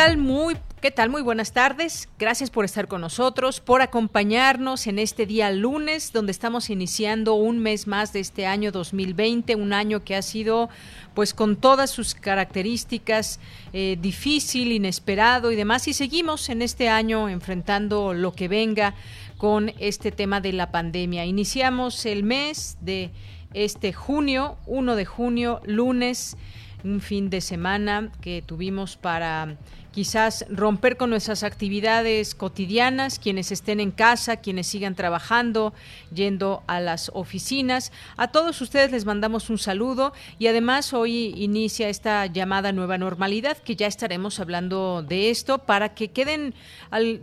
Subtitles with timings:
[0.00, 1.10] Muy ¿Qué tal?
[1.10, 2.08] Muy buenas tardes.
[2.18, 7.58] Gracias por estar con nosotros, por acompañarnos en este día lunes, donde estamos iniciando un
[7.58, 10.70] mes más de este año 2020, un año que ha sido,
[11.12, 13.40] pues, con todas sus características,
[13.74, 15.86] eh, difícil, inesperado y demás.
[15.86, 18.94] Y seguimos en este año enfrentando lo que venga
[19.36, 21.26] con este tema de la pandemia.
[21.26, 23.10] Iniciamos el mes de
[23.52, 26.38] este junio, 1 de junio, lunes,
[26.84, 29.56] un fin de semana que tuvimos para
[29.92, 35.74] quizás romper con nuestras actividades cotidianas, quienes estén en casa, quienes sigan trabajando,
[36.14, 37.92] yendo a las oficinas.
[38.16, 43.58] A todos ustedes les mandamos un saludo y además hoy inicia esta llamada nueva normalidad,
[43.58, 46.54] que ya estaremos hablando de esto para que queden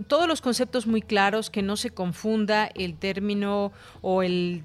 [0.07, 4.63] todos los conceptos muy claros, que no se confunda el término o el,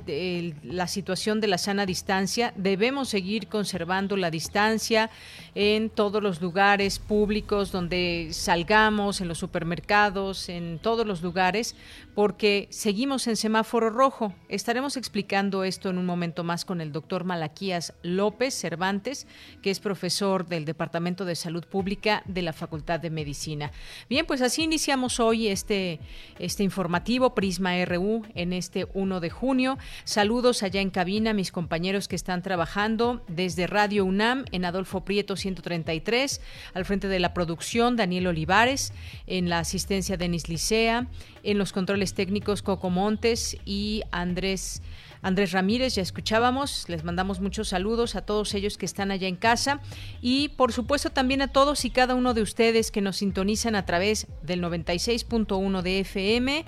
[0.64, 2.52] la situación de la sana distancia.
[2.56, 5.10] Debemos seguir conservando la distancia
[5.54, 7.91] en todos los lugares públicos donde
[8.30, 11.74] salgamos, en los supermercados, en todos los lugares,
[12.14, 14.34] porque seguimos en semáforo rojo.
[14.48, 19.26] Estaremos explicando esto en un momento más con el doctor Malaquías López Cervantes,
[19.62, 23.72] que es profesor del Departamento de Salud Pública de la Facultad de Medicina.
[24.08, 26.00] Bien, pues así iniciamos hoy este,
[26.38, 29.78] este informativo Prisma RU en este 1 de junio.
[30.04, 35.36] Saludos allá en cabina, mis compañeros que están trabajando desde Radio UNAM en Adolfo Prieto
[35.36, 36.40] 133,
[36.74, 38.92] al frente de la producción Daniel Olivares,
[39.26, 41.08] en la asistencia Denis Licea,
[41.42, 44.82] en los controles técnicos Coco Montes y Andrés.
[45.20, 49.36] Andrés Ramírez, ya escuchábamos, les mandamos muchos saludos a todos ellos que están allá en
[49.36, 49.80] casa
[50.20, 53.86] y por supuesto también a todos y cada uno de ustedes que nos sintonizan a
[53.86, 56.64] través del 96.1 de FM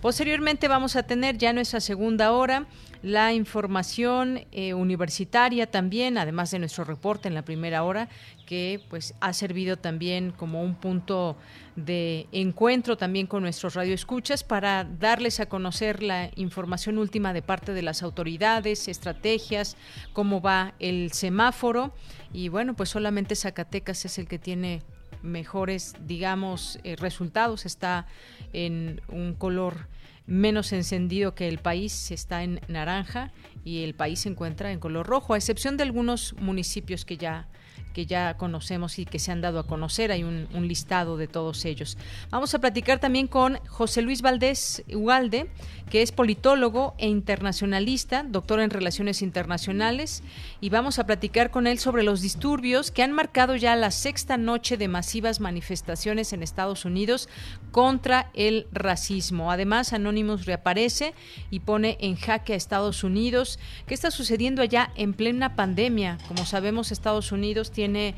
[0.00, 2.66] Posteriormente vamos a tener ya nuestra segunda hora
[3.02, 8.08] la información eh, universitaria también, además de nuestro reporte en la primera hora,
[8.46, 11.36] que pues ha servido también como un punto
[11.76, 17.74] de encuentro también con nuestros radioescuchas para darles a conocer la información última de parte
[17.74, 19.76] de las autoridades, estrategias,
[20.14, 21.92] cómo va el semáforo.
[22.32, 24.82] Y bueno, pues solamente Zacatecas es el que tiene
[25.22, 28.06] mejores, digamos, eh, resultados, está
[28.52, 29.88] en un color
[30.26, 33.32] menos encendido que el país, está en naranja
[33.64, 37.48] y el país se encuentra en color rojo, a excepción de algunos municipios que ya
[37.92, 40.12] que ya conocemos y que se han dado a conocer.
[40.12, 41.96] Hay un, listado de todos ellos.
[42.30, 45.48] Vamos a platicar también con José Luis Valdés Ugalde,
[45.88, 50.22] que es politólogo e internacionalista, doctor en Relaciones Internacionales,
[50.60, 54.36] y vamos a platicar con él sobre los disturbios que han marcado ya la sexta
[54.36, 57.28] noche de masivas manifestaciones en Estados Unidos
[57.72, 59.50] contra el racismo.
[59.50, 61.14] Además, Anonymous reaparece
[61.50, 63.58] y pone en jaque a Estados Unidos.
[63.86, 66.18] ¿Qué está sucediendo allá en plena pandemia?
[66.28, 68.14] Como sabemos, Estados Unidos tiene eh,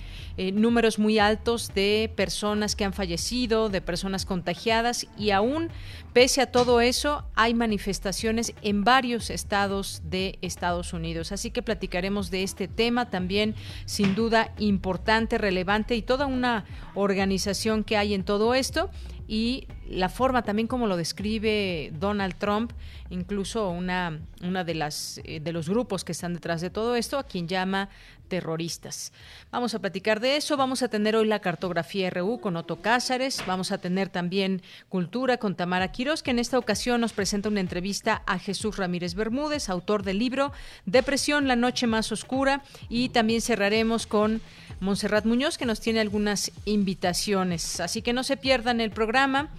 [0.53, 5.71] números muy altos de personas que han fallecido, de personas contagiadas y aún
[6.13, 11.33] pese a todo eso hay manifestaciones en varios estados de Estados Unidos.
[11.33, 13.55] Así que platicaremos de este tema también
[13.85, 18.91] sin duda importante, relevante y toda una organización que hay en todo esto
[19.29, 22.73] y la forma también como lo describe Donald Trump,
[23.11, 27.19] incluso una, una de las eh, de los grupos que están detrás de todo esto,
[27.19, 27.89] a quien llama
[28.33, 29.13] terroristas.
[29.51, 33.45] Vamos a platicar de eso, vamos a tener hoy la cartografía RU con Otto Cázares,
[33.47, 37.61] vamos a tener también cultura con Tamara Quiroz, que en esta ocasión nos presenta una
[37.61, 40.51] entrevista a Jesús Ramírez Bermúdez, autor del libro
[40.87, 44.41] Depresión, la noche más oscura, y también cerraremos con
[44.81, 47.81] Montserrat Muñoz, que nos tiene algunas invitaciones.
[47.81, 49.51] Así que no se pierdan el programa.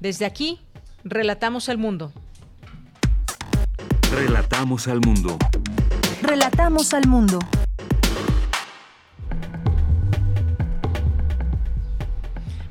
[0.00, 0.60] Desde aquí,
[1.02, 2.12] relatamos al mundo.
[4.12, 5.38] Relatamos al mundo.
[6.20, 7.38] Relatamos al mundo.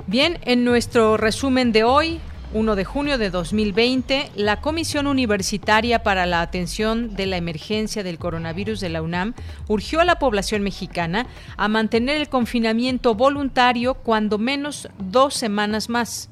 [0.07, 2.21] Bien, en nuestro resumen de hoy,
[2.53, 8.17] 1 de junio de 2020, la Comisión Universitaria para la Atención de la Emergencia del
[8.17, 9.33] Coronavirus de la UNAM
[9.67, 11.27] urgió a la población mexicana
[11.57, 16.29] a mantener el confinamiento voluntario cuando menos dos semanas más.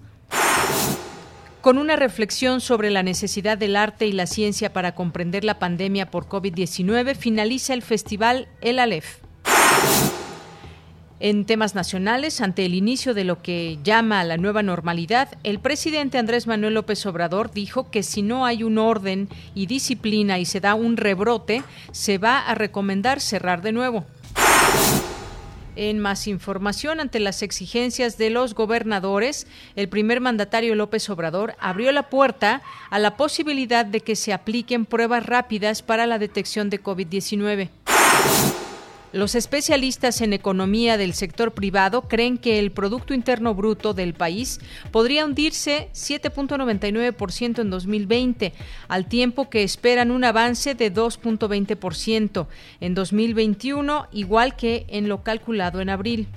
[1.60, 6.10] Con una reflexión sobre la necesidad del arte y la ciencia para comprender la pandemia
[6.10, 9.18] por COVID-19, finaliza el festival El Aleph.
[11.22, 16.18] En temas nacionales, ante el inicio de lo que llama la nueva normalidad, el presidente
[16.18, 20.60] Andrés Manuel López Obrador dijo que si no hay un orden y disciplina y se
[20.60, 21.64] da un rebrote,
[21.94, 24.06] se va a recomendar cerrar de nuevo.
[25.78, 29.48] En más información, ante las exigencias de los gobernadores,
[29.78, 34.86] el primer mandatario López Obrador abrió la puerta a la posibilidad de que se apliquen
[34.86, 37.70] pruebas rápidas para la detección de COVID-19.
[39.14, 44.60] Los especialistas en economía del sector privado creen que el Producto Interno Bruto del país
[44.92, 48.54] podría hundirse 7.99% en 2020,
[48.90, 52.48] al tiempo que esperan un avance de 2.20%
[52.82, 56.28] en 2021, igual que en lo calculado en abril.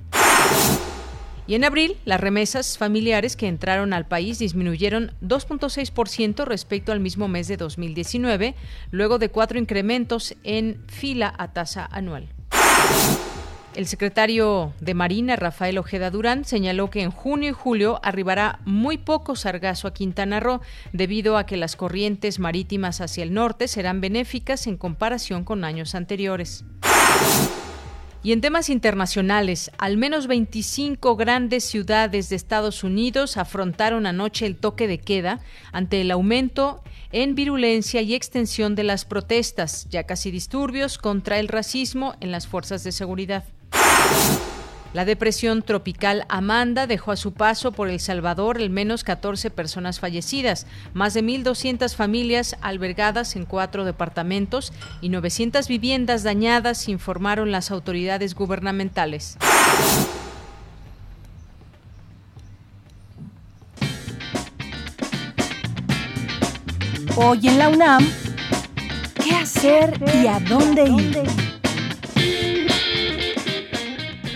[1.48, 7.26] Y en abril, las remesas familiares que entraron al país disminuyeron 2.6% respecto al mismo
[7.26, 8.54] mes de 2019,
[8.90, 12.28] luego de cuatro incrementos en fila a tasa anual.
[13.78, 18.98] El secretario de Marina, Rafael Ojeda Durán, señaló que en junio y julio arribará muy
[18.98, 20.60] poco sargazo a Quintana Roo
[20.92, 25.94] debido a que las corrientes marítimas hacia el norte serán benéficas en comparación con años
[25.94, 26.64] anteriores.
[28.24, 34.56] Y en temas internacionales, al menos 25 grandes ciudades de Estados Unidos afrontaron anoche el
[34.56, 35.38] toque de queda
[35.70, 41.46] ante el aumento en virulencia y extensión de las protestas, ya casi disturbios contra el
[41.46, 43.44] racismo en las fuerzas de seguridad.
[44.94, 50.00] La depresión tropical Amanda dejó a su paso por El Salvador al menos 14 personas
[50.00, 54.72] fallecidas, más de 1.200 familias albergadas en cuatro departamentos
[55.02, 59.36] y 900 viviendas dañadas, informaron las autoridades gubernamentales.
[67.14, 68.08] Hoy en la UNAM,
[69.22, 71.57] ¿qué hacer y a dónde ir?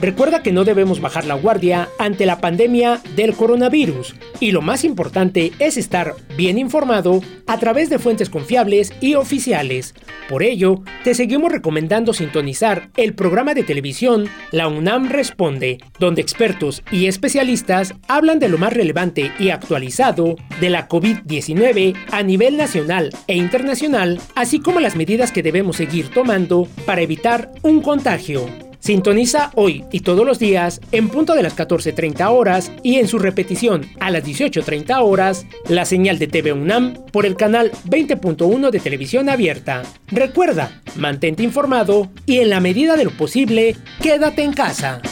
[0.00, 4.84] Recuerda que no debemos bajar la guardia ante la pandemia del coronavirus y lo más
[4.84, 9.94] importante es estar bien informado a través de fuentes confiables y oficiales.
[10.28, 16.82] Por ello, te seguimos recomendando sintonizar el programa de televisión La UNAM Responde, donde expertos
[16.90, 23.14] y especialistas hablan de lo más relevante y actualizado de la COVID-19 a nivel nacional
[23.28, 28.65] e internacional, así como las medidas que debemos seguir tomando para evitar un contagio.
[28.86, 33.18] Sintoniza hoy y todos los días en punto de las 14.30 horas y en su
[33.18, 38.78] repetición a las 18.30 horas la señal de TV UNAM por el canal 20.1 de
[38.78, 39.82] televisión abierta.
[40.06, 45.02] Recuerda, mantente informado y en la medida de lo posible, quédate en casa.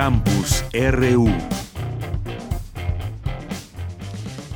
[0.00, 1.28] Campus RU.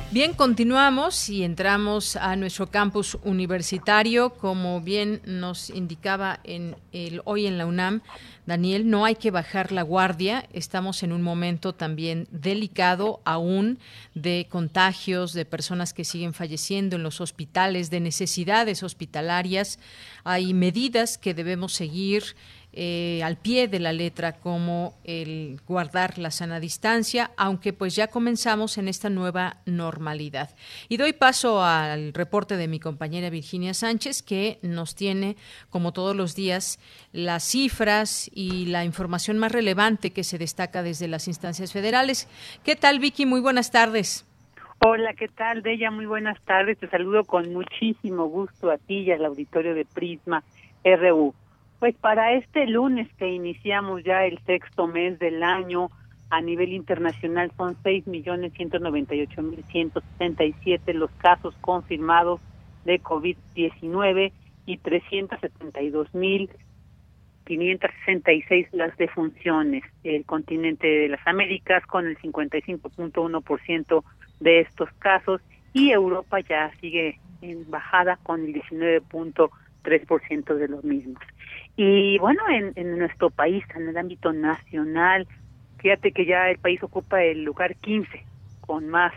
[0.09, 4.31] Bien, continuamos y entramos a nuestro campus universitario.
[4.31, 8.01] Como bien nos indicaba en el, hoy en la UNAM,
[8.47, 10.47] Daniel, no hay que bajar la guardia.
[10.51, 13.77] Estamos en un momento también delicado aún
[14.15, 19.77] de contagios, de personas que siguen falleciendo en los hospitales, de necesidades hospitalarias.
[20.23, 22.35] Hay medidas que debemos seguir
[22.77, 28.07] eh, al pie de la letra como el guardar la sana distancia, aunque pues ya
[28.07, 30.53] comenzamos en esta nueva normalidad.
[30.89, 35.37] Y doy paso al reporte de mi compañera Virginia Sánchez, que nos tiene,
[35.69, 36.79] como todos los días,
[37.13, 42.27] las cifras y la información más relevante que se destaca desde las instancias federales.
[42.65, 43.25] ¿Qué tal, Vicky?
[43.25, 44.25] Muy buenas tardes.
[44.79, 45.91] Hola, ¿qué tal, Bella?
[45.91, 46.77] Muy buenas tardes.
[46.77, 50.43] Te saludo con muchísimo gusto a ti y al auditorio de Prisma
[50.83, 51.33] RU.
[51.85, 55.91] Pues para este lunes que iniciamos ya el sexto mes del año
[56.31, 60.01] a nivel internacional son seis millones ciento noventa y ocho mil ciento
[60.63, 62.41] siete los casos confirmados
[62.85, 64.31] de COVID-19
[64.65, 66.49] y trescientos setenta y dos mil
[67.45, 69.83] quinientos sesenta y seis las defunciones.
[70.03, 74.03] El continente de las Américas con el cincuenta y cinco punto uno por ciento
[74.39, 75.39] de estos casos
[75.71, 79.51] y Europa ya sigue en bajada con el diecinueve punto
[79.83, 81.21] tres por ciento de los mismos.
[81.77, 85.27] Y bueno, en, en nuestro país, en el ámbito nacional,
[85.79, 88.25] fíjate que ya el país ocupa el lugar 15
[88.61, 89.13] con más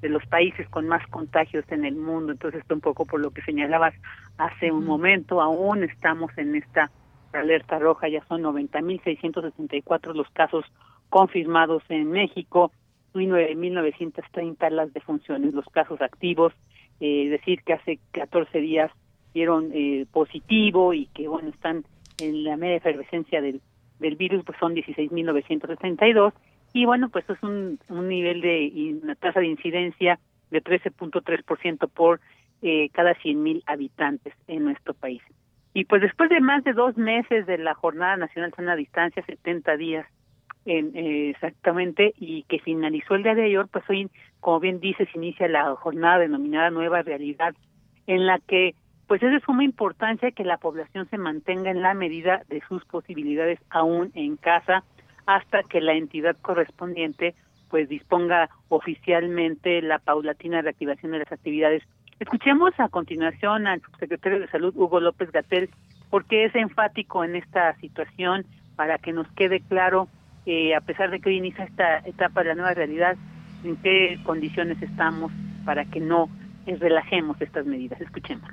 [0.00, 2.32] de los países con más contagios en el mundo.
[2.32, 3.94] Entonces, esto un poco por lo que señalabas
[4.36, 6.90] hace un momento, aún estamos en esta
[7.32, 10.64] alerta roja, ya son 90.664 los casos
[11.10, 12.72] confirmados en México
[13.14, 16.52] y 9.930 las defunciones, los casos activos,
[17.00, 18.90] eh, decir, que hace 14 días
[19.34, 21.84] dieron eh, positivo y que, bueno, están
[22.18, 23.60] en la media efervescencia del,
[23.98, 26.32] del virus pues son 16.962
[26.72, 30.18] y bueno pues es un, un nivel de una tasa de incidencia
[30.50, 32.20] de 13.3% por
[32.62, 35.22] eh, cada 100.000 habitantes en nuestro país.
[35.74, 39.76] Y pues después de más de dos meses de la Jornada Nacional Sana Distancia, 70
[39.76, 40.06] días
[40.64, 44.10] en, eh, exactamente, y que finalizó el día de ayer, pues hoy,
[44.40, 47.54] como bien dices, inicia la jornada denominada Nueva Realidad,
[48.06, 48.74] en la que
[49.08, 52.84] pues es de suma importancia que la población se mantenga en la medida de sus
[52.84, 54.84] posibilidades aún en casa,
[55.26, 57.34] hasta que la entidad correspondiente
[57.70, 61.82] pues disponga oficialmente la paulatina reactivación de las actividades.
[62.20, 65.70] Escuchemos a continuación al subsecretario de Salud Hugo López Gatel
[66.10, 68.44] porque es enfático en esta situación
[68.76, 70.08] para que nos quede claro,
[70.44, 73.16] eh, a pesar de que hoy inicia esta etapa de la nueva realidad,
[73.64, 75.32] en qué condiciones estamos
[75.64, 76.28] para que no
[76.66, 78.00] relajemos estas medidas.
[78.00, 78.48] Escuchemos.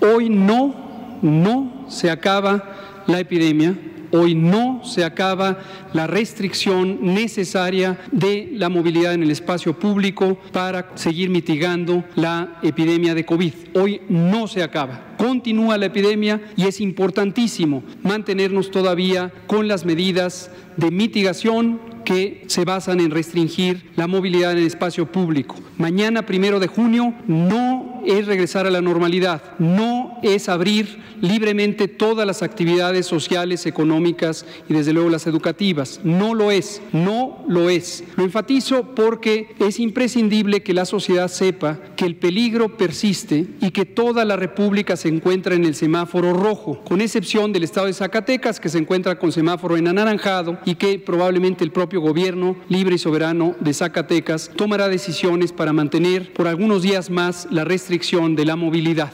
[0.00, 3.76] Hoy no, no se acaba la epidemia
[4.12, 5.58] Hoy no se acaba
[5.92, 13.14] la restricción necesaria de la movilidad en el espacio público para seguir mitigando la epidemia
[13.14, 13.52] de COVID.
[13.74, 15.14] Hoy no se acaba.
[15.16, 22.64] Continúa la epidemia y es importantísimo mantenernos todavía con las medidas de mitigación que se
[22.64, 25.54] basan en restringir la movilidad en el espacio público.
[25.78, 32.26] Mañana, primero de junio, no es regresar a la normalidad, no es abrir libremente todas
[32.26, 36.00] las actividades sociales, económicas y desde luego las educativas.
[36.02, 38.04] No lo es, no lo es.
[38.16, 43.84] Lo enfatizo porque es imprescindible que la sociedad sepa que el peligro persiste y que
[43.84, 48.60] toda la República se encuentra en el semáforo rojo, con excepción del estado de Zacatecas
[48.60, 52.98] que se encuentra con semáforo en anaranjado y que probablemente el propio gobierno libre y
[52.98, 58.56] soberano de Zacatecas tomará decisiones para mantener por algunos días más la restricción de la
[58.56, 59.12] movilidad.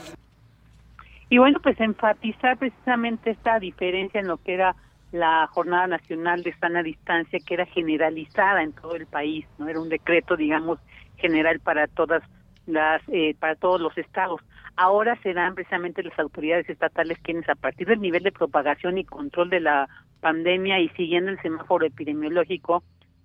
[1.28, 4.76] Y bueno, pues enfatizar precisamente esta diferencia en lo que era
[5.12, 9.80] la Jornada Nacional de Sana Distancia, que era generalizada en todo el país, no era
[9.80, 10.78] un decreto, digamos,
[11.16, 12.22] general para todas
[12.66, 14.40] las, eh, para todos los estados.
[14.76, 19.50] Ahora serán precisamente las autoridades estatales quienes, a partir del nivel de propagación y control
[19.50, 19.88] de la
[20.20, 22.82] pandemia y siguiendo el semáforo epidemiológico,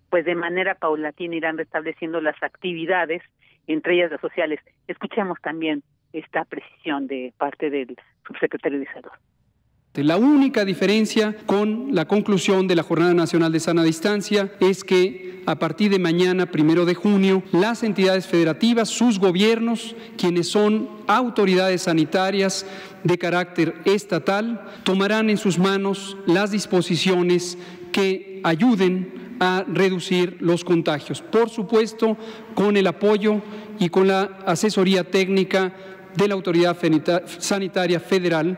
[0.10, 3.22] pues de manera paulatina irán restableciendo las actividades,
[3.68, 4.60] entre ellas las sociales.
[4.88, 9.12] Escuchemos también esta precisión de parte del subsecretario de Salud.
[9.94, 15.44] La única diferencia con la conclusión de la Jornada Nacional de Sana Distancia es que
[15.46, 21.82] a partir de mañana, primero de junio, las entidades federativas, sus gobiernos, quienes son autoridades
[21.84, 22.66] sanitarias
[23.04, 27.58] de carácter estatal, tomarán en sus manos las disposiciones
[27.92, 31.22] que ayuden a reducir los contagios.
[31.22, 32.16] Por supuesto,
[32.54, 33.42] con el apoyo
[33.80, 35.74] y con la asesoría técnica
[36.16, 36.78] de la Autoridad
[37.26, 38.58] Sanitaria Federal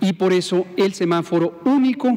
[0.00, 2.08] y por eso el semáforo único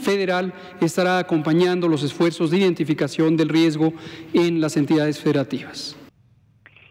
[0.00, 3.92] federal estará acompañando los esfuerzos de identificación del riesgo
[4.32, 5.96] en las entidades federativas.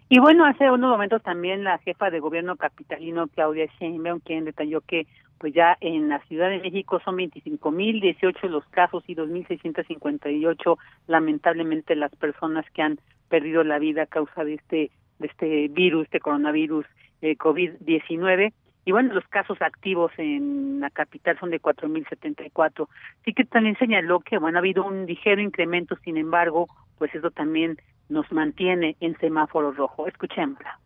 [0.10, 4.82] Y bueno, hace unos momentos también la jefa de gobierno capitalino, Claudia Sheinbaum, quien detalló
[4.82, 5.08] que
[5.38, 10.78] pues ya en la Ciudad de México son 25.018 los casos y 2.658
[11.08, 16.06] lamentablemente las personas que han perdido la vida a causa de este de este virus,
[16.06, 16.86] este coronavirus
[17.22, 18.54] eh, COVID-19.
[18.86, 22.88] Y bueno, los casos activos en la capital son de 4.074.
[23.26, 27.32] Sí que también señaló que, bueno, ha habido un ligero incremento, sin embargo, pues eso
[27.32, 30.08] también nos mantiene en semáforo rojo.
[30.08, 30.80] Escuchémosla.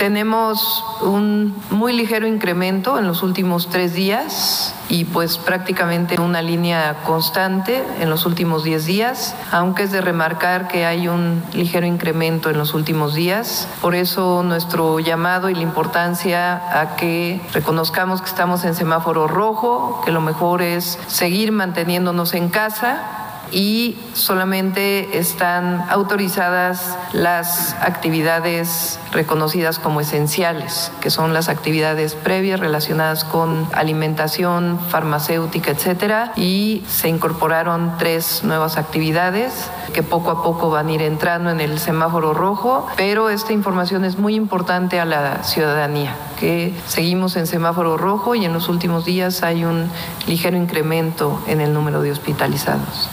[0.00, 7.02] Tenemos un muy ligero incremento en los últimos tres días y pues prácticamente una línea
[7.04, 12.48] constante en los últimos diez días, aunque es de remarcar que hay un ligero incremento
[12.48, 13.68] en los últimos días.
[13.82, 20.00] Por eso nuestro llamado y la importancia a que reconozcamos que estamos en semáforo rojo,
[20.02, 23.20] que lo mejor es seguir manteniéndonos en casa
[23.52, 33.24] y solamente están autorizadas las actividades reconocidas como esenciales, que son las actividades previas relacionadas
[33.24, 40.88] con alimentación, farmacéutica, etcétera, y se incorporaron tres nuevas actividades que poco a poco van
[40.88, 45.42] a ir entrando en el semáforo rojo, pero esta información es muy importante a la
[45.42, 49.90] ciudadanía, que seguimos en semáforo rojo y en los últimos días hay un
[50.26, 53.08] ligero incremento en el número de hospitalizados.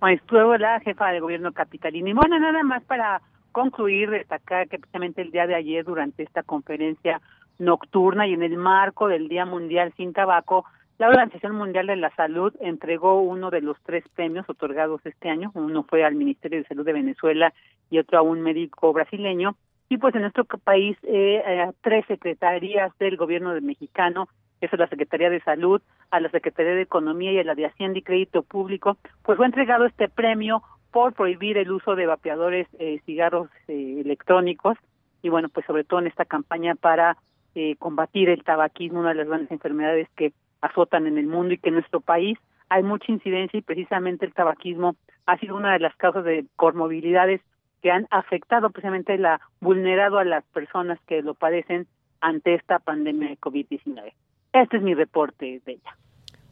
[0.00, 2.08] Bueno, la jefa de gobierno capitalino.
[2.08, 3.20] Y bueno, nada más para
[3.52, 7.20] concluir, destacar que precisamente el día de ayer, durante esta conferencia
[7.58, 10.64] nocturna y en el marco del Día Mundial sin Tabaco,
[10.98, 15.50] la Organización Mundial de la Salud entregó uno de los tres premios otorgados este año.
[15.52, 17.52] Uno fue al Ministerio de Salud de Venezuela
[17.90, 19.54] y otro a un médico brasileño.
[19.90, 24.28] Y pues en nuestro país, eh, eh tres secretarías del gobierno mexicano
[24.60, 27.66] eso es la Secretaría de Salud, a la Secretaría de Economía y a la de
[27.66, 32.66] Hacienda y Crédito Público, pues fue entregado este premio por prohibir el uso de vapeadores,
[32.78, 34.76] eh, cigarros eh, electrónicos
[35.22, 37.16] y bueno, pues sobre todo en esta campaña para
[37.54, 41.58] eh, combatir el tabaquismo, una de las grandes enfermedades que azotan en el mundo y
[41.58, 44.96] que en nuestro país hay mucha incidencia y precisamente el tabaquismo
[45.26, 47.40] ha sido una de las causas de comorbilidades
[47.82, 51.86] que han afectado precisamente la vulnerado a las personas que lo padecen
[52.20, 54.12] ante esta pandemia de COVID-19.
[54.52, 55.96] Este es mi reporte, Bella.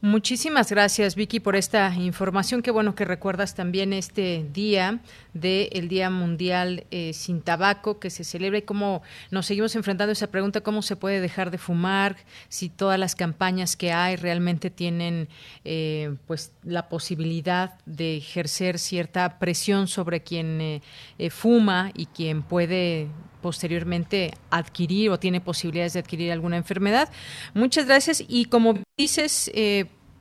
[0.01, 2.63] Muchísimas gracias, Vicky, por esta información.
[2.63, 5.01] Qué bueno que recuerdas también este día
[5.35, 10.13] del Día Mundial eh, sin Tabaco que se celebra y cómo nos seguimos enfrentando a
[10.13, 12.15] esa pregunta, cómo se puede dejar de fumar,
[12.49, 15.27] si todas las campañas que hay realmente tienen
[15.65, 23.09] eh, pues la posibilidad de ejercer cierta presión sobre quien eh, fuma y quien puede
[23.41, 27.11] posteriormente adquirir o tiene posibilidades de adquirir alguna enfermedad.
[27.55, 29.51] Muchas gracias y como dices,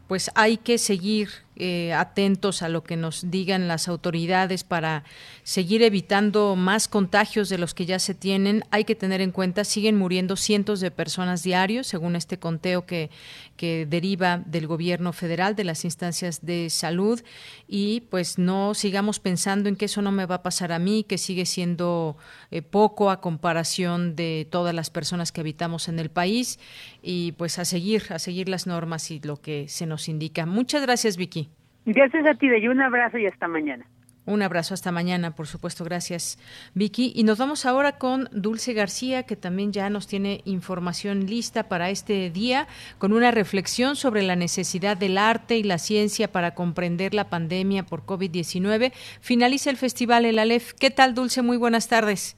[0.08, 5.04] pues hay que seguir eh, atentos a lo que nos digan las autoridades para
[5.43, 8.63] seguir evitando más contagios de los que ya se tienen.
[8.70, 13.10] Hay que tener en cuenta, siguen muriendo cientos de personas diarios, según este conteo que,
[13.56, 17.22] que deriva del gobierno federal, de las instancias de salud,
[17.67, 21.04] y pues no sigamos pensando en que eso no me va a pasar a mí,
[21.04, 22.17] que sigue siendo
[22.52, 26.60] eh, poco a comparación de todas las personas que habitamos en el país,
[27.02, 30.46] y pues a seguir, a seguir las normas y lo que se nos indica.
[30.46, 31.47] Muchas gracias, Vicky.
[31.88, 33.86] Gracias a ti, de un abrazo y hasta mañana.
[34.26, 35.86] Un abrazo hasta mañana, por supuesto.
[35.86, 36.38] Gracias,
[36.76, 37.13] Vicky.
[37.15, 41.89] Y nos vamos ahora con Dulce García, que también ya nos tiene información lista para
[41.89, 47.13] este día, con una reflexión sobre la necesidad del arte y la ciencia para comprender
[47.13, 48.91] la pandemia por COVID-19.
[49.21, 50.73] Finaliza el festival El Aleph.
[50.73, 51.41] ¿Qué tal, Dulce?
[51.41, 52.36] Muy buenas tardes.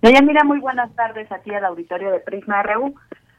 [0.00, 2.94] mira, muy buenas tardes a ti al auditorio de Prisma RU.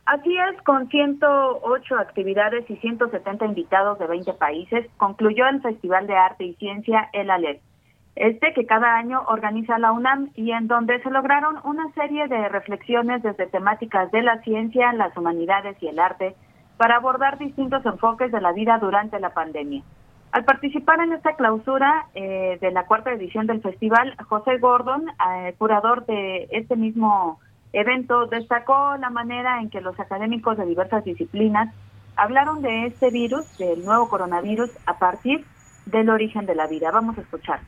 [0.10, 6.15] Así es, con 108 actividades y 170 invitados de 20 países, concluyó el Festival de
[6.17, 7.62] Arte y Ciencia El Alep,
[8.15, 12.50] este que cada año organiza la UNAM y en donde se lograron una serie de
[12.50, 16.36] reflexiones desde temáticas de la ciencia, las humanidades y el arte
[16.78, 19.84] para abordar distintos enfoques de la vida durante la pandemia.
[20.32, 25.54] Al participar en esta clausura eh, de la cuarta edición del festival, José Gordon, eh,
[25.60, 27.39] curador de este mismo
[27.73, 31.73] evento destacó la manera en que los académicos de diversas disciplinas
[32.15, 35.45] hablaron de este virus, del nuevo coronavirus, a partir
[35.86, 36.91] del origen de la vida.
[36.91, 37.62] Vamos a escuchar.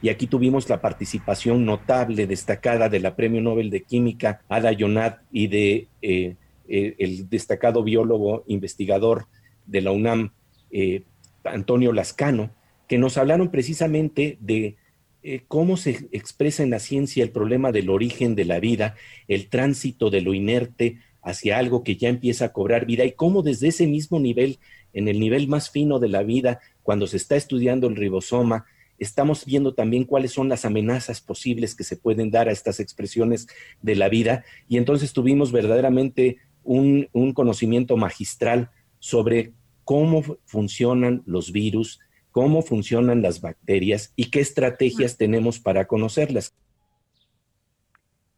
[0.00, 5.20] Y aquí tuvimos la participación notable, destacada de la Premio Nobel de Química, Ada Yonat,
[5.30, 6.34] y de eh,
[6.68, 9.26] eh, el destacado biólogo investigador
[9.66, 10.32] de la UNAM,
[10.72, 11.04] eh,
[11.44, 12.50] Antonio Lascano,
[12.88, 14.76] que nos hablaron precisamente de
[15.22, 18.96] eh, cómo se expresa en la ciencia el problema del origen de la vida,
[19.28, 23.42] el tránsito de lo inerte hacia algo que ya empieza a cobrar vida y cómo
[23.42, 24.58] desde ese mismo nivel,
[24.92, 28.66] en el nivel más fino de la vida, cuando se está estudiando el ribosoma,
[28.98, 33.46] estamos viendo también cuáles son las amenazas posibles que se pueden dar a estas expresiones
[33.80, 39.52] de la vida y entonces tuvimos verdaderamente un, un conocimiento magistral sobre
[39.84, 42.00] cómo funcionan los virus,
[42.32, 46.54] cómo funcionan las bacterias y qué estrategias tenemos para conocerlas.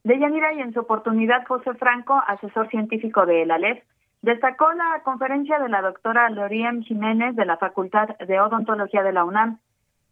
[0.02, 3.83] De Yanira y en su oportunidad José Franco, asesor científico de la LEF,
[4.20, 9.24] destacó la conferencia de la doctora Loriem Jiménez de la Facultad de Odontología de la
[9.24, 9.61] UNAM,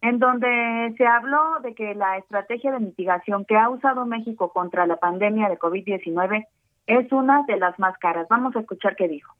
[0.01, 4.87] en donde se habló de que la estrategia de mitigación que ha usado México contra
[4.87, 6.47] la pandemia de COVID-19
[6.87, 8.27] es una de las más caras.
[8.29, 9.35] Vamos a escuchar qué dijo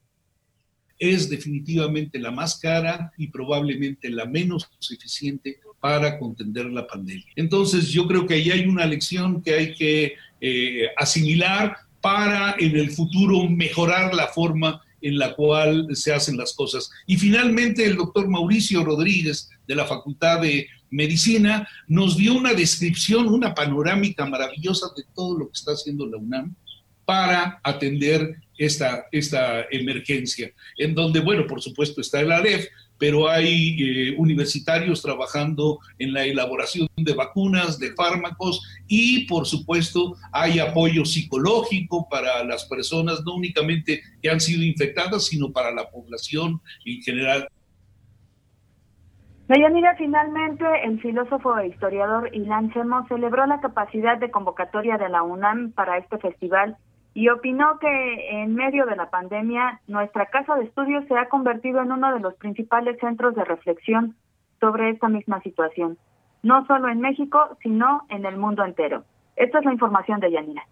[0.99, 7.25] es definitivamente la más cara y probablemente la menos eficiente para contender la pandemia.
[7.35, 12.75] Entonces yo creo que ahí hay una lección que hay que eh, asimilar para en
[12.77, 16.89] el futuro mejorar la forma en la cual se hacen las cosas.
[17.05, 23.27] Y finalmente el doctor Mauricio Rodríguez de la Facultad de Medicina nos dio una descripción,
[23.27, 26.55] una panorámica maravillosa de todo lo que está haciendo la UNAM
[27.05, 33.75] para atender esta, esta emergencia, en donde, bueno, por supuesto está el AREF, pero hay
[33.79, 41.03] eh, universitarios trabajando en la elaboración de vacunas, de fármacos y, por supuesto, hay apoyo
[41.03, 47.01] psicológico para las personas, no únicamente que han sido infectadas, sino para la población en
[47.01, 47.47] general.
[49.49, 55.23] Deyanira, finalmente el filósofo e historiador Ilan Chemo celebró la capacidad de convocatoria de la
[55.23, 56.77] UNAM para este festival
[57.13, 61.81] y opinó que en medio de la pandemia nuestra casa de estudios se ha convertido
[61.81, 64.15] en uno de los principales centros de reflexión
[64.59, 65.97] sobre esta misma situación,
[66.41, 69.03] no solo en México, sino en el mundo entero.
[69.35, 70.65] Esta es la información de Yanira.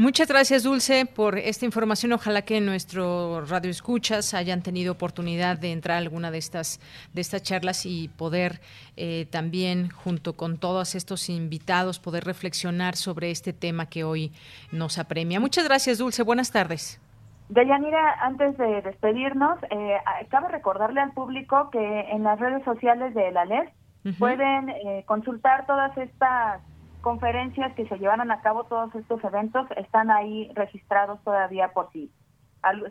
[0.00, 2.14] Muchas gracias, Dulce, por esta información.
[2.14, 6.80] Ojalá que nuestro radio escuchas hayan tenido oportunidad de entrar a alguna de estas,
[7.12, 8.62] de estas charlas y poder
[8.96, 14.32] eh, también, junto con todos estos invitados, poder reflexionar sobre este tema que hoy
[14.72, 15.38] nos apremia.
[15.38, 16.22] Muchas gracias, Dulce.
[16.22, 16.98] Buenas tardes.
[17.50, 19.98] Deyanira, antes de despedirnos, eh,
[20.30, 23.68] cabe recordarle al público que en las redes sociales de la LED
[24.18, 26.62] pueden eh, consultar todas estas
[27.00, 32.10] conferencias que se llevaron a cabo, todos estos eventos, están ahí registrados todavía por si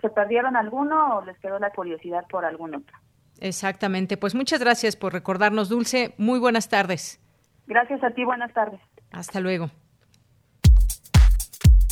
[0.02, 2.98] ¿Se perdieron alguno o les quedó la curiosidad por algún otro?
[3.40, 4.18] Exactamente.
[4.18, 6.14] Pues muchas gracias por recordarnos, Dulce.
[6.18, 7.20] Muy buenas tardes.
[7.68, 8.82] Gracias a ti, buenas tardes.
[9.12, 9.70] Hasta luego.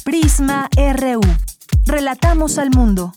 [0.03, 1.21] Prisma RU.
[1.85, 3.11] Relatamos al mundo.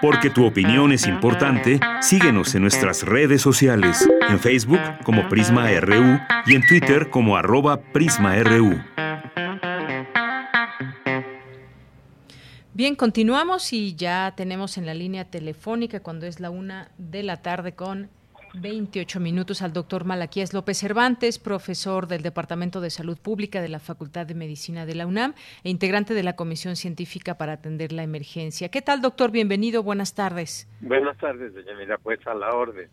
[0.00, 6.18] Porque tu opinión es importante, síguenos en nuestras redes sociales, en Facebook como Prisma RU
[6.46, 8.80] y en Twitter como arroba PrismaRU.
[12.74, 17.38] Bien, continuamos y ya tenemos en la línea telefónica cuando es la una de la
[17.38, 18.10] tarde con
[18.60, 23.80] 28 minutos al doctor Malaquías López Cervantes, profesor del Departamento de Salud Pública de la
[23.80, 28.02] Facultad de Medicina de la UNAM e integrante de la Comisión Científica para atender la
[28.02, 28.70] emergencia.
[28.70, 29.30] ¿Qué tal, doctor?
[29.30, 30.68] Bienvenido, buenas tardes.
[30.80, 32.88] Buenas tardes, doña Mira, pues a la orden.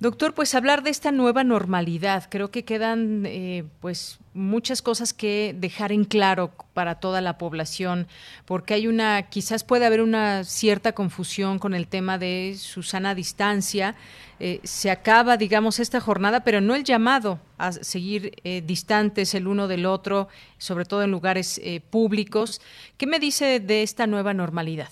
[0.00, 5.54] Doctor, pues hablar de esta nueva normalidad, creo que quedan eh, pues muchas cosas que
[5.56, 8.08] dejar en claro para toda la población,
[8.44, 13.14] porque hay una, quizás puede haber una cierta confusión con el tema de su sana
[13.14, 13.94] distancia.
[14.40, 19.46] Eh, se acaba, digamos, esta jornada, pero no el llamado a seguir eh, distantes el
[19.46, 22.60] uno del otro, sobre todo en lugares públicos.
[22.98, 24.90] ¿Qué me dice de esta nueva normalidad?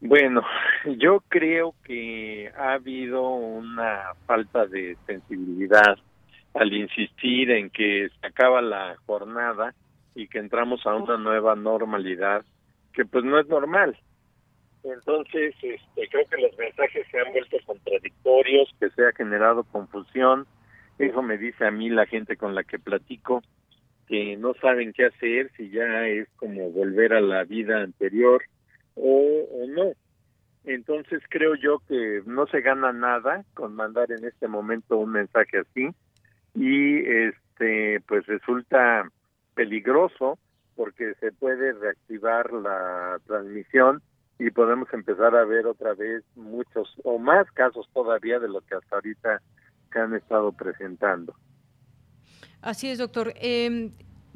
[0.00, 0.42] Bueno,
[0.98, 5.98] yo creo que ha habido una falta de sensibilidad
[6.54, 9.74] al insistir en que se acaba la jornada
[10.14, 12.44] y que entramos a una nueva normalidad
[12.92, 13.96] que pues no es normal.
[14.82, 20.46] Entonces, este, creo que los mensajes se han vuelto contradictorios, que se ha generado confusión.
[20.98, 23.42] Eso me dice a mí la gente con la que platico,
[24.06, 28.42] que no saben qué hacer, si ya es como volver a la vida anterior
[28.96, 29.92] o, no.
[30.64, 35.58] Entonces creo yo que no se gana nada con mandar en este momento un mensaje
[35.58, 35.88] así
[36.54, 39.08] y este pues resulta
[39.54, 40.38] peligroso
[40.76, 44.02] porque se puede reactivar la transmisión
[44.40, 48.74] y podemos empezar a ver otra vez muchos o más casos todavía de lo que
[48.74, 49.42] hasta ahorita
[49.92, 51.34] se han estado presentando.
[52.62, 53.34] Así es, doctor.
[53.36, 53.90] Eh,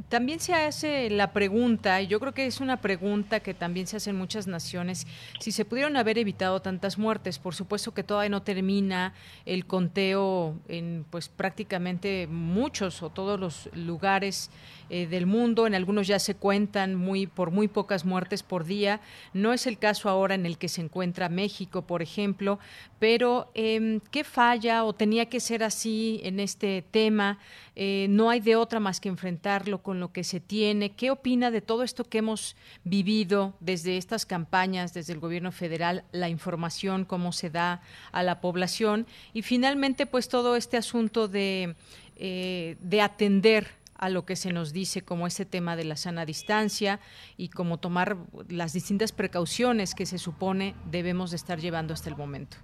[0.08, 3.96] también se hace la pregunta, y yo creo que es una pregunta que también se
[3.96, 5.06] hace en muchas naciones,
[5.38, 7.38] si se pudieron haber evitado tantas muertes.
[7.38, 9.14] Por supuesto que todavía no termina
[9.46, 14.50] el conteo en pues prácticamente muchos o todos los lugares
[14.90, 15.66] eh, del mundo.
[15.66, 19.00] En algunos ya se cuentan muy por muy pocas muertes por día.
[19.32, 22.58] No es el caso ahora en el que se encuentra México, por ejemplo.
[22.98, 27.38] Pero eh, ¿qué falla o tenía que ser así en este tema?
[27.76, 30.92] Eh, no hay de otra más que enfrentarlo con lo que se tiene.
[30.92, 36.04] ¿Qué opina de todo esto que hemos vivido desde estas campañas, desde el gobierno federal,
[36.12, 37.82] la información, cómo se da
[38.12, 41.74] a la población y finalmente pues todo este asunto de,
[42.16, 46.26] eh, de atender a lo que se nos dice como ese tema de la sana
[46.26, 47.00] distancia
[47.36, 48.16] y cómo tomar
[48.48, 52.56] las distintas precauciones que se supone debemos de estar llevando hasta el momento.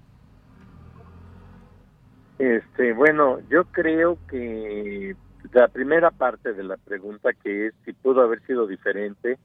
[2.41, 5.15] Este, bueno, yo creo que
[5.53, 9.39] la primera parte de la pregunta que es si pudo haber sido diferente,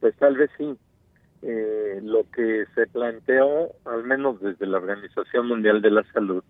[0.00, 0.74] pues tal vez sí.
[1.42, 6.42] Eh, lo que se planteó, al menos desde la Organización Mundial de la Salud,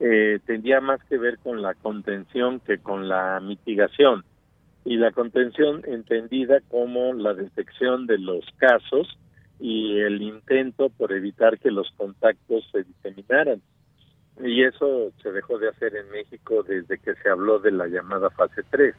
[0.00, 4.24] eh, tendría más que ver con la contención que con la mitigación.
[4.84, 9.18] Y la contención entendida como la detección de los casos
[9.58, 13.62] y el intento por evitar que los contactos se diseminaran
[14.40, 18.30] y eso se dejó de hacer en México desde que se habló de la llamada
[18.30, 18.94] fase 3.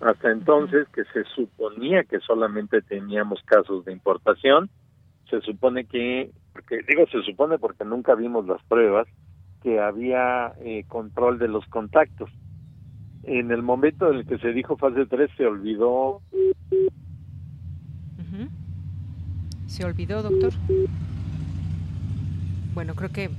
[0.00, 4.68] Hasta entonces, que se suponía que solamente teníamos casos de importación,
[5.30, 9.06] se supone que, porque digo se supone porque nunca vimos las pruebas,
[9.62, 12.30] que había eh, control de los contactos.
[13.22, 16.20] En el momento en el que se dijo fase 3 se olvidó.
[19.66, 20.52] ¿Se olvidó, doctor?
[22.74, 23.30] Bueno, creo que,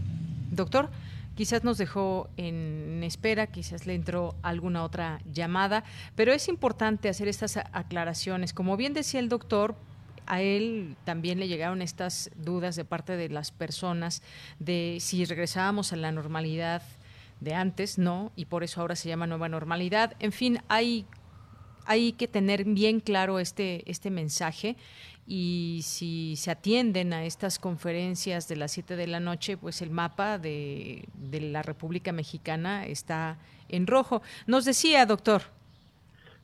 [0.52, 0.90] doctor,
[1.36, 5.84] Quizás nos dejó en espera, quizás le entró alguna otra llamada,
[6.16, 8.54] pero es importante hacer estas aclaraciones.
[8.54, 9.76] Como bien decía el doctor,
[10.26, 14.22] a él también le llegaron estas dudas de parte de las personas
[14.60, 16.82] de si regresábamos a la normalidad
[17.42, 20.16] de antes, no, y por eso ahora se llama nueva normalidad.
[20.20, 21.06] En fin, hay
[21.86, 24.78] hay que tener bien claro este, este mensaje
[25.26, 29.90] y si se atienden a estas conferencias de las 7 de la noche, pues el
[29.90, 33.38] mapa de, de la República Mexicana está
[33.70, 34.22] en rojo.
[34.48, 35.42] Nos decía, doctor.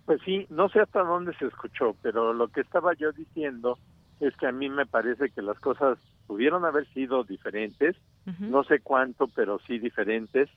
[0.05, 3.77] Pues sí, no sé hasta dónde se escuchó, pero lo que estaba yo diciendo
[4.19, 7.95] es que a mí me parece que las cosas pudieron haber sido diferentes,
[8.39, 10.49] no sé cuánto, pero sí diferentes,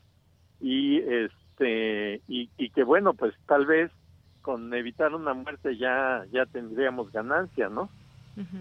[0.61, 3.91] y este y, y que bueno, pues tal vez
[4.43, 7.89] con evitar una muerte ya ya tendríamos ganancia, ¿no?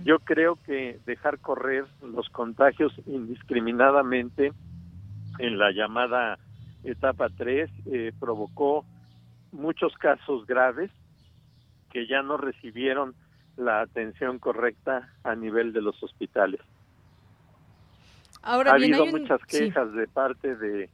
[0.03, 4.51] Yo creo que dejar correr los contagios indiscriminadamente
[5.39, 6.37] en la llamada
[6.83, 8.85] etapa 3 eh, provocó
[9.53, 10.91] muchos casos graves
[11.89, 13.15] que ya no recibieron
[13.55, 16.61] la atención correcta a nivel de los hospitales.
[18.41, 20.89] Ahora ha habido muchas quejas de parte de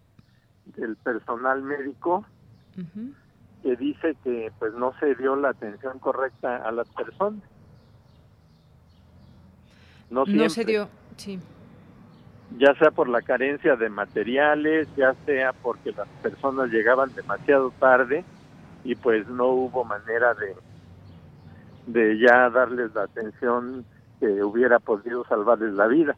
[0.76, 2.26] del personal médico
[3.64, 7.42] que dice que pues no se dio la atención correcta a las personas.
[10.10, 11.40] No, no se dio, sí.
[12.58, 18.24] Ya sea por la carencia de materiales, ya sea porque las personas llegaban demasiado tarde
[18.84, 20.56] y pues no hubo manera de,
[21.88, 23.86] de ya darles la atención
[24.20, 26.16] que hubiera podido salvarles la vida.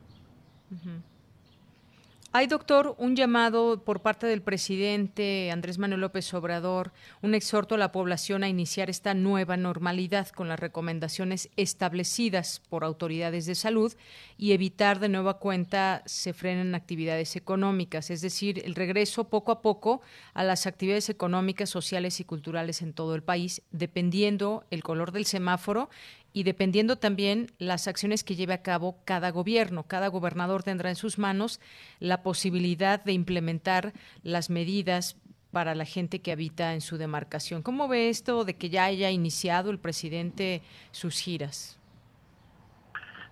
[2.32, 7.80] Hay, doctor, un llamado por parte del presidente Andrés Manuel López Obrador, un exhorto a
[7.80, 13.96] la población a iniciar esta nueva normalidad con las recomendaciones establecidas por autoridades de salud
[14.38, 19.64] y evitar de nueva cuenta se frenen actividades económicas, es decir, el regreso poco a
[19.64, 20.02] poco
[20.36, 25.26] a las actividades económicas, sociales y culturales en todo el país, dependiendo el color del
[25.26, 25.90] semáforo
[26.34, 29.84] y dependiendo también las acciones que lleve a cabo cada gobierno.
[29.84, 31.60] Cada gobernador tendrá en sus manos
[32.00, 35.18] la posibilidad de implementar las medidas
[35.52, 37.64] para la gente que habita en su demarcación.
[37.64, 40.62] ¿Cómo ve esto de que ya haya iniciado el presidente
[40.92, 41.80] sus giras?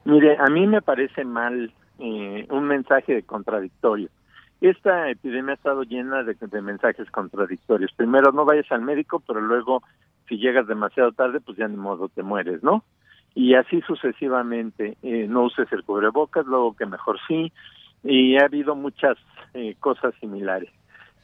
[0.04, 4.10] Mire, a mí me parece mal eh, un mensaje contradictorio.
[4.62, 7.92] Esta epidemia ha estado llena de, de mensajes contradictorios.
[7.96, 9.84] Primero, no vayas al médico, pero luego
[10.28, 12.84] si llegas demasiado tarde, pues ya ni modo te mueres, ¿no?
[13.36, 17.52] Y así sucesivamente, eh, no uses el cubrebocas, luego que mejor sí,
[18.04, 19.18] y ha habido muchas
[19.54, 20.72] eh, cosas similares.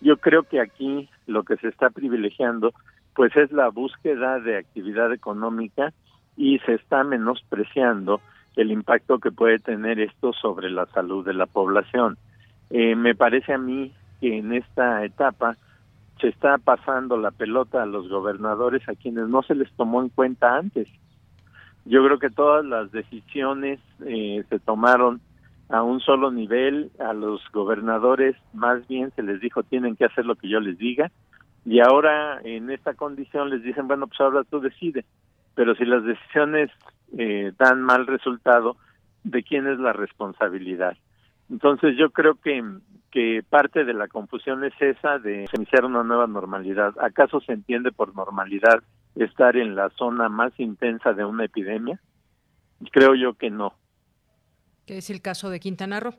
[0.01, 2.73] Yo creo que aquí lo que se está privilegiando,
[3.15, 5.93] pues es la búsqueda de actividad económica
[6.35, 8.21] y se está menospreciando
[8.55, 12.17] el impacto que puede tener esto sobre la salud de la población.
[12.69, 15.55] Eh, me parece a mí que en esta etapa
[16.19, 20.09] se está pasando la pelota a los gobernadores a quienes no se les tomó en
[20.09, 20.87] cuenta antes.
[21.85, 25.21] Yo creo que todas las decisiones eh, se tomaron
[25.69, 30.25] a un solo nivel, a los gobernadores más bien se les dijo tienen que hacer
[30.25, 31.11] lo que yo les diga
[31.65, 35.05] y ahora en esta condición les dicen bueno pues ahora tú decides,
[35.55, 36.69] pero si las decisiones
[37.17, 38.77] eh, dan mal resultado,
[39.23, 40.95] ¿de quién es la responsabilidad?
[41.49, 42.63] Entonces yo creo que
[43.13, 46.95] que parte de la confusión es esa de iniciar una nueva normalidad.
[46.99, 48.81] ¿Acaso se entiende por normalidad
[49.13, 52.01] estar en la zona más intensa de una epidemia?
[52.91, 53.75] Creo yo que no.
[54.87, 56.15] ¿Qué es el caso de Quintana Roo?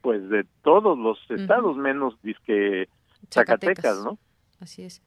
[0.00, 2.88] Pues de todos los estados, menos disque
[3.30, 4.18] Zacatecas, ¿no?
[4.58, 5.02] Así es.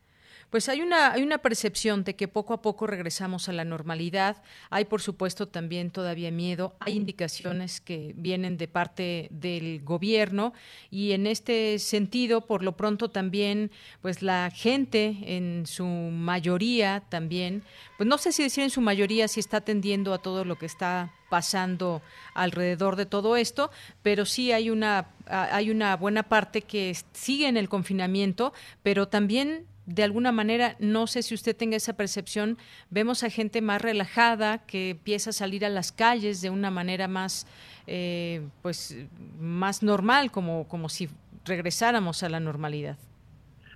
[0.54, 4.44] Pues hay una, hay una percepción de que poco a poco regresamos a la normalidad.
[4.70, 6.76] Hay, por supuesto, también todavía miedo.
[6.80, 10.54] Hay indicaciones que vienen de parte del gobierno
[10.92, 13.72] y en este sentido, por lo pronto también,
[14.04, 17.64] pues la gente en su mayoría también,
[17.98, 20.68] pues no sé si decir en su mayoría si está atendiendo a todo lo que
[20.68, 22.04] está pasando
[22.36, 23.72] alrededor de todo esto,
[24.04, 29.66] pero sí hay una hay una buena parte que sigue en el confinamiento, pero también
[29.86, 32.58] de alguna manera, no sé si usted tenga esa percepción,
[32.90, 37.08] vemos a gente más relajada que empieza a salir a las calles de una manera
[37.08, 37.48] más,
[37.88, 38.98] eh, pues,
[39.40, 41.10] más normal, como, como si
[41.46, 42.98] regresáramos a la normalidad.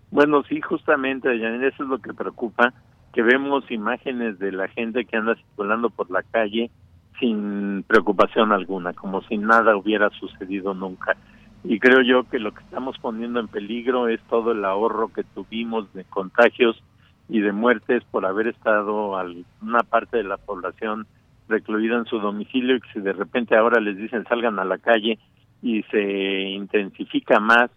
[0.10, 1.36] Bueno, sí, justamente,
[1.68, 2.74] eso es lo que preocupa,
[3.12, 6.72] que vemos imágenes de la gente que anda circulando por la calle
[7.20, 11.18] sin preocupación alguna, como si nada hubiera sucedido nunca
[11.64, 15.24] y creo yo que lo que estamos poniendo en peligro es todo el ahorro que
[15.24, 16.82] tuvimos de contagios
[17.30, 19.16] y de muertes por haber estado
[19.62, 21.08] una parte de la población
[21.50, 24.78] recluida en su domicilio y que si de repente ahora les dicen salgan a la
[24.78, 25.20] calle
[25.62, 27.70] y se intensifica más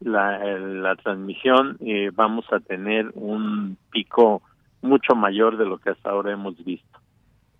[0.00, 4.42] la, la transmisión, eh, vamos a tener un pico
[4.82, 6.98] mucho mayor de lo que hasta ahora hemos visto.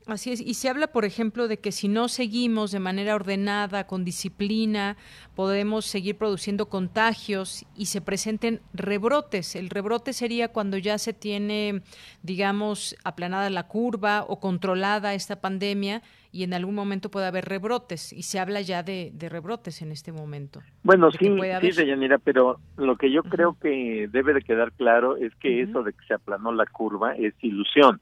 [0.09, 3.87] Así es, y se habla, por ejemplo, de que si no seguimos de manera ordenada,
[3.87, 4.97] con disciplina,
[5.37, 9.55] podemos seguir produciendo contagios y se presenten rebrotes.
[9.55, 11.83] El rebrote sería cuando ya se tiene,
[12.23, 16.01] digamos, aplanada la curva o controlada esta pandemia
[16.33, 20.13] y en algún momento puede haber rebrotes y se habla ya de, rebrotes en este
[20.13, 20.63] momento.
[20.85, 21.19] Bueno, sí,
[21.61, 25.83] sí, Deyanira, pero lo que yo creo que debe de quedar claro es que eso
[25.83, 28.01] de que se aplanó la curva es ilusión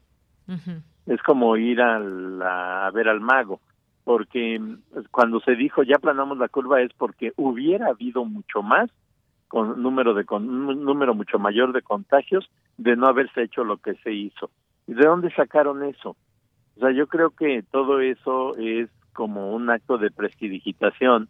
[1.07, 3.59] es como ir a, ver al mago,
[4.03, 4.61] porque
[5.11, 8.89] cuando se dijo ya planamos la curva es porque hubiera habido mucho más
[9.47, 13.77] con número de con un número mucho mayor de contagios de no haberse hecho lo
[13.77, 14.49] que se hizo.
[14.87, 16.15] ¿Y de dónde sacaron eso?
[16.75, 21.29] O sea, yo creo que todo eso es como un acto de prestidigitación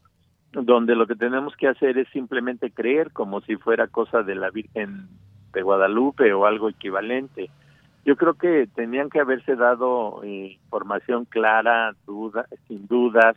[0.52, 4.50] donde lo que tenemos que hacer es simplemente creer como si fuera cosa de la
[4.50, 5.08] Virgen
[5.54, 7.50] de Guadalupe o algo equivalente.
[8.08, 13.36] Yo creo que tenían que haberse dado eh, información clara, duda, sin dudas,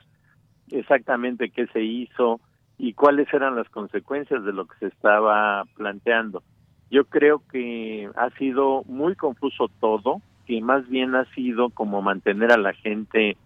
[0.70, 2.40] exactamente qué se hizo
[2.78, 6.44] y cuáles eran las consecuencias de lo que se estaba planteando.
[6.88, 12.52] Yo creo que ha sido muy confuso todo, que más bien ha sido como mantener
[12.52, 13.36] a la gente,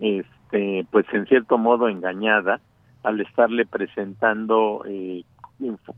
[0.00, 2.62] este, pues en cierto modo engañada
[3.02, 5.22] al estarle presentando, eh,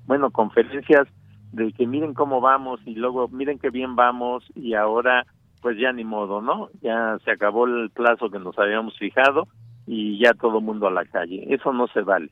[0.09, 1.07] bueno, conferencias
[1.55, 5.25] de que miren cómo vamos y luego miren qué bien vamos y ahora
[5.61, 6.69] pues ya ni modo, ¿no?
[6.83, 9.49] Ya se acabó el plazo que nos habíamos fijado
[9.87, 11.47] y ya todo mundo a la calle.
[11.49, 12.31] Eso no se vale.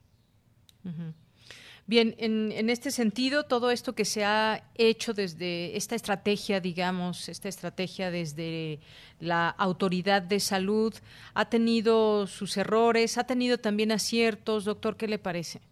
[1.86, 7.28] Bien, en, en, este sentido, todo esto que se ha hecho desde esta estrategia, digamos,
[7.28, 8.80] esta estrategia desde
[9.18, 10.92] la autoridad de salud,
[11.32, 14.64] ha tenido sus errores, ha tenido también aciertos.
[14.64, 15.62] Doctor, ¿qué le parece?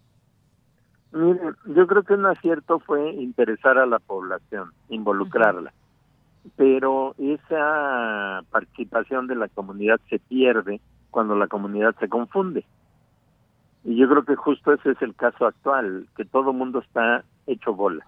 [1.13, 5.73] Mire, yo creo que un acierto fue interesar a la población, involucrarla,
[6.55, 12.65] pero esa participación de la comunidad se pierde cuando la comunidad se confunde.
[13.83, 17.73] Y yo creo que justo ese es el caso actual, que todo mundo está hecho
[17.73, 18.05] bola.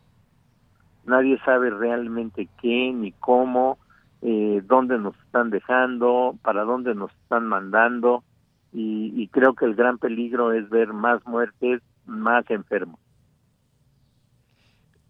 [1.06, 3.80] Nadie sabe realmente qué ni cómo,
[4.22, 8.24] eh, dónde nos están dejando, para dónde nos están mandando,
[8.72, 13.00] y, y creo que el gran peligro es ver más muertes más enfermos.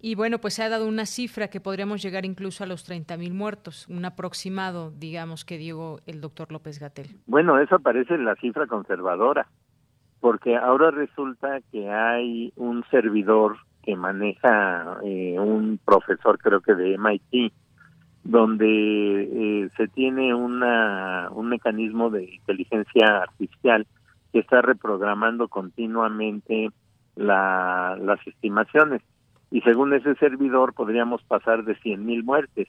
[0.06, 3.16] Y bueno, pues se ha dado una cifra que podríamos llegar incluso a los 30
[3.16, 7.08] mil muertos, un aproximado, digamos, que dio el doctor López Gatel.
[7.26, 9.48] Bueno, eso parece la cifra conservadora,
[10.20, 16.98] porque ahora resulta que hay un servidor que maneja eh, un profesor, creo que de
[16.98, 17.54] MIT,
[18.26, 23.88] donde eh, se tiene una, un mecanismo de inteligencia artificial
[24.34, 26.72] que está reprogramando continuamente
[27.16, 29.02] la, las estimaciones.
[29.52, 32.68] Y según ese servidor podríamos pasar de 100.000 mil muertes.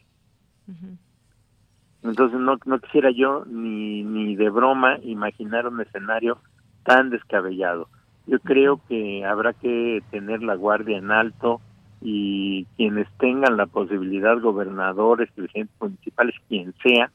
[2.02, 6.38] Entonces no, no quisiera yo ni, ni de broma imaginar un escenario
[6.84, 7.88] tan descabellado.
[8.26, 11.60] Yo creo que habrá que tener la guardia en alto
[12.00, 17.10] y quienes tengan la posibilidad, gobernadores, presidentes municipales, quien sea,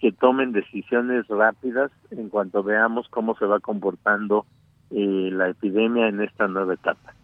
[0.00, 4.44] que tomen decisiones rápidas en cuanto veamos cómo se va comportando
[4.94, 7.14] eh, la epidemia en esta nueva etapa.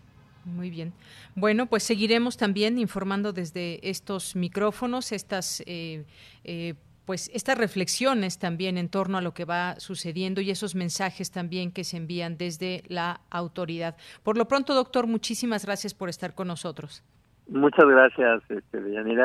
[0.44, 0.92] Muy bien.
[1.34, 6.04] Bueno, pues seguiremos también informando desde estos micrófonos, estas eh,
[6.44, 11.30] eh, pues estas reflexiones también en torno a lo que va sucediendo y esos mensajes
[11.30, 13.96] también que se envían desde la autoridad.
[14.22, 17.02] Por lo pronto, doctor, muchísimas gracias por estar con nosotros.
[17.48, 18.78] Muchas gracias, este,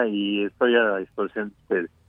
[0.10, 2.03] y estoy a disposición de ustedes.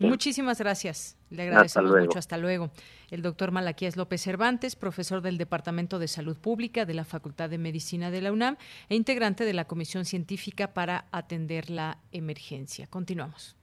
[0.00, 1.16] Muchísimas gracias.
[1.30, 2.18] Le agradecemos mucho.
[2.18, 2.70] Hasta luego.
[3.10, 7.58] El doctor Malaquías López Cervantes, profesor del Departamento de Salud Pública de la Facultad de
[7.58, 8.56] Medicina de la UNAM
[8.88, 12.86] e integrante de la Comisión Científica para atender la emergencia.
[12.86, 13.56] Continuamos.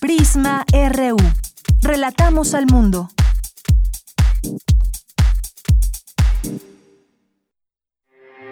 [0.00, 1.16] Prisma RU.
[1.82, 3.08] Relatamos al mundo.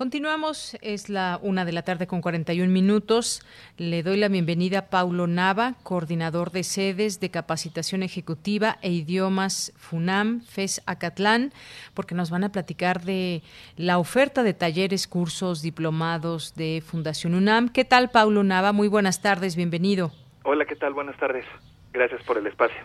[0.00, 3.42] Continuamos, es la una de la tarde con 41 minutos.
[3.76, 9.74] Le doy la bienvenida a Paulo Nava, coordinador de sedes de capacitación ejecutiva e idiomas
[9.76, 11.52] FUNAM, FES Acatlán,
[11.92, 13.42] porque nos van a platicar de
[13.76, 17.68] la oferta de talleres, cursos, diplomados de Fundación UNAM.
[17.68, 18.72] ¿Qué tal, Paulo Nava?
[18.72, 20.12] Muy buenas tardes, bienvenido.
[20.44, 20.94] Hola, ¿qué tal?
[20.94, 21.44] Buenas tardes.
[21.92, 22.78] Gracias por el espacio.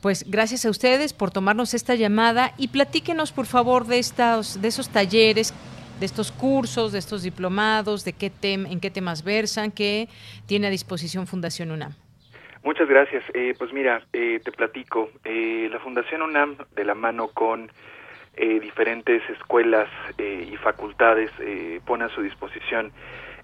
[0.00, 4.68] Pues gracias a ustedes por tomarnos esta llamada y platíquenos, por favor, de, estos, de
[4.68, 5.52] esos talleres
[5.98, 10.08] de estos cursos, de estos diplomados, de qué en qué temas versan, que
[10.46, 11.94] tiene a disposición Fundación UNAM.
[12.66, 13.22] Muchas gracias.
[13.32, 15.08] Eh, pues mira, eh, te platico.
[15.24, 17.70] Eh, la Fundación UNAM, de la mano con
[18.60, 19.88] diferentes escuelas
[20.18, 21.30] y facultades,
[21.86, 22.92] pone a su disposición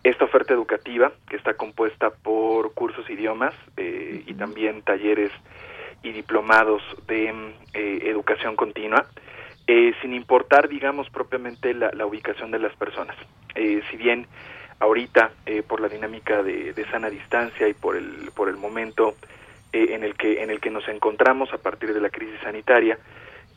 [0.05, 5.33] esta oferta educativa que está compuesta por cursos idiomas y también talleres
[6.03, 9.07] y diplomados de educación continua.
[9.69, 13.17] Eh, sin importar, digamos, propiamente la, ubicación de las personas.
[13.55, 14.27] Eh, si bien
[14.81, 19.15] ahorita, eh, por la dinámica de, sana distancia y por el, por el momento
[19.73, 22.99] en, el que, en el que nos encontramos a partir de la crisis sanitaria,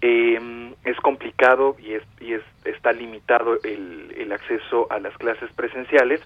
[0.02, 6.22] es complicado y, es, y es, está limitado el, el acceso a las clases presenciales,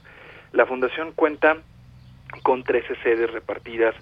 [0.52, 1.56] La Fundación cuenta
[2.44, 3.96] con 13 sedes repartidas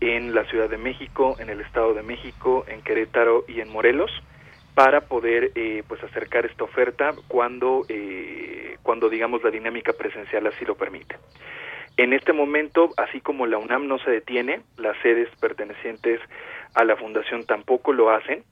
[0.00, 4.12] en la Ciudad de México, en el Estado de México, en Querétaro y en Morelos
[4.76, 10.66] para poder eh, pues acercar esta oferta cuando eh, cuando digamos la dinámica presencial así
[10.66, 11.16] lo permite.
[11.96, 16.20] En este momento, así como la UNAM no se detiene, las sedes pertenecientes
[16.74, 18.44] a la fundación tampoco lo hacen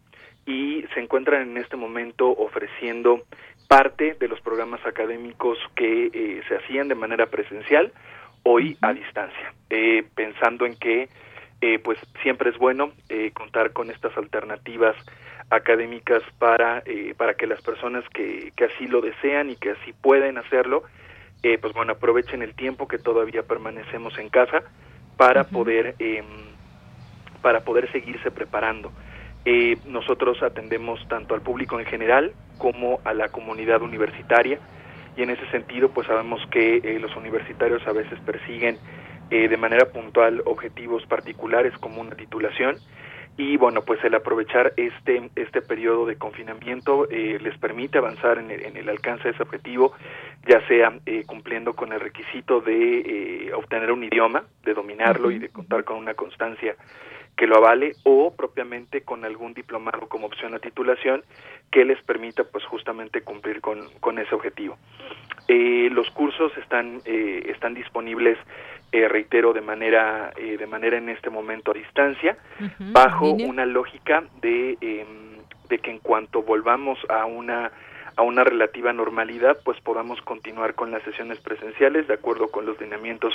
[0.47, 3.20] y se encuentran en este momento ofreciendo
[3.68, 7.93] parte de los programas académicos que eh, se hacían de manera presencial
[8.45, 9.53] hoy a distancia,
[10.14, 11.11] pensando en que
[11.83, 12.93] pues siempre es bueno
[13.33, 14.95] contar con estas alternativas
[15.51, 19.92] académicas para, eh, para que las personas que, que, así lo desean y que así
[19.92, 20.84] pueden hacerlo,
[21.42, 24.62] eh, pues bueno, aprovechen el tiempo que todavía permanecemos en casa
[25.16, 26.24] para poder em,
[27.42, 28.90] para poder seguirse preparando.
[29.45, 34.59] Eh, nosotros atendemos tanto al público en general como a la comunidad universitaria
[35.16, 38.78] y en ese sentido pues sabemos que los universitarios a veces persiguen
[39.28, 42.76] de manera puntual objetivos particulares como una titulación
[43.37, 48.51] y bueno pues el aprovechar este este periodo de confinamiento eh, les permite avanzar en
[48.51, 49.93] el, alcance de ese objetivo
[50.47, 55.39] ya sea eh, cumpliendo con el requisito de eh, obtener un idioma de dominarlo y
[55.39, 56.76] de contar con una constancia
[57.37, 61.24] que lo avale o propiamente con algún diplomado como opción a titulación
[61.72, 64.78] que les permita pues justamente cumplir con, con ese objetivo.
[65.49, 68.39] Los cursos están están disponibles
[68.95, 72.36] eh, reitero de manera eh, de manera en este momento a distancia
[72.92, 77.72] bajo una lógica de, em, de que en cuanto volvamos a una
[78.14, 82.80] a una relativa normalidad pues podamos continuar con las sesiones presenciales de acuerdo con los
[82.80, 83.34] lineamientos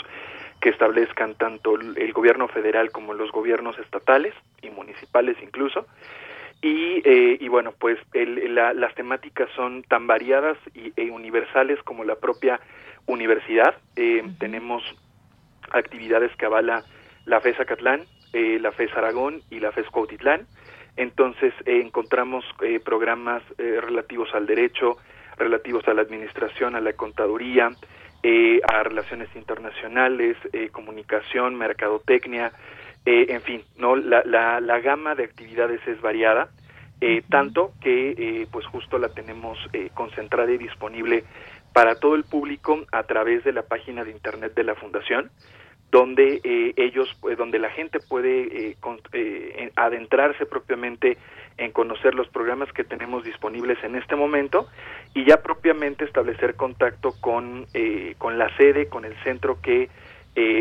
[0.62, 5.88] que establezcan tanto el gobierno federal como los gobiernos estatales y municipales incluso.
[6.62, 12.16] Y, eh, y bueno pues las temáticas son tan variadas y, e universales como la
[12.16, 12.62] propia
[13.08, 13.76] universidad.
[14.40, 14.84] Tenemos
[15.72, 16.84] actividades que avala
[17.26, 18.02] la FES Acatlán,
[18.34, 20.48] eh, la FES Aragón y la FES Cuautitlán.
[20.98, 24.98] Entonces eh, encontramos eh, programas relativos al derecho,
[25.38, 30.36] relativos a la administración, a la contaduría, a relaciones internacionales,
[30.74, 32.52] comunicación, mercadotecnia,
[33.06, 36.50] en fin, no la, la, la, gama de actividades es variada,
[37.30, 39.58] tanto que pues justo la tenemos
[39.94, 41.24] concentrada y disponible
[41.74, 45.32] para todo el público a través de la página de internet de la fundación
[45.92, 48.78] donde eh, ellos, pues, donde la gente puede eh,
[49.14, 51.18] eh, adentrarse propiamente
[51.58, 54.68] en conocer los programas que tenemos disponibles en este momento
[55.14, 57.66] y ya propiamente establecer contacto con,
[58.18, 59.90] con la sede, con el centro que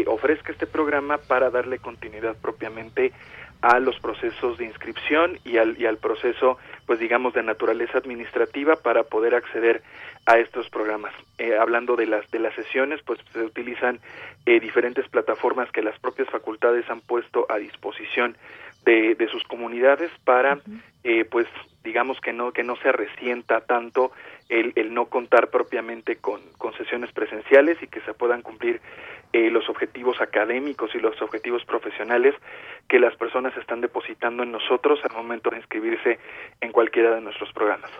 [0.06, 3.12] ofrezca este programa para darle continuidad propiamente
[3.60, 8.76] a los procesos de inscripción y al, y al proceso, pues digamos, de naturaleza administrativa
[8.76, 9.82] para poder acceder
[10.26, 11.12] a estos programas.
[11.38, 13.98] Eh, hablando de las de las sesiones, pues se utilizan
[14.46, 18.36] eh, diferentes plataformas que las propias facultades han puesto a disposición
[18.84, 20.58] de, de sus comunidades para,
[21.02, 21.46] eh, pues
[21.82, 24.12] digamos que no que no se resienta tanto
[24.48, 28.80] el, el no contar propiamente con, con sesiones presenciales y que se puedan cumplir
[29.32, 32.34] los objetivos académicos y los objetivos profesionales
[32.88, 36.18] que las personas están depositando en nosotros al momento de inscribirse
[36.60, 37.90] en cualquiera de nuestros programas.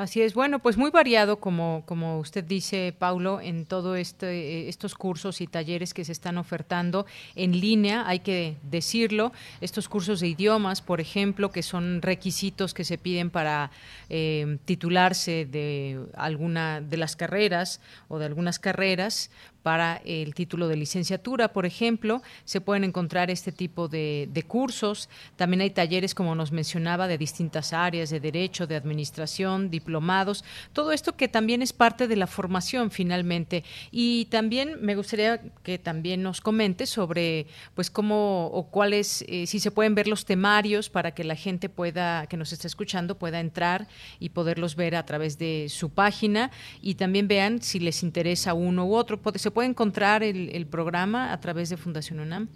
[0.00, 4.94] Así es, bueno, pues muy variado, como, como usted dice, Paulo, en todo este, estos
[4.94, 9.30] cursos y talleres que se están ofertando en línea, hay que decirlo,
[9.60, 13.72] estos cursos de idiomas, por ejemplo, que son requisitos que se piden para
[14.08, 19.30] eh, titularse de alguna de las carreras o de algunas carreras,
[19.62, 25.08] para el título de licenciatura, por ejemplo, se pueden encontrar este tipo de, cursos.
[25.36, 30.92] También hay talleres, como nos mencionaba, de distintas áreas, de derecho, de administración, diplomados, todo
[30.92, 33.64] esto que también es parte de la formación finalmente.
[33.90, 39.60] Y también me gustaría que también nos comente sobre, pues, cómo o cuáles, eh, si
[39.60, 43.40] se pueden ver los temarios para que la gente pueda, que nos está escuchando, pueda
[43.40, 43.88] entrar
[44.18, 46.50] y poderlos ver a través de su página
[46.80, 49.20] y también vean si les interesa uno u otro.
[49.50, 52.46] ¿Se puede encontrar el, programa a través de Fundación UNAM?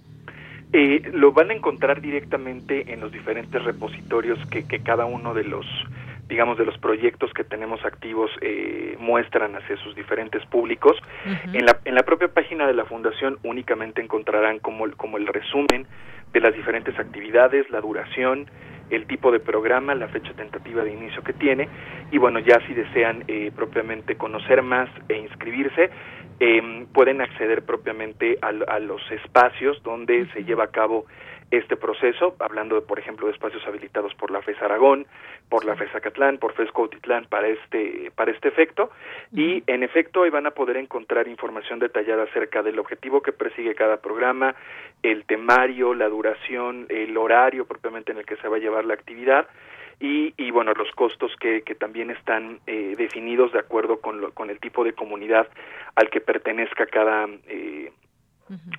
[0.73, 5.67] Eh, lo van a encontrar directamente en los diferentes repositorios que, cada uno de los
[6.29, 10.97] digamos de los proyectos que tenemos activos eh, muestran hacia sus diferentes públicos.
[11.53, 15.89] En, la, en la propia página de la fundación únicamente encontrarán como, como el resumen
[16.33, 18.47] de las diferentes actividades la duración
[18.91, 21.69] el tipo de programa, la fecha tentativa de inicio que tiene.
[22.11, 25.91] Y bueno, ya si desean eh, propiamente conocer más e inscribirse,
[26.41, 31.07] eh, pueden acceder propiamente a, los espacios donde se lleva a cabo
[31.51, 35.07] este proceso, hablando, de, por ejemplo, de espacios habilitados por la FES Aragón,
[35.49, 38.91] por la FES Acatlán, por FES Cuautitlán para este, para este efecto,
[39.33, 43.75] y en efecto ahí van a poder encontrar información detallada acerca del objetivo que persigue
[43.75, 44.55] cada programa,
[45.03, 48.95] el temario, la duración, el horario propiamente en el que se va a llevar la
[48.95, 49.47] actividad,
[50.01, 54.33] y, y bueno, los costos que, que también están eh, definidos de acuerdo con, lo,
[54.33, 55.49] con el tipo de comunidad
[55.95, 57.93] al que pertenezca cada, eh,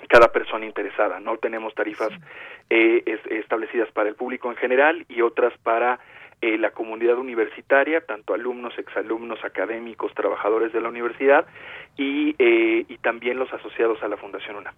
[0.09, 1.19] cada persona interesada.
[1.19, 2.11] No tenemos tarifas
[2.69, 5.99] eh, establecidas para el público en general y otras para
[6.41, 11.45] eh, la comunidad universitaria, tanto alumnos, exalumnos, académicos, trabajadores de la universidad
[11.97, 14.75] y, eh, y también los asociados a la Fundación UNAM.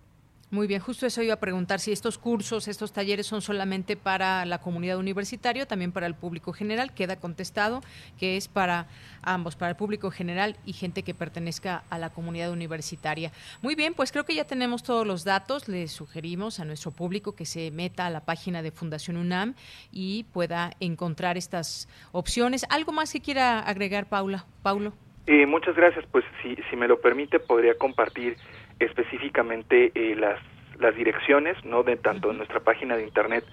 [0.50, 4.46] Muy bien, justo eso iba a preguntar si estos cursos, estos talleres son solamente para
[4.46, 6.94] la comunidad universitaria, también para el público general.
[6.94, 7.82] Queda contestado
[8.18, 8.88] que es para
[9.22, 13.34] ambos, para el público general y gente que pertenezca a la comunidad universitaria.
[13.62, 15.68] Muy bien, pues creo que ya tenemos todos los datos.
[15.68, 19.54] Le sugerimos a nuestro público que se meta a la página de Fundación UNAM
[19.92, 22.66] y pueda encontrar estas opciones.
[22.70, 24.46] ¿Algo más que quiera agregar, Paula?
[24.64, 24.94] Paulo.
[25.26, 26.06] Eh, muchas gracias.
[26.10, 28.38] Pues si, si me lo permite, podría compartir
[28.80, 30.40] específicamente eh, las
[30.80, 33.44] las direcciones, no de tanto en nuestra página de internet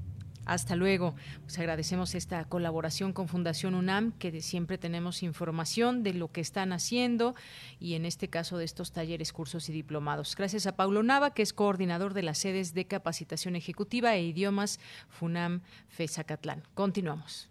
[0.45, 1.15] Hasta luego.
[1.41, 6.73] Pues agradecemos esta colaboración con Fundación UNAM, que siempre tenemos información de lo que están
[6.73, 7.35] haciendo
[7.79, 10.35] y en este caso de estos talleres, cursos y diplomados.
[10.35, 14.79] Gracias a Paulo Nava, que es coordinador de las sedes de capacitación ejecutiva e idiomas
[15.09, 16.63] FUNAM FESACATLán.
[16.73, 17.49] Continuamos.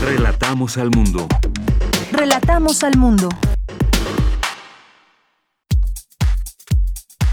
[0.00, 1.26] Relatamos al mundo.
[2.12, 3.28] Relatamos al mundo.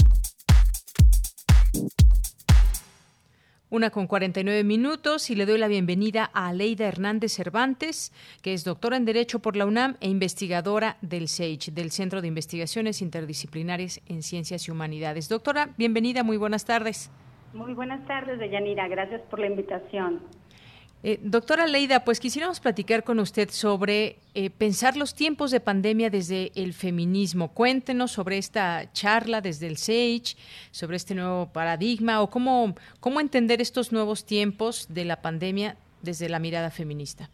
[3.71, 8.13] Una con 49 minutos y le doy la bienvenida a Aleida Hernández Cervantes,
[8.43, 12.29] que es doctora en Derecho por la UNAM e investigadora del SAGE, del Centro de
[12.29, 15.31] Investigaciones Interdisciplinarias en Ciencias y Humanidades.
[15.31, 17.11] Doctora, bienvenida, muy buenas tardes.
[17.55, 18.87] Muy buenas tardes, Deyanira.
[18.87, 20.21] Gracias por la invitación.
[21.07, 26.09] Eh, doctora Leida, pues quisiéramos platicar con usted sobre eh, pensar los tiempos de pandemia
[26.09, 27.49] desde el feminismo.
[27.53, 30.35] Cuéntenos sobre esta charla desde el SAGE,
[30.71, 36.31] sobre este nuevo paradigma o cómo, cómo entender estos nuevos tiempos de la pandemia desde
[36.31, 37.29] la mirada feminista.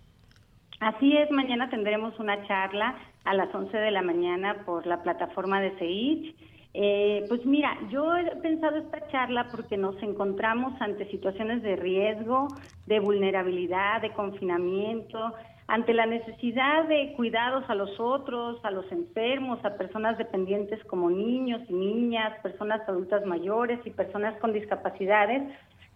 [0.80, 5.60] Así es, mañana tendremos una charla a las 11 de la mañana por la plataforma
[5.60, 6.34] de SAGE
[6.72, 12.48] eh, pues mira, yo he pensado esta charla porque nos encontramos ante situaciones de riesgo,
[12.86, 15.34] de vulnerabilidad, de confinamiento,
[15.66, 21.10] ante la necesidad de cuidados a los otros, a los enfermos, a personas dependientes como
[21.10, 25.42] niños y niñas, personas adultas mayores y personas con discapacidades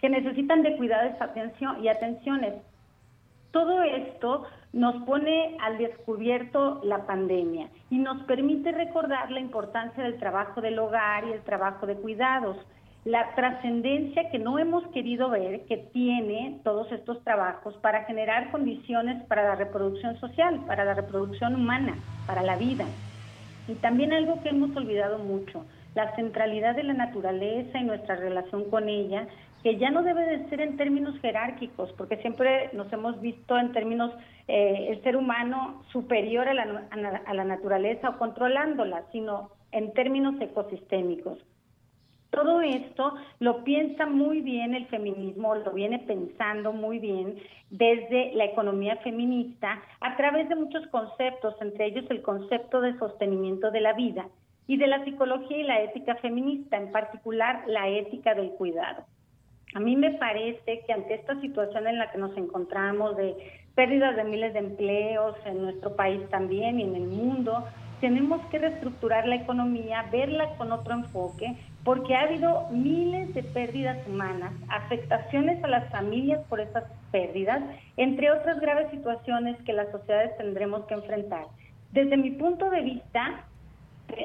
[0.00, 1.14] que necesitan de cuidados
[1.82, 2.54] y atenciones.
[3.50, 4.44] Todo esto
[4.74, 10.80] nos pone al descubierto la pandemia y nos permite recordar la importancia del trabajo del
[10.80, 12.56] hogar y el trabajo de cuidados,
[13.04, 19.22] la trascendencia que no hemos querido ver que tiene todos estos trabajos para generar condiciones
[19.26, 21.94] para la reproducción social, para la reproducción humana,
[22.26, 22.84] para la vida.
[23.68, 25.64] Y también algo que hemos olvidado mucho,
[25.94, 29.28] la centralidad de la naturaleza y nuestra relación con ella
[29.64, 33.72] que ya no debe de ser en términos jerárquicos, porque siempre nos hemos visto en
[33.72, 34.12] términos
[34.46, 36.82] eh, el ser humano superior a la,
[37.26, 41.38] a la naturaleza o controlándola, sino en términos ecosistémicos.
[42.28, 47.36] Todo esto lo piensa muy bien el feminismo, lo viene pensando muy bien
[47.70, 53.70] desde la economía feminista a través de muchos conceptos, entre ellos el concepto de sostenimiento
[53.70, 54.28] de la vida
[54.66, 59.06] y de la psicología y la ética feminista, en particular la ética del cuidado.
[59.74, 63.34] A mí me parece que ante esta situación en la que nos encontramos de
[63.74, 67.64] pérdidas de miles de empleos en nuestro país también y en el mundo,
[68.00, 73.98] tenemos que reestructurar la economía, verla con otro enfoque, porque ha habido miles de pérdidas
[74.06, 77.60] humanas, afectaciones a las familias por esas pérdidas,
[77.96, 81.46] entre otras graves situaciones que las sociedades tendremos que enfrentar.
[81.90, 83.44] Desde mi punto de vista,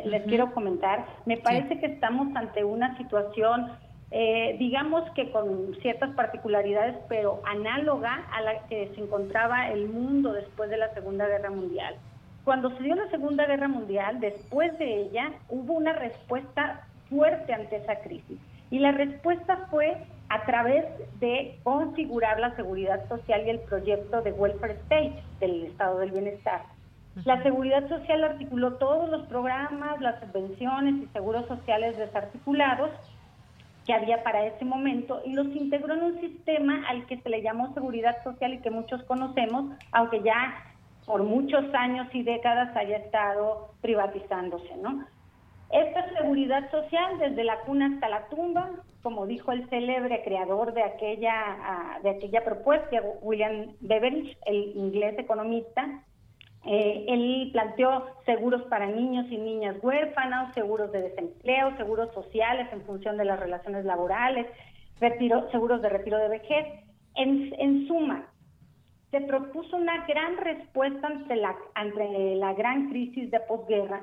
[0.06, 3.72] les quiero comentar, me parece que estamos ante una situación
[4.12, 10.34] eh, digamos que con ciertas particularidades, pero análoga a la que se encontraba el mundo
[10.34, 11.96] después de la Segunda Guerra Mundial.
[12.44, 17.76] Cuando se dio la Segunda Guerra Mundial, después de ella, hubo una respuesta fuerte ante
[17.76, 18.40] esa crisis.
[18.72, 19.98] Y la respuesta fue
[20.30, 20.86] a través
[21.20, 26.62] de configurar la seguridad social y el proyecto de Welfare State del Estado del Bienestar.
[27.26, 32.92] La seguridad social articuló todos los programas, las subvenciones y seguros sociales desarticulados
[33.90, 37.42] que había para ese momento y los integró en un sistema al que se le
[37.42, 40.64] llamó seguridad social y que muchos conocemos, aunque ya
[41.08, 45.08] por muchos años y décadas haya estado privatizándose, ¿no?
[45.72, 48.70] Esta seguridad social, desde la cuna hasta la tumba,
[49.02, 55.18] como dijo el célebre creador de aquella, ah, de aquella propuesta, William Beveridge, el inglés
[55.18, 56.04] economista,
[56.66, 62.82] eh, él planteó seguros para niños y niñas huérfanos, seguros de desempleo, seguros sociales en
[62.82, 64.46] función de las relaciones laborales,
[65.00, 66.66] retiro, seguros de retiro de vejez.
[67.16, 68.28] En, en suma,
[69.12, 74.02] se propuso una gran respuesta ante la, ante la gran crisis de posguerra.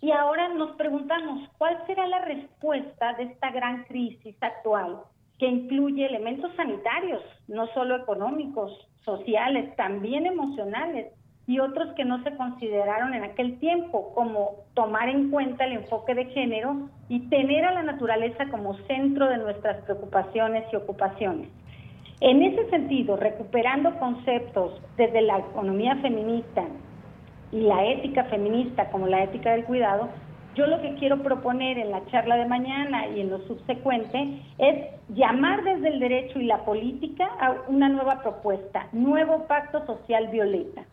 [0.00, 5.00] Y ahora nos preguntamos, ¿cuál será la respuesta de esta gran crisis actual
[5.36, 8.70] que incluye elementos sanitarios, no solo económicos,
[9.04, 11.12] sociales, también emocionales,
[11.48, 16.14] y otros que no se consideraron en aquel tiempo, como tomar en cuenta el enfoque
[16.14, 21.48] de género y tener a la naturaleza como centro de nuestras preocupaciones y ocupaciones.
[22.20, 26.64] En ese sentido, recuperando conceptos desde la economía feminista
[27.50, 30.10] y la ética feminista como la ética del cuidado,
[30.54, 34.84] yo lo que quiero proponer en la charla de mañana y en lo subsecuente es
[35.14, 40.84] llamar desde el derecho y la política a una nueva propuesta, nuevo pacto social violeta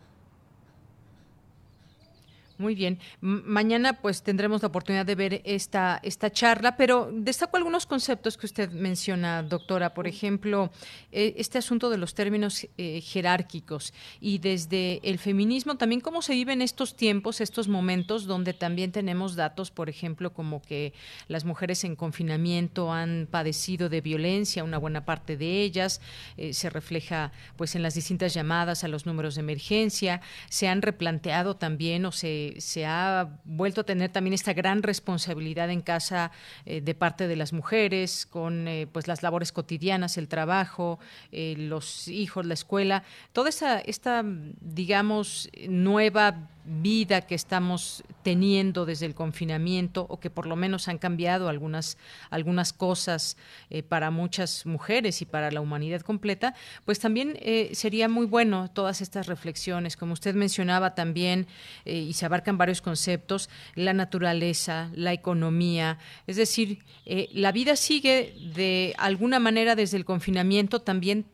[2.58, 2.98] muy bien.
[3.20, 8.46] mañana pues tendremos la oportunidad de ver esta, esta charla, pero destaco algunos conceptos que
[8.46, 9.94] usted menciona, doctora.
[9.94, 10.70] Por ejemplo,
[11.12, 16.34] eh, este asunto de los términos eh, jerárquicos y desde el feminismo también cómo se
[16.34, 20.92] viven estos tiempos, estos momentos donde también tenemos datos, por ejemplo, como que
[21.28, 26.00] las mujeres en confinamiento han padecido de violencia, una buena parte de ellas,
[26.36, 30.82] eh, se refleja pues en las distintas llamadas a los números de emergencia, se han
[30.82, 36.30] replanteado también o se se ha vuelto a tener también esta gran responsabilidad en casa
[36.64, 40.98] eh, de parte de las mujeres, con eh, pues las labores cotidianas, el trabajo,
[41.32, 44.22] eh, los hijos, la escuela, toda esa, esta,
[44.60, 50.98] digamos, nueva vida que estamos teniendo desde el confinamiento o que por lo menos han
[50.98, 51.96] cambiado algunas,
[52.30, 53.36] algunas cosas
[53.70, 56.54] eh, para muchas mujeres y para la humanidad completa,
[56.84, 61.46] pues también eh, sería muy bueno todas estas reflexiones, como usted mencionaba también,
[61.84, 66.84] eh, y se abarcan varios conceptos, la naturaleza, la economía, es decir,
[67.32, 71.26] la vida sigue de alguna manera desde el confinamiento también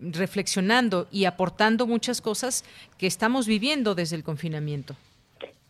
[0.00, 2.64] reflexionando y aportando muchas cosas
[2.98, 4.94] que estamos viviendo desde el confinamiento.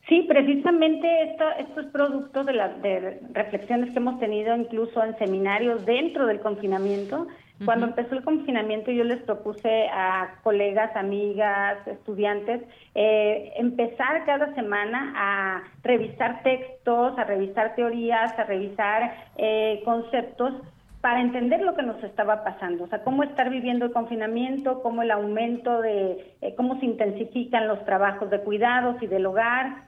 [0.09, 5.18] Sí, precisamente esto, esto es producto de las de reflexiones que hemos tenido incluso en
[5.18, 7.26] seminarios dentro del confinamiento.
[7.64, 12.62] Cuando empezó el confinamiento yo les propuse a colegas, amigas, estudiantes,
[12.95, 20.55] eh, empezar cada semana a revisar textos, a revisar teorías, a revisar eh, conceptos
[21.01, 25.03] para entender lo que nos estaba pasando, o sea, cómo estar viviendo el confinamiento, cómo
[25.03, 29.84] el aumento de, eh, cómo se intensifican los trabajos de cuidados y del hogar,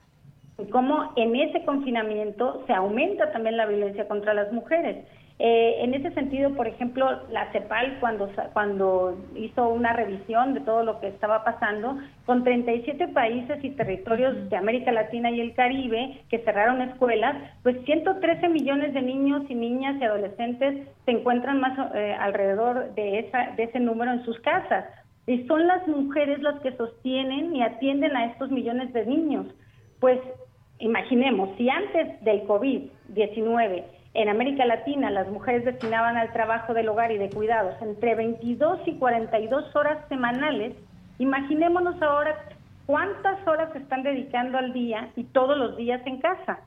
[0.59, 5.05] y cómo en ese confinamiento se aumenta también la violencia contra las mujeres.
[5.43, 10.85] Eh, en ese sentido, por ejemplo, la CEPAL cuando, cuando hizo una revisión de todo
[10.85, 16.21] lo que estaba pasando, con 37 países y territorios de América Latina y el Caribe
[16.29, 21.91] que cerraron escuelas, pues 113 millones de niños y niñas y adolescentes se encuentran más
[21.95, 24.85] eh, alrededor de, esa, de ese número en sus casas.
[25.27, 29.47] Y son las mujeres las que sostienen y atienden a estos millones de niños.
[30.01, 30.21] Pues
[30.81, 33.85] imaginemos, si antes del COVID-19
[34.15, 38.81] en América Latina las mujeres destinaban al trabajo del hogar y de cuidados entre 22
[38.87, 40.75] y 42 horas semanales.
[41.19, 42.35] Imaginémonos ahora
[42.87, 46.59] cuántas horas se están dedicando al día y todos los días en casa.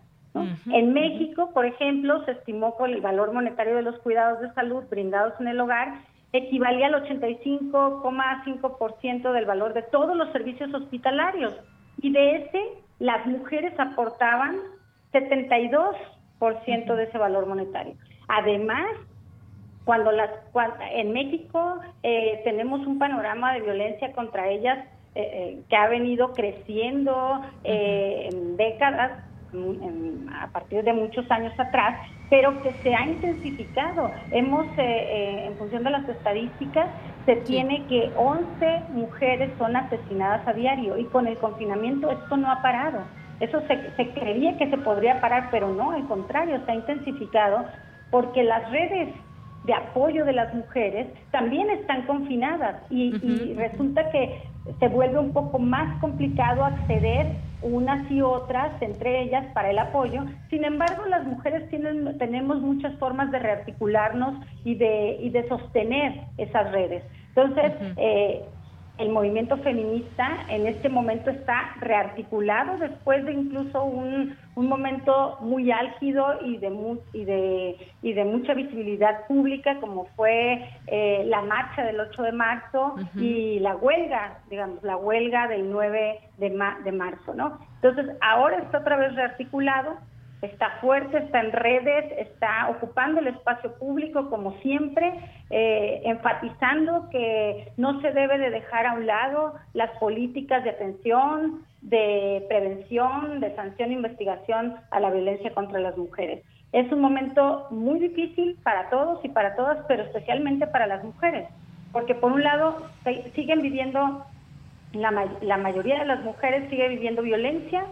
[0.71, 4.83] En México, por ejemplo, se estimó que el valor monetario de los cuidados de salud
[4.89, 5.93] brindados en el hogar
[6.31, 11.53] equivalía al 85,5% del valor de todos los servicios hospitalarios
[12.01, 12.63] y de ese
[12.97, 14.57] las mujeres aportaban
[15.11, 15.95] 72
[16.65, 17.95] ciento de ese valor monetario.
[18.27, 18.87] Además,
[19.85, 20.29] cuando las
[20.91, 24.79] en México eh, tenemos un panorama de violencia contra ellas
[25.15, 29.11] eh, eh, que ha venido creciendo en décadas,
[30.41, 34.11] a partir de muchos años atrás, pero que se ha intensificado.
[34.31, 36.87] Hemos, eh, eh, en función de las estadísticas,
[37.25, 42.51] se tiene que 11 mujeres son asesinadas a diario y con el confinamiento esto no
[42.51, 43.03] ha parado.
[43.39, 47.65] Eso se, se creía que se podría parar, pero no, al contrario, se ha intensificado
[48.11, 49.09] porque las redes
[49.63, 53.11] de apoyo de las mujeres también están confinadas y,
[53.55, 54.43] resulta que
[54.79, 57.27] se vuelve un poco más complicado acceder
[57.61, 60.25] unas y otras, entre ellas, para el apoyo.
[60.49, 66.21] Sin embargo, las mujeres tienen, tenemos muchas formas de rearticularnos y de, y de sostener
[66.37, 67.03] esas redes.
[67.29, 68.43] Entonces, eh,
[68.99, 75.71] el movimiento feminista en este momento está rearticulado después de incluso un, un momento muy
[75.71, 81.83] álgido y de, y, de, y de mucha visibilidad pública como fue eh, la marcha
[81.83, 86.49] del 8 de marzo y la huelga, digamos, la huelga del 9 de,
[86.83, 87.59] de marzo, ¿no?
[87.81, 89.97] Entonces, ahora está otra vez rearticulado,
[90.43, 95.13] está fuerte, está en redes, está ocupando el espacio público como siempre,
[95.49, 101.63] eh, enfatizando que no se debe de dejar a un lado las políticas de atención,
[101.81, 106.43] de prevención, de sanción e investigación a la violencia contra las mujeres.
[106.73, 111.47] Es un momento muy difícil para todos y para todas, pero especialmente para las mujeres,
[111.93, 112.87] porque por un lado
[113.33, 114.25] siguen viviendo,
[114.91, 117.85] la, la mayoría de las mujeres sigue viviendo violencia,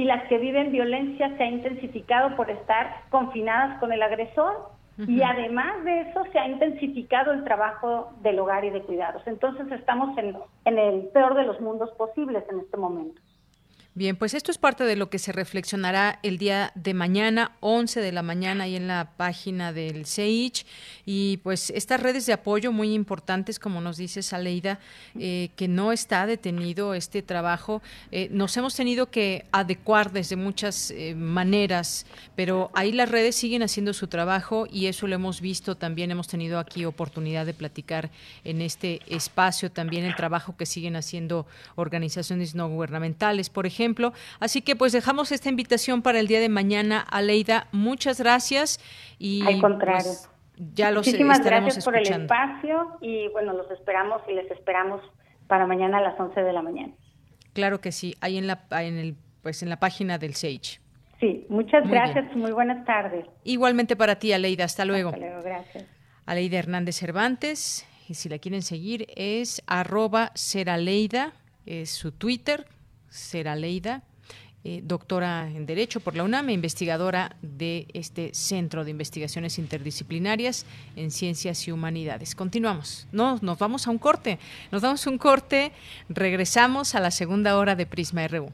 [0.00, 5.20] y las que viven violencia se ha intensificado por estar confinadas con el agresor y
[5.22, 9.22] además de eso se ha intensificado el trabajo del hogar y de cuidados.
[9.26, 13.20] Entonces estamos en, en el peor de los mundos posibles en este momento.
[13.92, 18.00] Bien, pues esto es parte de lo que se reflexionará el día de mañana, 11
[18.00, 20.64] de la mañana, ahí en la página del CEICH.
[21.06, 24.78] Y pues estas redes de apoyo muy importantes, como nos dice Saleida,
[25.18, 27.82] eh, que no está detenido este trabajo.
[28.12, 33.64] Eh, nos hemos tenido que adecuar desde muchas eh, maneras, pero ahí las redes siguen
[33.64, 36.12] haciendo su trabajo y eso lo hemos visto también.
[36.12, 38.12] Hemos tenido aquí oportunidad de platicar
[38.44, 44.12] en este espacio también el trabajo que siguen haciendo organizaciones no gubernamentales, por ejemplo ejemplo.
[44.38, 47.00] Así que pues dejamos esta invitación para el día de mañana.
[47.00, 48.78] Aleida, muchas gracias.
[49.18, 50.04] Y, Al contrario.
[50.04, 50.30] Pues,
[50.74, 55.00] ya los Muchísimas gracias por el espacio y bueno, los esperamos y les esperamos
[55.46, 56.92] para mañana a las 11 de la mañana.
[57.54, 60.80] Claro que sí, ahí en la, en el, pues en la página del SAGE.
[61.18, 63.26] Sí, muchas gracias, muy buenas tardes.
[63.44, 65.08] Igualmente para ti, Aleida, hasta luego.
[65.10, 65.84] Hasta luego, gracias.
[66.26, 71.32] Aleida Hernández Cervantes, y si la quieren seguir es arroba seraleida,
[71.64, 72.66] es su Twitter,
[73.10, 74.02] Seraleida,
[74.62, 81.10] eh, doctora en Derecho por la UNAM, investigadora de este Centro de Investigaciones Interdisciplinarias en
[81.10, 82.34] Ciencias y Humanidades.
[82.34, 83.08] Continuamos.
[83.10, 84.38] No, nos vamos a un corte.
[84.70, 85.72] Nos damos un corte.
[86.10, 88.52] Regresamos a la segunda hora de Prisma RU.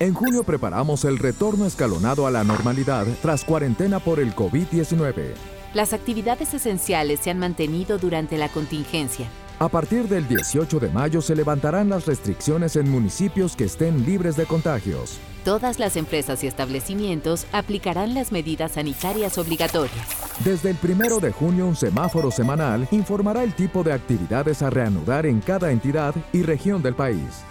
[0.00, 5.34] En junio preparamos el retorno escalonado a la normalidad tras cuarentena por el COVID-19.
[5.74, 9.26] Las actividades esenciales se han mantenido durante la contingencia
[9.58, 14.36] A partir del 18 de mayo se levantarán las restricciones en municipios que estén libres
[14.36, 15.18] de contagios.
[15.44, 20.08] Todas las empresas y establecimientos aplicarán las medidas sanitarias obligatorias.
[20.42, 25.26] Desde el primero de junio, un semáforo semanal informará el tipo de actividades a reanudar
[25.26, 27.44] en cada entidad y región del país.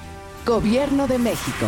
[0.48, 1.68] Gobierno de México.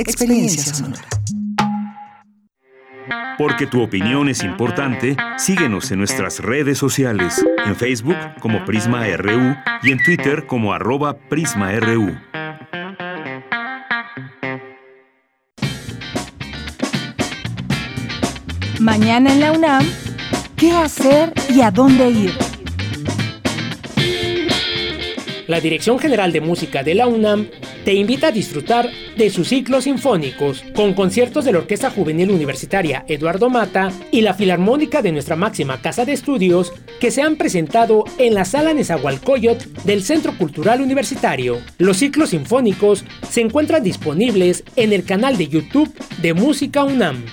[0.00, 1.02] Experiencia sonora.
[3.36, 9.54] Porque tu opinión es importante, síguenos en nuestras redes sociales, en Facebook como Prisma RU
[9.82, 12.16] y en Twitter como arroba PrismaRU.
[18.78, 19.84] Mañana en la UNAM,
[20.56, 22.32] ¿qué hacer y a dónde ir?
[25.46, 27.48] La Dirección General de Música de la UNAM
[27.84, 33.04] te invita a disfrutar de sus ciclos sinfónicos, con conciertos de la Orquesta Juvenil Universitaria
[33.08, 38.04] Eduardo Mata y la Filarmónica de nuestra máxima casa de estudios, que se han presentado
[38.18, 41.58] en la Sala Nezahualcóyotl del Centro Cultural Universitario.
[41.78, 47.24] Los ciclos sinfónicos se encuentran disponibles en el canal de YouTube de Música UNAM.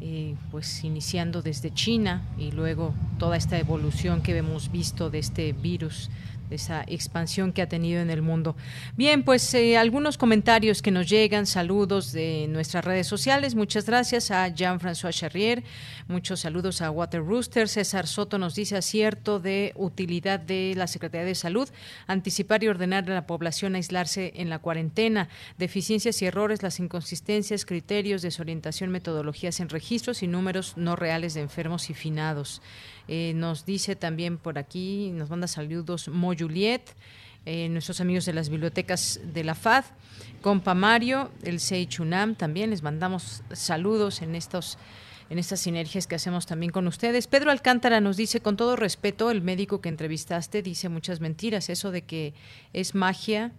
[0.00, 5.52] eh, pues iniciando desde China y luego toda esta evolución que hemos visto de este
[5.52, 6.08] virus
[6.50, 8.56] esa expansión que ha tenido en el mundo.
[8.96, 13.54] Bien, pues eh, algunos comentarios que nos llegan, saludos de nuestras redes sociales.
[13.54, 15.62] Muchas gracias a Jean-François Charrier,
[16.08, 17.68] muchos saludos a Water Rooster.
[17.68, 21.68] César Soto nos dice acierto de utilidad de la Secretaría de Salud,
[22.06, 25.28] anticipar y ordenar a la población aislarse en la cuarentena,
[25.58, 31.40] deficiencias y errores, las inconsistencias, criterios, desorientación, metodologías en registros y números no reales de
[31.40, 32.62] enfermos y finados.
[33.12, 36.82] Eh, nos dice también por aquí, nos manda saludos Mo Juliet,
[37.44, 39.84] eh, nuestros amigos de las bibliotecas de la FAD,
[40.40, 44.78] compa Mario, el Seichunam, también les mandamos saludos en estos
[45.28, 47.26] en estas sinergias que hacemos también con ustedes.
[47.26, 51.90] Pedro Alcántara nos dice, con todo respeto, el médico que entrevistaste dice muchas mentiras, eso
[51.90, 52.34] de que
[52.72, 53.52] es magia,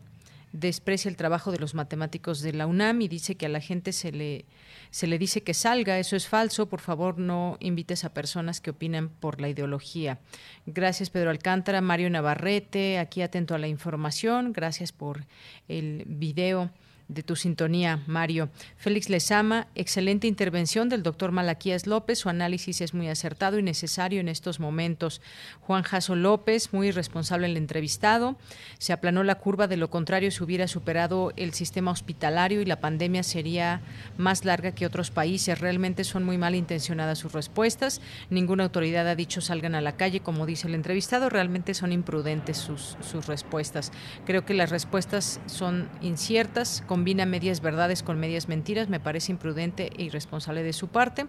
[0.53, 3.93] desprecia el trabajo de los matemáticos de la UNAM y dice que a la gente
[3.93, 4.45] se le
[4.89, 8.71] se le dice que salga, eso es falso, por favor no invites a personas que
[8.71, 10.19] opinan por la ideología.
[10.65, 15.25] Gracias Pedro Alcántara, Mario Navarrete, aquí atento a la información, gracias por
[15.69, 16.71] el video
[17.11, 18.49] de tu sintonía, Mario.
[18.77, 22.19] Félix Lezama, excelente intervención del doctor Malaquías López.
[22.19, 25.21] Su análisis es muy acertado y necesario en estos momentos.
[25.59, 28.37] Juan Jaso López, muy responsable el entrevistado.
[28.77, 32.79] Se aplanó la curva, de lo contrario se hubiera superado el sistema hospitalario y la
[32.79, 33.81] pandemia sería
[34.17, 35.59] más larga que otros países.
[35.59, 37.99] Realmente son muy mal intencionadas sus respuestas.
[38.29, 41.29] Ninguna autoridad ha dicho salgan a la calle, como dice el entrevistado.
[41.29, 43.91] Realmente son imprudentes sus, sus respuestas.
[44.25, 49.89] Creo que las respuestas son inciertas, combina medias verdades con medias mentiras, me parece imprudente
[49.97, 51.25] e irresponsable de su parte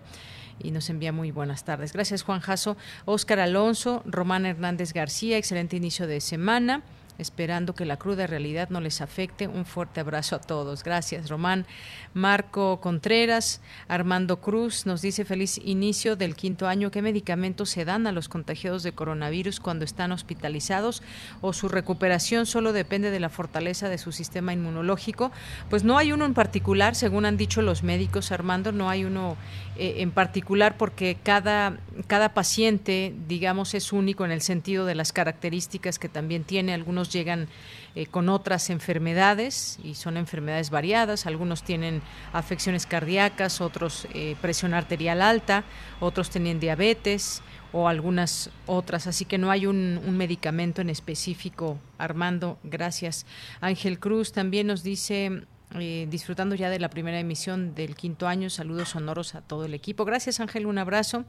[0.58, 1.94] y nos envía muy buenas tardes.
[1.94, 6.82] Gracias Juan Jasso, Óscar Alonso, Román Hernández García, excelente inicio de semana
[7.18, 9.48] esperando que la cruda realidad no les afecte.
[9.48, 10.82] Un fuerte abrazo a todos.
[10.84, 11.66] Gracias, Román.
[12.14, 16.90] Marco Contreras, Armando Cruz nos dice feliz inicio del quinto año.
[16.90, 21.02] ¿Qué medicamentos se dan a los contagiados de coronavirus cuando están hospitalizados
[21.40, 25.32] o su recuperación solo depende de la fortaleza de su sistema inmunológico?
[25.70, 29.36] Pues no hay uno en particular, según han dicho los médicos, Armando, no hay uno
[29.76, 35.12] eh, en particular porque cada, cada paciente, digamos, es único en el sentido de las
[35.12, 36.74] características que también tiene.
[36.74, 37.48] Algunos llegan
[37.94, 41.26] eh, con otras enfermedades y son enfermedades variadas.
[41.26, 42.00] Algunos tienen
[42.32, 45.64] afecciones cardíacas, otros eh, presión arterial alta,
[46.00, 49.06] otros tienen diabetes o algunas otras.
[49.06, 51.78] Así que no hay un, medicamento en específico.
[51.98, 53.26] Armando, gracias.
[53.60, 55.42] Ángel Cruz también nos dice,
[55.78, 58.48] eh, disfrutando ya de la primera emisión del quinto año.
[58.48, 60.06] Saludos sonoros a todo el equipo.
[60.06, 61.26] Gracias, Ángel, un abrazo.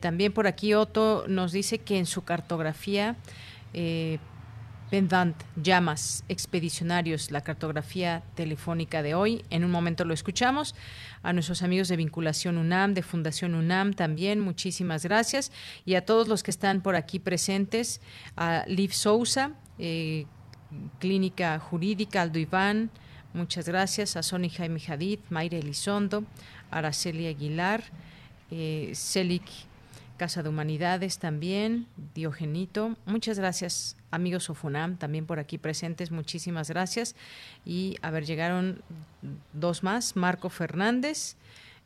[0.00, 3.16] también por aquí Otto nos dice que en su cartografía
[4.90, 9.44] Pendant, llamas, expedicionarios, la cartografía telefónica de hoy.
[9.48, 10.74] En un momento lo escuchamos.
[11.22, 15.52] A nuestros amigos de Vinculación UNAM, de Fundación UNAM también, muchísimas gracias.
[15.84, 18.00] Y a todos los que están por aquí presentes,
[18.36, 20.26] a Liv Sousa, eh,
[20.98, 22.90] Clínica Jurídica, Aldo Iván,
[23.32, 24.16] muchas gracias.
[24.16, 26.24] A Sony Jaime Hadid, Mayre Elizondo,
[26.72, 27.84] Araceli Aguilar,
[28.50, 28.90] eh,
[30.20, 32.94] Casa de Humanidades también, Diogenito.
[33.06, 36.10] Muchas gracias, amigos Ofunam, también por aquí presentes.
[36.10, 37.16] Muchísimas gracias.
[37.64, 38.82] Y a ver, llegaron
[39.54, 41.36] dos más, Marco Fernández.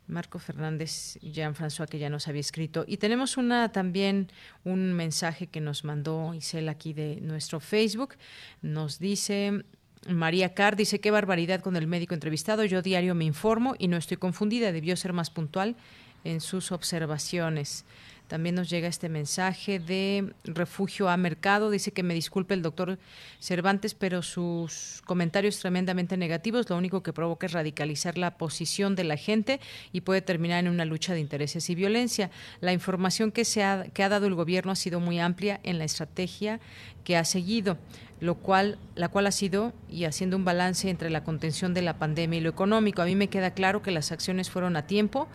[0.09, 2.83] Marco Fernández, Jean-François, que ya nos había escrito.
[2.85, 4.27] Y tenemos una también
[4.65, 8.15] un mensaje que nos mandó Isel aquí de nuestro Facebook.
[8.61, 9.63] Nos dice
[10.09, 12.65] María Carr dice, qué barbaridad con el médico entrevistado.
[12.65, 14.73] Yo diario me informo y no estoy confundida.
[14.73, 15.77] Debió ser más puntual
[16.25, 17.85] en sus observaciones.
[18.27, 21.69] También nos llega este mensaje de Refugio a Mercado.
[21.69, 22.97] Dice que me disculpe el doctor
[23.39, 29.03] Cervantes, pero sus comentarios tremendamente negativos lo único que provoca es radicalizar la posición de
[29.03, 29.59] la gente
[29.91, 32.31] y puede terminar en una lucha de intereses y violencia.
[32.61, 35.77] La información que, se ha, que ha dado el gobierno ha sido muy amplia en
[35.77, 36.59] la estrategia
[37.03, 37.77] que ha seguido
[38.21, 41.99] lo cual, la cual ha sido y haciendo un balance entre la contención de la
[41.99, 43.01] pandemia y lo económico.
[43.01, 45.27] A mí me queda claro que las acciones fueron a tiempo,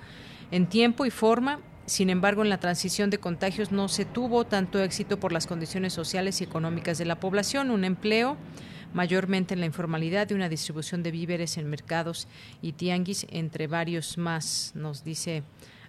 [0.50, 1.60] en tiempo y forma
[1.90, 5.92] sin embargo, en la transición de contagios no se tuvo tanto éxito por las condiciones
[5.92, 8.36] sociales y económicas de la población, un empleo
[8.94, 12.28] mayormente en la informalidad y una distribución de víveres en mercados
[12.62, 15.42] y tianguis, entre varios más, nos dice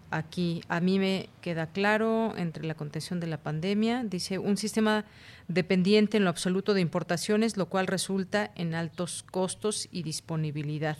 [0.10, 0.64] aquí.
[0.70, 5.06] A mí me queda claro, entre la contención de la pandemia, dice, un sistema
[5.50, 10.98] dependiente en lo absoluto de importaciones, lo cual resulta en altos costos y disponibilidad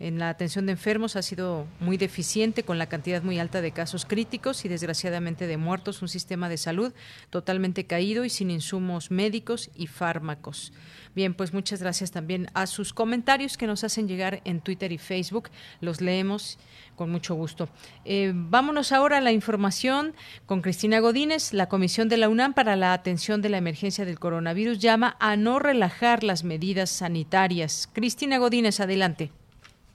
[0.00, 3.70] en la atención de enfermos ha sido muy deficiente con la cantidad muy alta de
[3.70, 6.92] casos críticos y desgraciadamente de muertos, un sistema de salud
[7.30, 10.72] totalmente caído y sin insumos médicos y fármacos.
[11.14, 14.98] Bien, pues muchas gracias también a sus comentarios que nos hacen llegar en Twitter y
[14.98, 15.48] Facebook.
[15.80, 16.58] Los leemos
[16.96, 17.68] con mucho gusto.
[18.04, 20.14] Eh, vámonos ahora a la información
[20.46, 21.52] con Cristina Godínez.
[21.52, 25.36] La Comisión de la UNAM para la Atención de la Emergencia del Coronavirus llama a
[25.36, 27.88] no relajar las medidas sanitarias.
[27.92, 29.30] Cristina Godínez, adelante.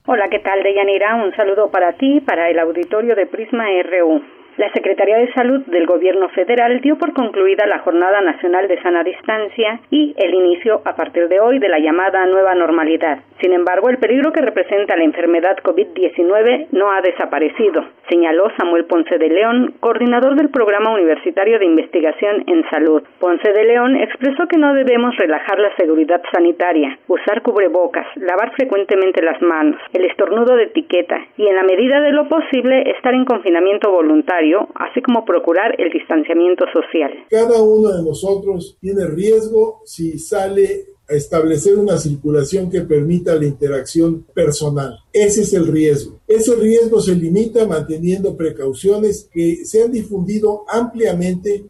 [0.05, 1.15] Hola, ¿qué tal, Deyanira?
[1.15, 4.38] Un saludo para ti, para el auditorio de Prisma RU.
[4.59, 9.05] La Secretaría de Salud del Gobierno Federal dio por concluida la Jornada Nacional de Sana
[9.05, 13.19] Distancia y el inicio a partir de hoy de la llamada nueva normalidad.
[13.39, 19.17] Sin embargo, el peligro que representa la enfermedad COVID-19 no ha desaparecido, señaló Samuel Ponce
[19.17, 23.01] de León, coordinador del Programa Universitario de Investigación en Salud.
[23.17, 29.23] Ponce de León expresó que no debemos relajar la seguridad sanitaria, usar cubrebocas, lavar frecuentemente
[29.23, 33.23] las manos, el estornudo de etiqueta y, en la medida de lo posible, estar en
[33.23, 37.11] confinamiento voluntario así como procurar el distanciamiento social.
[37.29, 43.45] Cada uno de nosotros tiene riesgo si sale a establecer una circulación que permita la
[43.45, 44.99] interacción personal.
[45.11, 46.19] Ese es el riesgo.
[46.27, 51.65] Ese riesgo se limita manteniendo precauciones que se han difundido ampliamente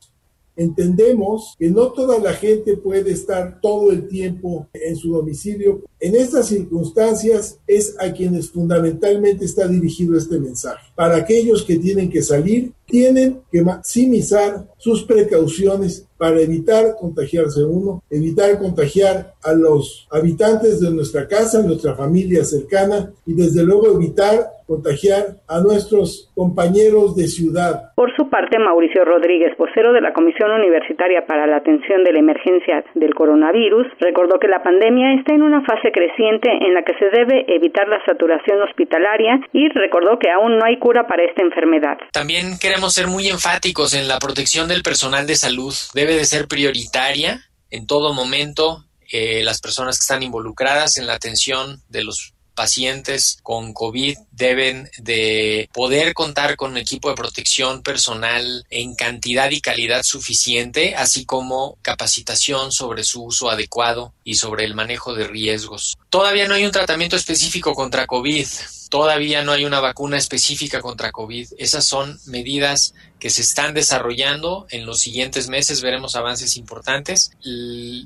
[0.60, 6.16] Entendemos que no toda la gente puede estar todo el tiempo en su domicilio En
[6.16, 10.92] estas circunstancias es a quienes fundamentalmente está dirigido este mensaje.
[10.96, 18.04] Para aquellos que tienen que salir, tienen que maximizar sus precauciones para evitar contagiarse uno,
[18.10, 24.50] evitar contagiar a los habitantes de nuestra casa, nuestra familia cercana y desde luego evitar
[24.68, 27.90] contagiar a nuestros compañeros de ciudad.
[27.96, 32.20] Por su parte, Mauricio Rodríguez, vocero de la Comisión Universitaria para la Atención de la
[32.20, 36.94] Emergencia del Coronavirus, recordó que la pandemia está en una fase creciente en la que
[36.98, 41.42] se debe evitar la saturación hospitalaria y recordó que aún no hay cura para esta
[41.42, 41.98] enfermedad.
[42.12, 45.74] También queremos ser muy enfáticos en la protección del personal de salud.
[45.94, 51.14] Debe de ser prioritaria en todo momento eh, las personas que están involucradas en la
[51.14, 57.84] atención de los pacientes con COVID deben de poder contar con un equipo de protección
[57.84, 64.66] personal en cantidad y calidad suficiente, así como capacitación sobre su uso adecuado y sobre
[64.66, 65.98] el manejo de riesgos.
[66.10, 68.48] Todavía no hay un tratamiento específico contra COVID.
[68.90, 71.48] Todavía no hay una vacuna específica contra COVID.
[71.58, 74.66] Esas son medidas que se están desarrollando.
[74.72, 77.32] En los siguientes meses veremos avances importantes.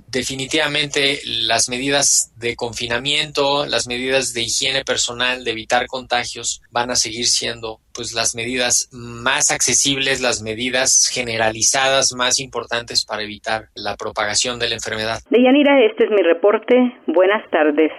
[0.07, 6.95] definitivamente las medidas de confinamiento, las medidas de higiene personal, de evitar contagios, van a
[6.95, 13.95] seguir siendo pues las medidas más accesibles, las medidas generalizadas más importantes para evitar la
[13.95, 15.19] propagación de la enfermedad.
[15.29, 16.75] Deyanira, este es mi reporte.
[17.07, 17.91] Buenas tardes.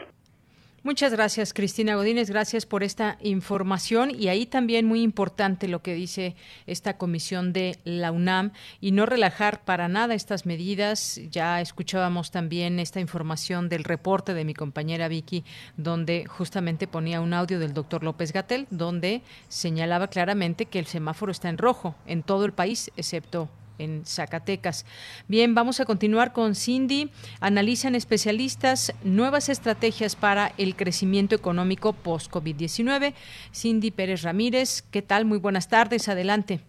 [0.85, 2.29] Muchas gracias, Cristina Godínez.
[2.29, 4.11] Gracias por esta información.
[4.11, 6.37] Y ahí también muy importante lo que dice
[6.67, 8.53] esta comisión de la UNAM
[8.83, 11.19] y no relajar para nada estas medidas.
[11.31, 15.43] Ya escuchábamos también esta información del reporte de mi compañera Vicky,
[15.79, 21.33] donde justamente ponía un audio del doctor López Gatel, donde señalaba claramente que el semáforo
[21.33, 23.49] está en rojo en todo el país, excepto
[23.79, 24.87] en Zacatecas.
[25.29, 27.11] Bien, vamos a continuar con Cindy.
[27.41, 33.15] Analizan especialistas nuevas estrategias para el crecimiento económico post-COVID-19.
[33.53, 35.25] Cindy Pérez Ramírez, ¿qué tal?
[35.25, 36.61] Muy buenas tardes, adelante.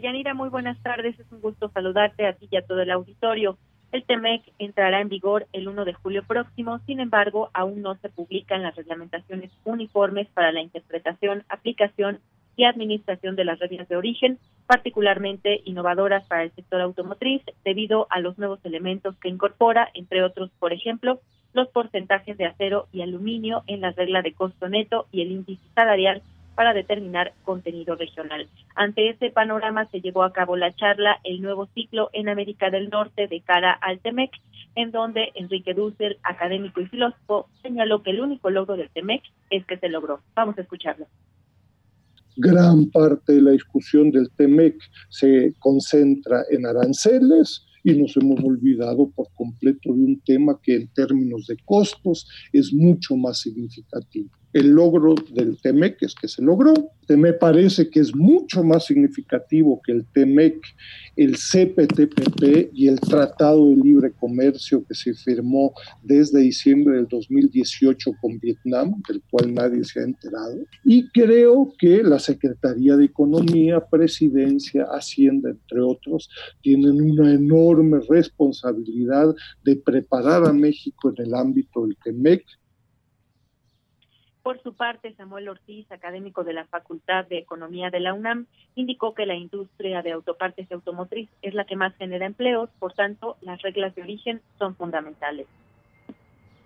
[0.00, 1.18] Yanira, muy buenas tardes.
[1.18, 3.56] Es un gusto saludarte a ti y a todo el auditorio.
[3.92, 8.08] El TEMEC entrará en vigor el 1 de julio próximo, sin embargo, aún no se
[8.08, 12.18] publican las reglamentaciones uniformes para la interpretación, aplicación
[12.56, 18.20] y administración de las reglas de origen, particularmente innovadoras para el sector automotriz, debido a
[18.20, 21.20] los nuevos elementos que incorpora, entre otros, por ejemplo,
[21.52, 25.62] los porcentajes de acero y aluminio en la regla de costo neto y el índice
[25.74, 26.22] salarial
[26.54, 28.48] para determinar contenido regional.
[28.74, 32.90] Ante este panorama se llevó a cabo la charla El nuevo ciclo en América del
[32.90, 34.30] Norte de cara al TEMEC,
[34.76, 39.64] en donde Enrique Dussel, académico y filósofo, señaló que el único logro del TEMEC es
[39.66, 40.20] que se logró.
[40.34, 41.06] Vamos a escucharlo
[42.36, 44.76] gran parte de la discusión del TEMEC
[45.08, 50.88] se concentra en aranceles y nos hemos olvidado por completo de un tema que en
[50.88, 54.30] términos de costos es mucho más significativo.
[54.54, 56.72] El logro del TEMEC es que se logró.
[57.08, 60.62] Me parece que es mucho más significativo que el TEMEC
[61.16, 65.72] el CPTPP y el Tratado de Libre Comercio que se firmó
[66.02, 70.64] desde diciembre del 2018 con Vietnam, del cual nadie se ha enterado.
[70.84, 76.28] Y creo que la Secretaría de Economía, Presidencia, Hacienda, entre otros,
[76.62, 82.44] tienen una enorme responsabilidad de preparar a México en el ámbito del TEMEC
[84.44, 89.14] por su parte, Samuel Ortiz, académico de la Facultad de Economía de la UNAM, indicó
[89.14, 93.38] que la industria de autopartes y automotriz es la que más genera empleos, por tanto,
[93.40, 95.46] las reglas de origen son fundamentales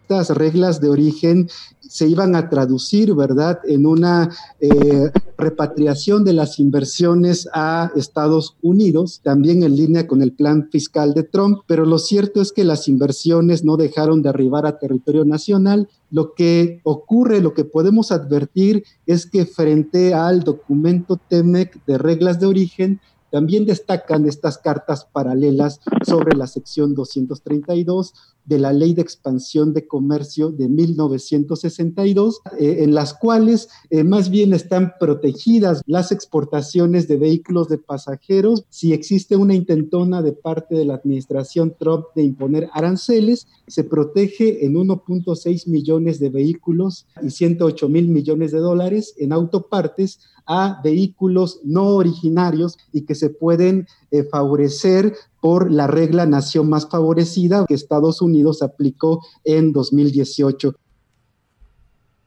[0.08, 6.58] estas reglas de origen se iban a traducir, ¿verdad?, en una eh, repatriación de las
[6.58, 11.98] inversiones a Estados Unidos, también en línea con el plan fiscal de Trump, pero lo
[11.98, 15.88] cierto es que las inversiones no dejaron de arribar a territorio nacional.
[16.10, 22.40] Lo que ocurre, lo que podemos advertir es que frente al documento TEMEC de reglas
[22.40, 28.14] de origen, también destacan estas cartas paralelas sobre la sección 232
[28.48, 34.30] de la Ley de Expansión de Comercio de 1962, eh, en las cuales eh, más
[34.30, 38.64] bien están protegidas las exportaciones de vehículos de pasajeros.
[38.70, 44.64] Si existe una intentona de parte de la administración Trump de imponer aranceles, se protege
[44.64, 51.60] en 1.6 millones de vehículos y 108 mil millones de dólares en autopartes a vehículos
[51.62, 57.74] no originarios y que se pueden eh, favorecer por la regla nación más favorecida que
[57.74, 60.74] Estados Unidos aplicó en 2018.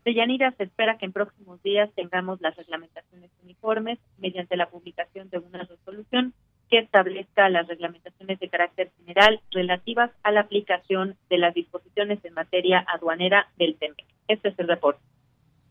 [0.06, 5.30] De Yanira se espera que en próximos días tengamos las reglamentaciones uniformes mediante la publicación
[5.30, 6.34] de una resolución
[6.70, 12.34] que establezca las reglamentaciones de carácter general relativas a la aplicación de las disposiciones en
[12.34, 14.06] materia aduanera del TEMEC.
[14.28, 15.02] Este es el reporte.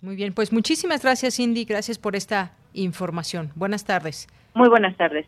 [0.02, 1.64] Muy bien, pues muchísimas gracias, Cindy.
[1.64, 3.52] Gracias por esta información.
[3.54, 4.28] Buenas tardes.
[4.54, 5.26] Muy buenas tardes.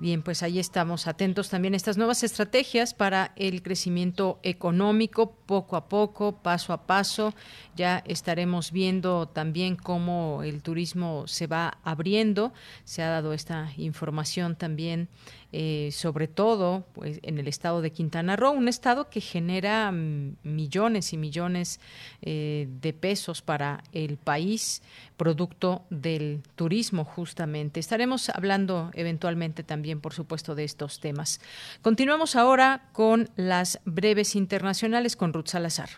[0.00, 5.74] Bien, pues ahí estamos atentos también a estas nuevas estrategias para el crecimiento económico, poco
[5.74, 7.34] a poco, paso a paso.
[7.74, 12.52] Ya estaremos viendo también cómo el turismo se va abriendo.
[12.84, 15.08] Se ha dado esta información también
[15.50, 20.36] eh, sobre todo pues, en el estado de Quintana Roo, un estado que genera mm,
[20.42, 21.80] millones y millones
[22.20, 24.82] eh, de pesos para el país,
[25.16, 27.80] producto del turismo justamente.
[27.80, 31.40] Estaremos hablando eventualmente también, por supuesto, de estos temas.
[31.80, 35.88] Continuamos ahora con las breves internacionales con Ruth Salazar.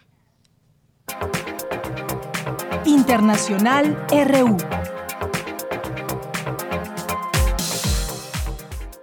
[2.85, 4.57] Internacional RU.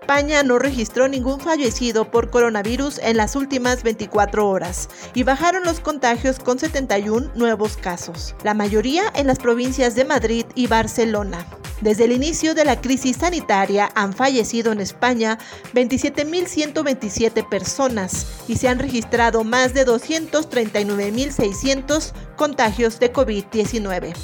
[0.08, 5.82] España no registró ningún fallecido por coronavirus en las últimas 24 horas y bajaron los
[5.82, 11.46] contagios con 71 nuevos casos, la mayoría en las provincias de Madrid y Barcelona.
[11.82, 15.40] Desde el inicio de la crisis sanitaria han fallecido en España
[15.74, 24.16] 27.127 personas y se han registrado más de 239.600 contagios de COVID-19.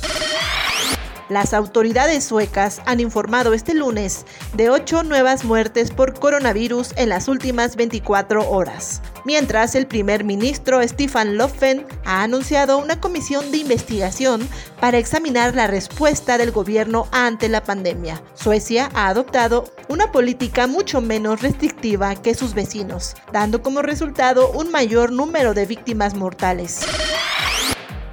[1.33, 7.27] Las autoridades suecas han informado este lunes de ocho nuevas muertes por coronavirus en las
[7.27, 14.47] últimas 24 horas, mientras el primer ministro Stefan Löfven ha anunciado una comisión de investigación
[14.79, 18.21] para examinar la respuesta del gobierno ante la pandemia.
[18.35, 24.69] Suecia ha adoptado una política mucho menos restrictiva que sus vecinos, dando como resultado un
[24.69, 26.85] mayor número de víctimas mortales.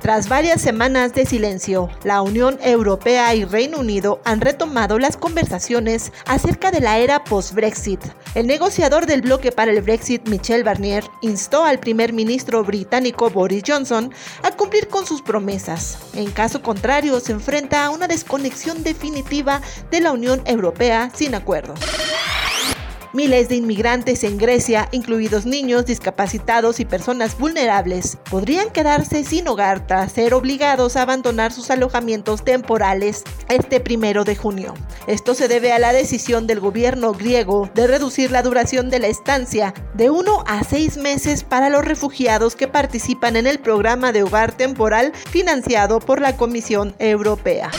[0.00, 6.10] Tras varias semanas de silencio, la Unión Europea y Reino Unido han retomado las conversaciones
[6.26, 8.00] acerca de la era post-Brexit.
[8.34, 13.62] El negociador del bloque para el Brexit, Michel Barnier, instó al primer ministro británico Boris
[13.66, 14.10] Johnson
[14.42, 15.98] a cumplir con sus promesas.
[16.14, 19.60] En caso contrario, se enfrenta a una desconexión definitiva
[19.90, 21.74] de la Unión Europea sin acuerdo.
[23.12, 29.84] Miles de inmigrantes en Grecia, incluidos niños, discapacitados y personas vulnerables, podrían quedarse sin hogar
[29.84, 34.74] tras ser obligados a abandonar sus alojamientos temporales este primero de junio.
[35.08, 39.08] Esto se debe a la decisión del gobierno griego de reducir la duración de la
[39.08, 44.22] estancia de uno a seis meses para los refugiados que participan en el programa de
[44.22, 47.72] hogar temporal financiado por la Comisión Europea.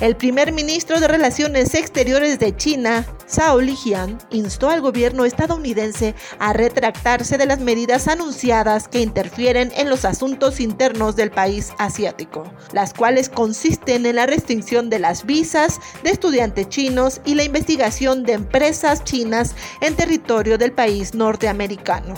[0.00, 6.54] El primer ministro de Relaciones Exteriores de China, Zhao Lijian, instó al gobierno estadounidense a
[6.54, 12.94] retractarse de las medidas anunciadas que interfieren en los asuntos internos del país asiático, las
[12.94, 18.32] cuales consisten en la restricción de las visas de estudiantes chinos y la investigación de
[18.32, 22.14] empresas chinas en territorio del país norteamericano.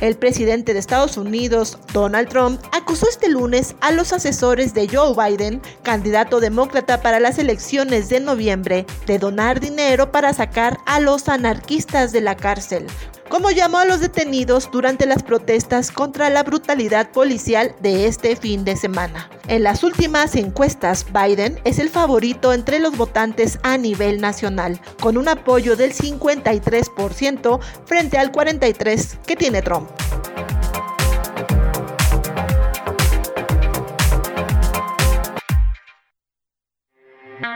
[0.00, 5.14] El presidente de Estados Unidos, Donald Trump, acusó este lunes a los asesores de Joe
[5.14, 11.28] Biden, candidato demócrata para las elecciones de noviembre, de donar dinero para sacar a los
[11.28, 12.86] anarquistas de la cárcel,
[13.28, 18.64] como llamó a los detenidos durante las protestas contra la brutalidad policial de este fin
[18.64, 19.30] de semana.
[19.48, 25.16] En las últimas encuestas, Biden es el favorito entre los votantes a nivel nacional, con
[25.16, 29.88] un apoyo del 53% frente al 43% que tiene Trump.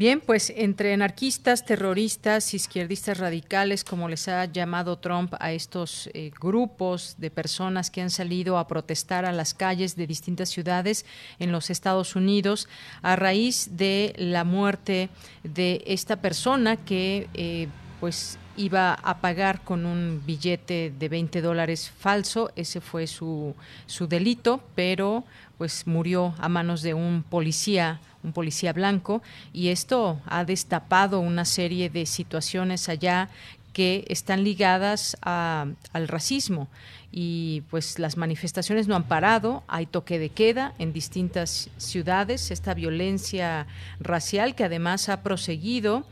[0.00, 6.30] Bien, pues entre anarquistas, terroristas, izquierdistas radicales, como les ha llamado Trump a estos eh,
[6.40, 11.04] grupos de personas que han salido a protestar a las calles de distintas ciudades
[11.38, 12.66] en los Estados Unidos
[13.02, 15.10] a raíz de la muerte
[15.44, 17.68] de esta persona que eh,
[18.00, 23.54] pues iba a pagar con un billete de 20 dólares falso, ese fue su,
[23.86, 25.24] su delito, pero
[25.58, 29.22] pues murió a manos de un policía un policía blanco,
[29.52, 33.30] y esto ha destapado una serie de situaciones allá
[33.72, 36.68] que están ligadas al racismo.
[37.12, 42.74] Y pues las manifestaciones no han parado, hay toque de queda en distintas ciudades, esta
[42.74, 43.66] violencia
[43.98, 46.04] racial que además ha proseguido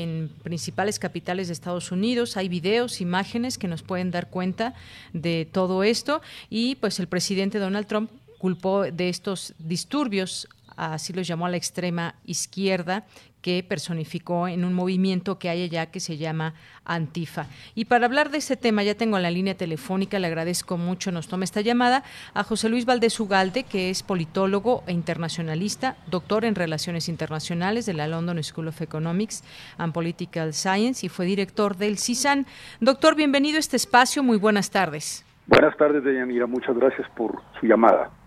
[0.00, 2.36] en principales capitales de Estados Unidos.
[2.36, 4.74] Hay videos, imágenes que nos pueden dar cuenta
[5.12, 11.22] de todo esto y pues el presidente Donald Trump culpó de estos disturbios así lo
[11.22, 13.04] llamó a la extrema izquierda,
[13.42, 16.54] que personificó en un movimiento que hay allá que se llama
[16.84, 17.46] Antifa.
[17.74, 21.12] Y para hablar de este tema, ya tengo en la línea telefónica, le agradezco mucho,
[21.12, 22.04] nos toma esta llamada,
[22.34, 27.94] a José Luis Valdés Ugalde, que es politólogo e internacionalista, doctor en Relaciones Internacionales de
[27.94, 29.42] la London School of Economics
[29.76, 32.46] and Political Science y fue director del CISAN.
[32.80, 35.24] Doctor, bienvenido a este espacio, muy buenas tardes.
[35.48, 38.21] Buenas tardes, Deyanira, muchas gracias por su llamada.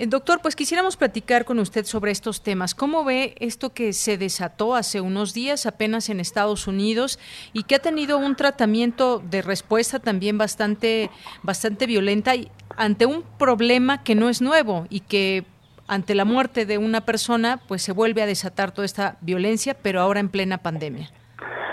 [0.00, 2.74] Eh, doctor, pues quisiéramos platicar con usted sobre estos temas.
[2.74, 7.18] ¿Cómo ve esto que se desató hace unos días apenas en Estados Unidos
[7.52, 11.10] y que ha tenido un tratamiento de respuesta también bastante,
[11.42, 12.32] bastante violenta
[12.78, 15.44] ante un problema que no es nuevo y que
[15.86, 20.00] ante la muerte de una persona, pues se vuelve a desatar toda esta violencia, pero
[20.00, 21.10] ahora en plena pandemia?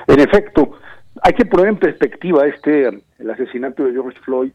[0.08, 0.74] En efecto,
[1.22, 2.90] hay que poner en perspectiva este
[3.20, 4.52] el asesinato de George Floyd,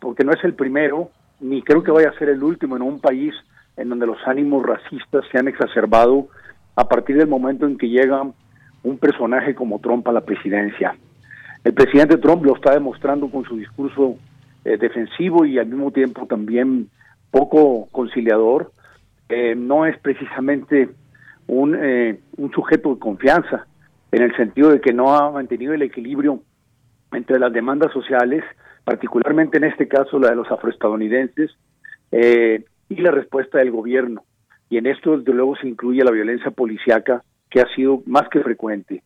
[0.00, 1.10] porque no es el primero,
[1.40, 3.34] ni creo que vaya a ser el último en un país
[3.76, 6.28] en donde los ánimos racistas se han exacerbado
[6.74, 8.22] a partir del momento en que llega
[8.82, 10.96] un personaje como Trump a la presidencia.
[11.64, 14.16] El presidente Trump lo está demostrando con su discurso
[14.64, 16.88] eh, defensivo y al mismo tiempo también
[17.30, 18.72] poco conciliador.
[19.28, 20.88] Eh, no es precisamente
[21.48, 23.66] un, eh, un sujeto de confianza,
[24.12, 26.40] en el sentido de que no ha mantenido el equilibrio
[27.12, 28.44] entre las demandas sociales
[28.86, 31.50] particularmente en este caso la de los afroestadounidenses,
[32.12, 34.22] eh, y la respuesta del gobierno.
[34.70, 38.40] Y en esto, desde luego, se incluye la violencia policíaca, que ha sido más que
[38.40, 39.02] frecuente.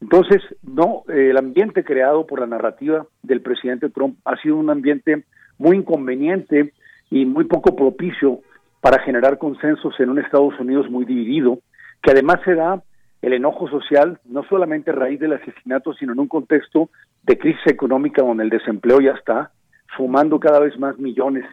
[0.00, 4.70] Entonces, no, eh, el ambiente creado por la narrativa del presidente Trump ha sido un
[4.70, 5.24] ambiente
[5.58, 6.72] muy inconveniente
[7.10, 8.40] y muy poco propicio
[8.80, 11.58] para generar consensos en un Estados Unidos muy dividido,
[12.00, 12.80] que además se da
[13.22, 16.90] el enojo social, no solamente a raíz del asesinato, sino en un contexto
[17.22, 19.50] de crisis económica donde el desempleo ya está
[19.96, 21.44] sumando cada vez más millones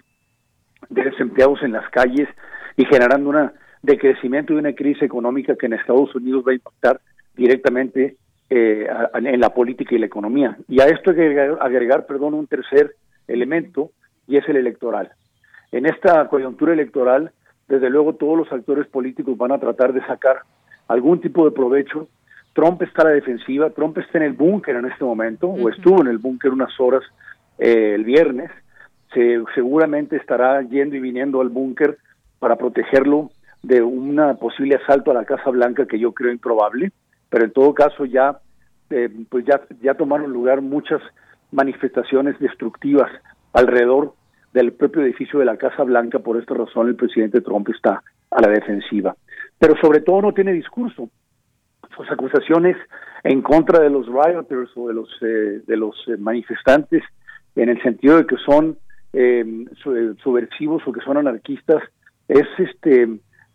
[0.90, 2.28] de desempleados en las calles
[2.76, 3.54] y generando una
[3.84, 7.02] decrecimiento de una crisis económica que en Estados Unidos va a impactar
[7.36, 8.16] directamente
[8.50, 10.58] eh, en la política y la economía.
[10.68, 12.96] Y a esto hay que agregar, agregar, perdón, un tercer
[13.28, 13.92] elemento
[14.26, 15.12] y es el electoral.
[15.72, 17.32] En esta coyuntura electoral,
[17.68, 20.44] desde luego todos los actores políticos van a tratar de sacar
[20.88, 22.08] algún tipo de provecho.
[22.54, 26.02] Trump está a la defensiva, Trump está en el búnker en este momento, o estuvo
[26.02, 27.04] en el búnker unas horas
[27.58, 28.52] eh, el viernes,
[29.14, 31.98] se, seguramente estará yendo y viniendo al búnker
[32.40, 33.32] para protegerlo
[33.64, 36.92] de un posible asalto a la Casa Blanca que yo creo improbable,
[37.30, 38.40] pero en todo caso ya,
[38.90, 41.02] eh, pues ya, ya tomaron lugar muchas
[41.52, 43.10] manifestaciones destructivas
[43.54, 44.14] alrededor
[44.54, 48.42] del propio edificio de la Casa Blanca, por esta razón el presidente Trump está a
[48.42, 49.16] la defensiva.
[49.64, 51.10] Pero sobre todo no tiene discurso,
[51.96, 52.76] sus acusaciones
[53.24, 57.02] en contra de los rioters o de los eh, de los eh, manifestantes
[57.56, 58.78] en el sentido de que son
[59.14, 59.46] eh,
[60.22, 61.82] subversivos o que son anarquistas
[62.28, 63.08] es este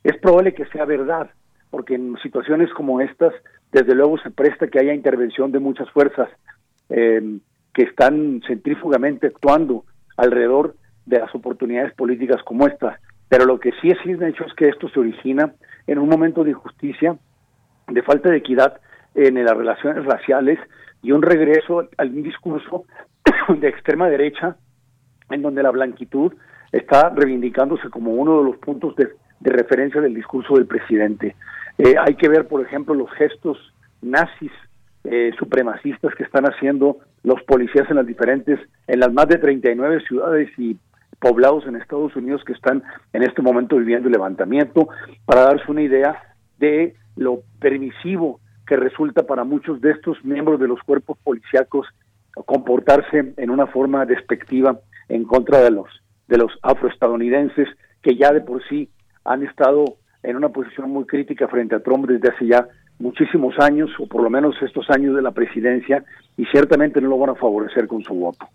[0.02, 1.28] es probable que sea verdad
[1.68, 3.34] porque en situaciones como estas
[3.70, 6.30] desde luego se presta que haya intervención de muchas fuerzas
[6.88, 9.84] que están centrífugamente actuando
[10.16, 10.74] alrededor
[11.04, 12.98] de las oportunidades políticas como esta
[13.28, 15.52] pero lo que sí es hecho es que esto se origina
[15.86, 17.16] en un momento de injusticia
[17.88, 18.80] de falta de equidad
[19.14, 20.58] en las relaciones raciales
[21.02, 22.84] y un regreso al discurso
[23.48, 24.56] de extrema derecha
[25.30, 26.32] en donde la blanquitud
[26.72, 29.08] está reivindicándose como uno de los puntos de,
[29.40, 31.36] referencia del discurso del presidente.
[31.78, 33.56] Eh, hay que ver, por ejemplo, los gestos
[34.02, 34.52] nazis
[35.04, 40.00] eh, supremacistas que están haciendo los policías en las diferentes, en las más de 39
[40.06, 40.76] ciudades y
[41.20, 42.82] poblados en Estados Unidos que están
[43.12, 44.88] en este momento viviendo el levantamiento,
[45.24, 46.22] para darse una idea
[46.58, 51.86] de lo permisivo que resulta para muchos de estos miembros de los cuerpos policíacos
[52.46, 54.78] comportarse en una forma despectiva
[55.08, 55.88] en contra de los
[56.28, 57.68] de los afroestadounidenses
[58.02, 58.90] que ya de por sí
[59.24, 62.68] han estado en una posición muy crítica frente a Trump desde hace ya
[62.98, 66.04] muchísimos años o por lo menos estos años de la presidencia
[66.36, 68.46] y ciertamente no lo van a favorecer con su voto.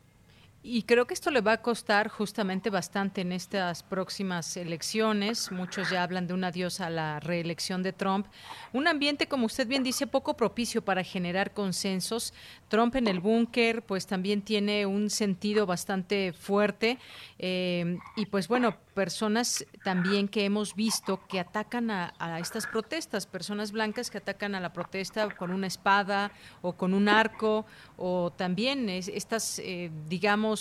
[0.66, 5.52] Y creo que esto le va a costar justamente bastante en estas próximas elecciones.
[5.52, 8.28] Muchos ya hablan de un adiós a la reelección de Trump.
[8.72, 12.34] Un ambiente, como usted bien dice, poco propicio para generar consensos.
[12.70, 16.98] Trump en el búnker, pues también tiene un sentido bastante fuerte.
[17.40, 23.74] Eh, y pues bueno, personas también que hemos visto que atacan a, estas protestas, personas
[23.74, 26.32] blancas que atacan a la protesta con una espada
[26.62, 27.66] o con un arco,
[27.98, 30.53] o también estas, eh, digamos,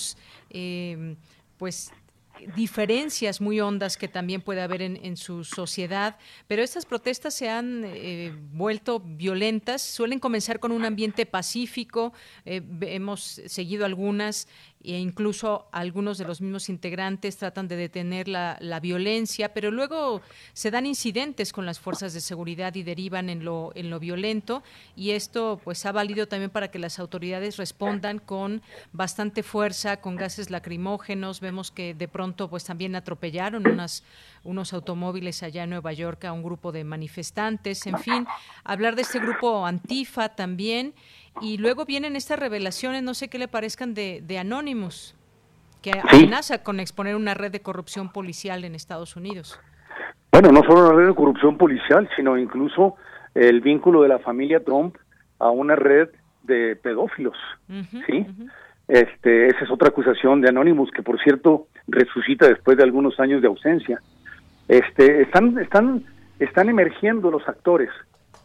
[0.50, 1.16] eh,
[1.58, 1.92] pues
[2.56, 6.16] diferencias muy hondas que también puede haber en, su sociedad,
[6.48, 12.12] pero estas protestas se han eh, vuelto violentas, suelen comenzar con un ambiente pacífico,
[12.44, 14.48] hemos seguido algunas
[14.84, 20.20] e incluso algunos de los mismos integrantes tratan de detener la, la, violencia, pero luego
[20.52, 24.62] se dan incidentes con las fuerzas de seguridad y derivan en lo, en lo violento
[24.96, 30.16] y esto pues ha valido también para que las autoridades respondan con bastante fuerza, con
[30.16, 31.40] gases lacrimógenos.
[31.40, 34.04] Vemos que de pronto pues también atropellaron unas,
[34.44, 38.26] unos automóviles allá en Nueva York a un grupo de manifestantes, en fin,
[38.64, 40.94] hablar de este grupo Antifa también
[41.40, 45.14] y luego vienen estas revelaciones, no sé qué le parezcan, de, de Anonymous,
[45.80, 49.58] que amenaza con exponer una red de corrupción policial en Estados Unidos.
[50.30, 52.96] Bueno, no solo una red de corrupción policial, sino incluso
[53.34, 54.96] el vínculo de la familia Trump
[55.38, 56.08] a una red
[56.42, 57.36] de pedófilos,
[58.06, 58.26] ¿sí?
[58.88, 63.40] Este, esa es otra acusación de Anonymous que por cierto resucita después de algunos años
[63.40, 64.00] de ausencia.
[64.68, 66.04] Este, están están
[66.38, 67.90] están emergiendo los actores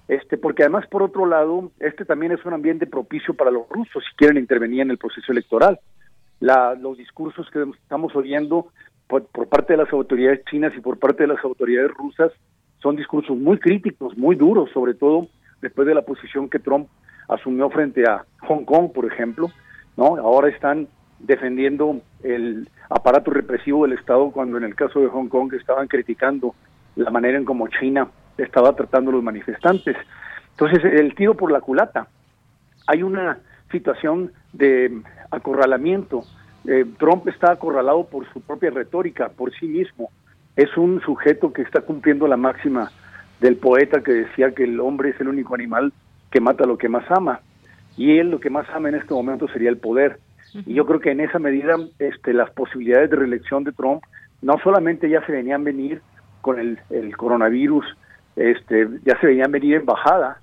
[0.07, 4.03] este, porque además por otro lado, este también es un ambiente propicio para los rusos
[4.09, 5.79] si quieren intervenir en el proceso electoral.
[6.39, 8.67] La, los discursos que estamos oyendo
[9.07, 12.31] por, parte de las autoridades chinas y por parte de las autoridades rusas
[12.81, 15.27] son discursos muy críticos, muy duros, sobre todo
[15.61, 16.87] después de la posición que Trump
[17.27, 19.49] asumió frente a Hong Kong, por ejemplo,
[19.97, 20.17] ¿no?
[20.17, 20.87] Ahora están
[21.19, 26.53] defendiendo el aparato represivo del Estado cuando en el caso de Hong Kong estaban criticando
[26.95, 28.07] la manera en cómo China
[28.37, 29.95] estaba tratando los manifestantes.
[30.51, 32.07] Entonces, el tiro por la culata.
[32.87, 33.39] Hay una
[33.71, 35.01] situación de
[35.31, 36.23] acorralamiento.
[36.65, 40.09] Eh, Trump está acorralado por su propia retórica, por sí mismo.
[40.55, 42.91] Es un sujeto que está cumpliendo la máxima
[43.39, 45.93] del poeta que decía que el hombre es el único animal
[46.31, 47.41] que mata lo que más ama.
[47.95, 50.19] Y él lo que más ama en este momento sería el poder.
[50.65, 54.03] Y yo creo que en esa medida este, las posibilidades de reelección de Trump
[54.41, 56.01] no solamente ya se venían venir
[56.41, 57.85] con el, el coronavirus,
[58.37, 60.39] este, ya se venían venir en bajada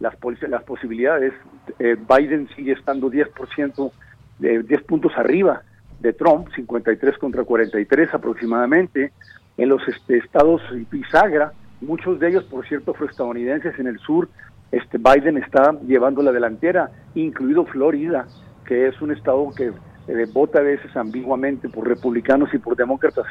[0.00, 0.16] las,
[0.48, 1.32] las posibilidades.
[1.78, 3.92] Eh, Biden sigue estando 10%,
[4.38, 5.62] de 10 puntos arriba
[6.00, 9.12] de Trump, 53 contra 43 aproximadamente.
[9.56, 10.60] En los este, estados
[10.90, 14.28] bisagra, muchos de ellos, por cierto, estadounidenses en el sur,
[14.72, 18.26] este Biden está llevando la delantera, incluido Florida,
[18.66, 19.70] que es un estado que
[20.08, 23.26] eh, vota a veces ambiguamente por republicanos y por demócratas.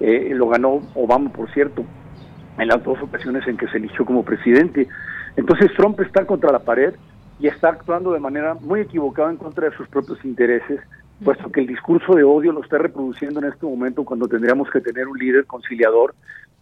[0.00, 1.84] Eh, lo ganó Obama, por cierto,
[2.58, 4.88] en las dos ocasiones en que se eligió como presidente.
[5.36, 6.94] Entonces Trump está contra la pared
[7.38, 10.80] y está actuando de manera muy equivocada en contra de sus propios intereses,
[11.24, 14.80] puesto que el discurso de odio lo está reproduciendo en este momento cuando tendríamos que
[14.80, 16.14] tener un líder conciliador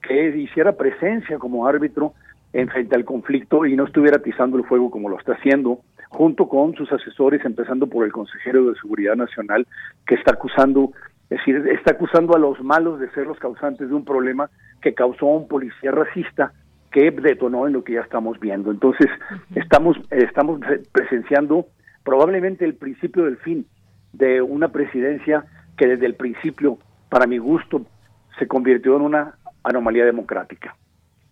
[0.03, 2.15] que hiciera presencia como árbitro
[2.53, 6.49] en frente al conflicto y no estuviera atizando el fuego como lo está haciendo, junto
[6.49, 9.67] con sus asesores, empezando por el consejero de Seguridad Nacional,
[10.07, 10.91] que está acusando,
[11.31, 14.51] es decir, está acusando a los malos de ser los causantes de un problema
[14.81, 16.53] que causó un policía racista
[16.91, 18.71] que detonó en lo que ya estamos viendo.
[18.71, 19.07] Entonces,
[19.55, 20.61] estamos, estamos
[20.93, 21.67] presenciando
[22.03, 23.67] probablemente el principio del fin
[24.13, 25.45] de una presidencia
[25.77, 26.79] que desde el principio,
[27.09, 27.83] para mi gusto,
[28.39, 30.77] se convirtió en una anomalía democrática.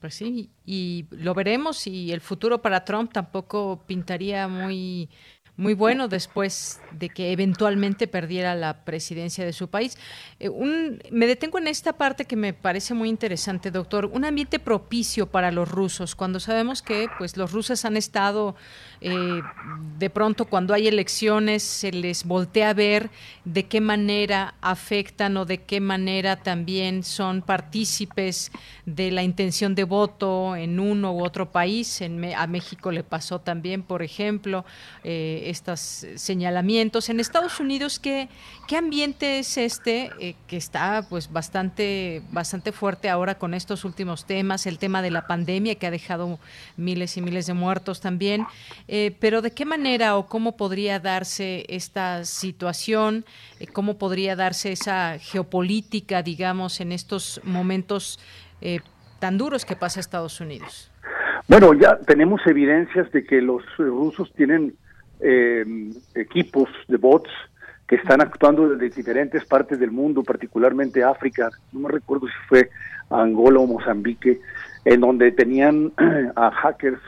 [0.00, 5.10] Pues sí, y lo veremos y el futuro para Trump tampoco pintaría muy
[5.58, 9.98] muy bueno después de que eventualmente perdiera la presidencia de su país.
[10.38, 14.06] Eh, un, me detengo en esta parte que me parece muy interesante, doctor.
[14.06, 18.54] Un ambiente propicio para los rusos, cuando sabemos que pues, los rusos han estado
[19.00, 19.42] eh,
[19.98, 23.10] de pronto cuando hay elecciones se les voltea a ver
[23.44, 28.50] de qué manera afectan o de qué manera también son partícipes
[28.86, 32.00] de la intención de voto en uno u otro país.
[32.00, 34.64] En, a México le pasó también, por ejemplo,
[35.02, 35.80] eh, estos
[36.16, 37.08] señalamientos.
[37.08, 38.28] En Estados Unidos, ¿qué,
[38.66, 44.26] qué ambiente es este eh, que está pues bastante, bastante fuerte ahora con estos últimos
[44.26, 44.66] temas?
[44.66, 46.38] El tema de la pandemia que ha dejado
[46.76, 48.46] miles y miles de muertos también.
[48.86, 53.24] Eh, pero ¿de qué manera o cómo podría darse esta situación?
[53.60, 58.18] Eh, ¿Cómo podría darse esa geopolítica, digamos, en estos momentos
[58.60, 58.80] eh,
[59.18, 60.90] tan duros que pasa Estados Unidos?
[61.48, 64.74] Bueno, ya tenemos evidencias de que los rusos tienen
[65.20, 67.30] equipos de bots
[67.88, 72.70] que están actuando desde diferentes partes del mundo, particularmente África, no me recuerdo si fue
[73.10, 74.40] Angola o Mozambique,
[74.84, 75.92] en donde tenían
[76.36, 77.00] a hackers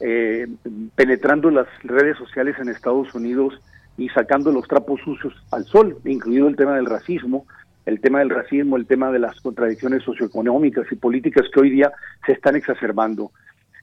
[0.00, 0.46] eh,
[0.94, 3.60] penetrando las redes sociales en Estados Unidos
[3.96, 7.46] y sacando los trapos sucios al sol, incluido el tema del racismo,
[7.84, 11.90] el tema del racismo, el tema de las contradicciones socioeconómicas y políticas que hoy día
[12.24, 13.32] se están exacerbando.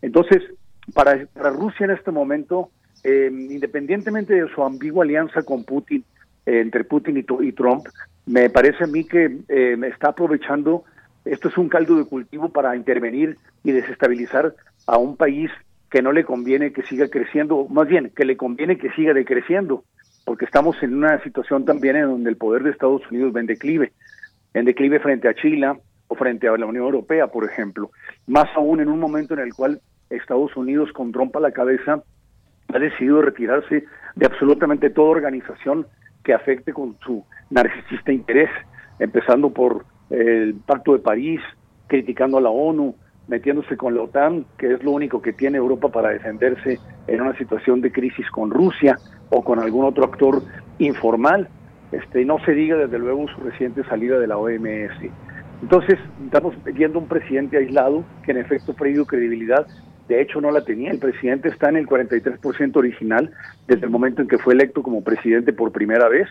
[0.01, 0.41] Entonces,
[0.93, 2.69] para, para Rusia en este momento,
[3.05, 6.03] eh, independientemente de su ambigua alianza con Putin,
[6.47, 7.85] eh, entre Putin y, Trump,
[8.25, 10.85] me parece a mí que eh, está aprovechando,
[11.23, 14.55] esto es un caldo de cultivo para intervenir y desestabilizar
[14.87, 15.51] a un país
[15.91, 19.83] que no le conviene que siga creciendo, más bien que le conviene que siga decreciendo.
[20.25, 23.45] porque estamos en una situación también en donde el poder de Estados Unidos va en
[23.45, 23.91] declive,
[24.55, 25.71] en declive frente a Chile
[26.07, 27.91] o frente a la Unión Europea, por ejemplo.
[28.25, 29.79] Más aún en un momento en el cual
[30.09, 32.01] Estados Unidos, con trompa a la cabeza,
[32.73, 33.85] ha decidido retirarse
[34.15, 35.87] de absolutamente toda organización
[36.23, 38.49] que afecte con su narcisista interés,
[38.99, 41.41] empezando por el Pacto de París,
[41.87, 42.95] criticando a la ONU,
[43.27, 47.37] metiéndose con la OTAN, que es lo único que tiene Europa para defenderse en una
[47.37, 48.97] situación de crisis con Rusia
[49.29, 50.41] o con algún otro actor
[50.79, 51.49] informal.
[51.91, 55.11] Este, no se diga desde luego su reciente salida de la OMS.
[55.61, 59.65] Entonces, estamos viendo un presidente aislado que en efecto ha perdido credibilidad.
[60.07, 60.91] De hecho, no la tenía.
[60.91, 63.31] El presidente está en el 43% original
[63.67, 66.27] desde el momento en que fue electo como presidente por primera vez.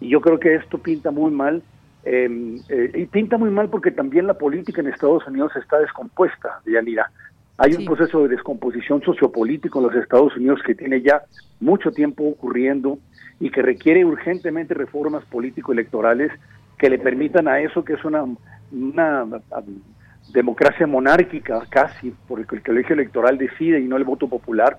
[0.00, 1.62] Y yo creo que esto pinta muy mal
[2.08, 6.60] Em, eh, y pinta muy mal porque también la política en Estados Unidos está descompuesta,
[6.64, 7.10] Yanira.
[7.58, 11.22] Hay un proceso de descomposición sociopolítico en los Estados Unidos que tiene ya
[11.58, 13.00] mucho tiempo ocurriendo
[13.40, 16.30] y que requiere urgentemente reformas político-electorales
[16.78, 18.22] que le permitan a eso, que es una,
[18.70, 19.26] una
[20.32, 24.76] democracia monárquica casi, porque el colegio electoral decide y no el voto popular,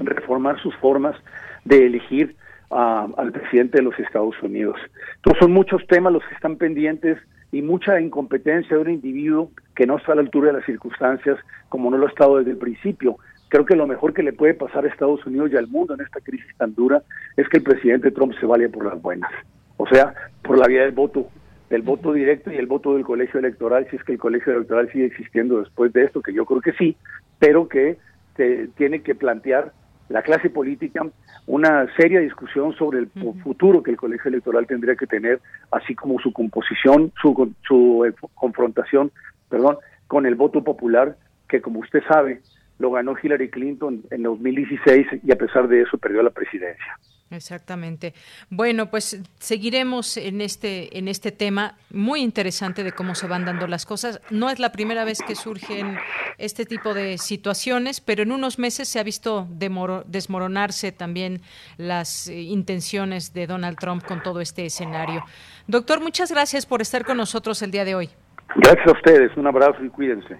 [0.00, 1.16] reformar sus formas
[1.64, 2.36] de elegir
[2.70, 4.76] al presidente de los Estados Unidos.
[5.16, 7.18] Entonces son muchos temas los que están pendientes
[7.52, 11.38] y mucha incompetencia de un individuo que no está a la altura de las circunstancias
[11.68, 13.16] como no lo ha estado desde el principio.
[13.48, 16.00] Creo que lo mejor que le puede pasar a Estados Unidos y al mundo en
[16.00, 17.02] esta crisis tan dura
[17.36, 19.30] es que el presidente Trump se vaya por las buenas,
[19.76, 21.28] o sea, por la vía del voto,
[21.70, 24.90] del voto directo y el voto del colegio electoral, si es que el colegio electoral
[24.92, 26.96] sigue existiendo después de esto, que yo creo que sí,
[27.38, 27.96] pero que
[28.36, 29.72] se tiene que plantear
[30.08, 31.06] la clase política
[31.46, 33.08] una seria discusión sobre el
[33.42, 38.14] futuro que el colegio electoral tendría que tener, así como su composición, su, su eh,
[38.34, 39.10] confrontación,
[39.48, 41.16] perdón, con el voto popular,
[41.48, 42.40] que como usted sabe,
[42.78, 46.98] lo ganó Hillary Clinton en 2016 y a pesar de eso perdió la presidencia.
[47.30, 48.14] Exactamente.
[48.50, 53.66] Bueno, pues seguiremos en este en este tema muy interesante de cómo se van dando
[53.66, 54.20] las cosas.
[54.30, 55.98] No es la primera vez que surgen
[56.38, 61.40] este tipo de situaciones, pero en unos meses se ha visto desmoronarse también
[61.76, 65.24] las eh, intenciones de Donald Trump con todo este escenario.
[65.66, 68.10] Doctor, muchas gracias por estar con nosotros el día de hoy.
[68.56, 69.36] Gracias a ustedes.
[69.36, 70.38] Un abrazo y cuídense.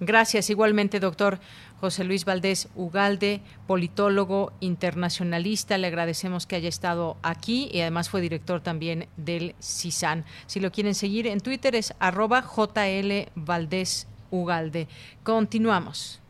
[0.00, 1.38] Gracias igualmente, doctor
[1.82, 5.78] José Luis Valdés Ugalde, politólogo internacionalista.
[5.78, 10.24] Le agradecemos que haya estado aquí y además fue director también del CISAN.
[10.46, 14.86] Si lo quieren seguir en Twitter es arroba JL Valdés Ugalde.
[15.24, 16.22] Continuamos.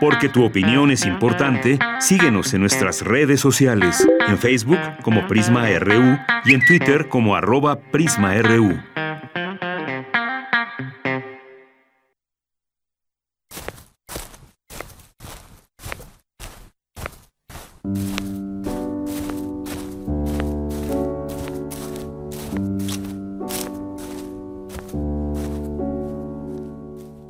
[0.00, 6.18] Porque tu opinión es importante, síguenos en nuestras redes sociales, en Facebook como Prisma RU
[6.46, 8.80] y en Twitter como arroba PrismaRU.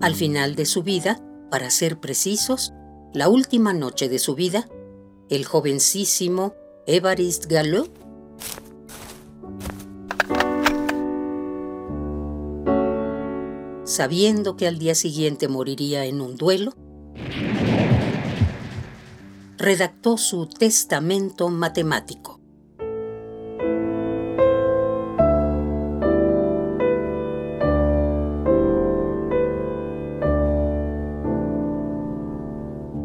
[0.07, 1.21] Al final de su vida,
[1.51, 2.73] para ser precisos,
[3.13, 4.69] la última noche de su vida,
[5.31, 6.55] el jovencísimo
[6.87, 7.91] Évariste Gallot
[13.83, 16.73] sabiendo que al día siguiente moriría en un duelo,
[19.59, 22.46] redactó su testamento matemático.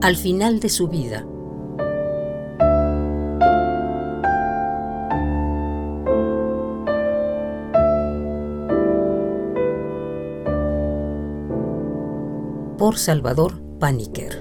[0.02, 1.28] Al final de su vida,
[12.80, 14.41] por Salvador Paniker.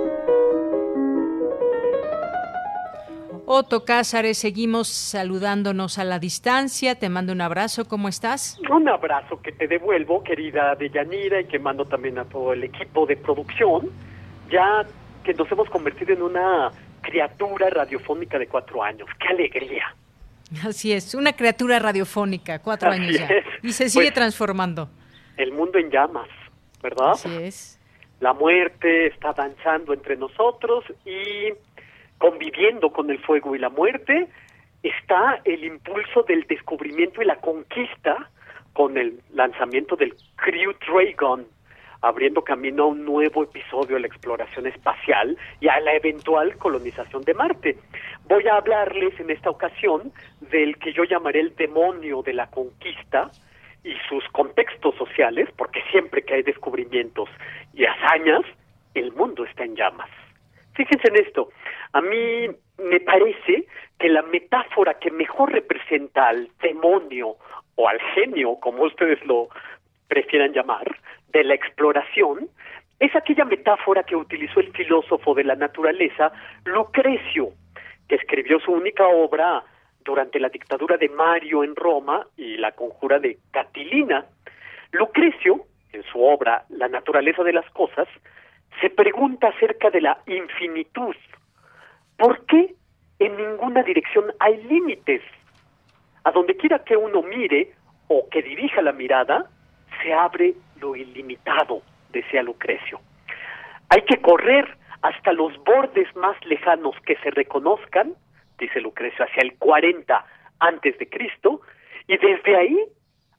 [3.53, 6.95] Otto Cázares, seguimos saludándonos a la distancia.
[6.95, 7.83] Te mando un abrazo.
[7.85, 8.57] ¿Cómo estás?
[8.69, 13.05] Un abrazo que te devuelvo, querida Deyanira, y que mando también a todo el equipo
[13.05, 13.89] de producción.
[14.49, 14.85] ya
[15.25, 16.71] que nos hemos convertido en una
[17.01, 19.09] criatura radiofónica de cuatro años.
[19.19, 19.95] ¡Qué alegría!
[20.65, 23.27] Así es, una criatura radiofónica, cuatro años ya.
[23.61, 24.89] Y se sigue pues, transformando.
[25.35, 26.29] El mundo en llamas,
[26.81, 27.11] ¿verdad?
[27.11, 27.79] Así es.
[28.21, 31.53] La muerte está danzando entre nosotros y
[32.21, 34.27] conviviendo con el fuego y la muerte
[34.83, 38.29] está el impulso del descubrimiento y la conquista
[38.73, 41.47] con el lanzamiento del Crew Dragon,
[42.01, 47.23] abriendo camino a un nuevo episodio de la exploración espacial y a la eventual colonización
[47.23, 47.77] de Marte.
[48.29, 50.13] Voy a hablarles en esta ocasión
[50.51, 53.31] del que yo llamaré el demonio de la conquista
[53.83, 57.29] y sus contextos sociales, porque siempre que hay descubrimientos
[57.73, 58.43] y hazañas,
[58.93, 60.09] el mundo está en llamas.
[60.81, 61.49] Fíjense en esto,
[61.93, 62.47] a mí
[62.79, 63.67] me parece
[63.99, 67.35] que la metáfora que mejor representa al demonio
[67.75, 69.49] o al genio, como ustedes lo
[70.07, 70.87] prefieran llamar,
[71.27, 72.49] de la exploración,
[72.99, 76.31] es aquella metáfora que utilizó el filósofo de la naturaleza
[76.65, 77.49] Lucrecio,
[78.09, 79.63] que escribió su única obra
[80.03, 84.25] durante la dictadura de Mario en Roma y la conjura de Catilina.
[84.93, 85.61] Lucrecio,
[85.93, 88.07] en su obra La naturaleza de las cosas,
[88.81, 91.15] se pregunta acerca de la infinitud.
[92.17, 92.73] ¿Por qué
[93.19, 95.21] en ninguna dirección hay límites?
[96.23, 97.73] A donde quiera que uno mire
[98.07, 99.49] o que dirija la mirada,
[100.01, 102.99] se abre lo ilimitado, decía Lucrecio.
[103.89, 108.15] Hay que correr hasta los bordes más lejanos que se reconozcan,
[108.57, 110.25] dice Lucrecio, hacia el 40
[110.59, 111.61] antes de Cristo,
[112.07, 112.79] y desde ahí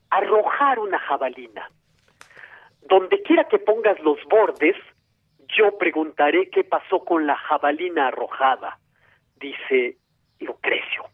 [0.09, 1.69] arrojar una jabalina.
[2.87, 4.75] Donde quiera que pongas los bordes,
[5.55, 8.77] yo preguntaré qué pasó con la jabalina arrojada,
[9.39, 9.97] dice
[10.39, 11.05] Lucrecio.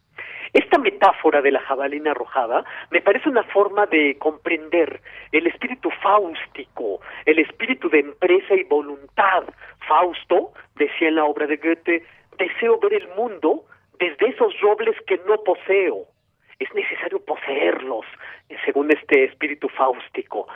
[0.54, 5.02] Esta metáfora de la jabalina arrojada me parece una forma de comprender
[5.32, 9.44] el espíritu fáustico, el espíritu de empresa y voluntad.
[9.88, 12.04] Fausto decía en la obra de Goethe,
[12.38, 13.66] deseo ver el mundo
[14.00, 16.06] desde esos robles que no poseo.
[16.58, 18.06] Es necesario poseerlos,
[18.66, 20.48] según este espíritu fáustico.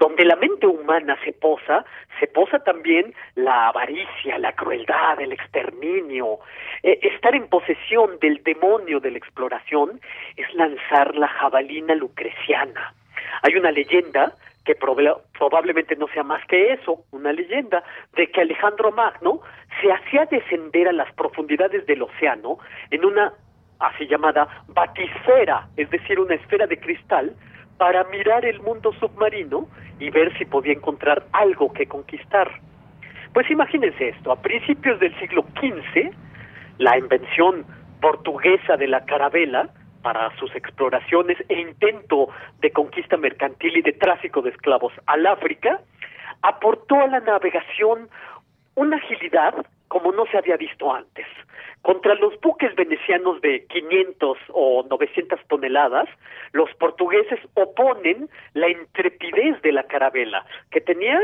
[0.00, 1.84] Donde la mente humana se posa,
[2.18, 6.38] se posa también la avaricia, la crueldad, el exterminio.
[6.82, 10.00] Eh, estar en posesión del demonio de la exploración
[10.38, 12.94] es lanzar la jabalina lucreciana.
[13.42, 14.32] Hay una leyenda
[14.64, 17.84] que probablemente no sea más que eso, una leyenda,
[18.16, 19.42] de que Alejandro Magno
[19.82, 22.58] se hacía descender a las profundidades del océano
[22.90, 23.34] en una
[23.80, 27.34] así llamada batisfera, es decir, una esfera de cristal,
[27.80, 29.66] para mirar el mundo submarino
[29.98, 32.60] y ver si podía encontrar algo que conquistar.
[33.32, 36.10] Pues imagínense esto, a principios del siglo XV,
[36.76, 37.64] la invención
[38.02, 39.70] portuguesa de la carabela
[40.02, 42.28] para sus exploraciones e intento
[42.60, 45.80] de conquista mercantil y de tráfico de esclavos al África,
[46.42, 48.10] aportó a la navegación
[48.74, 49.54] una agilidad
[49.90, 51.26] como no se había visto antes.
[51.82, 56.08] Contra los buques venecianos de 500 o 900 toneladas,
[56.52, 61.18] los portugueses oponen la intrepidez de la carabela, que tenía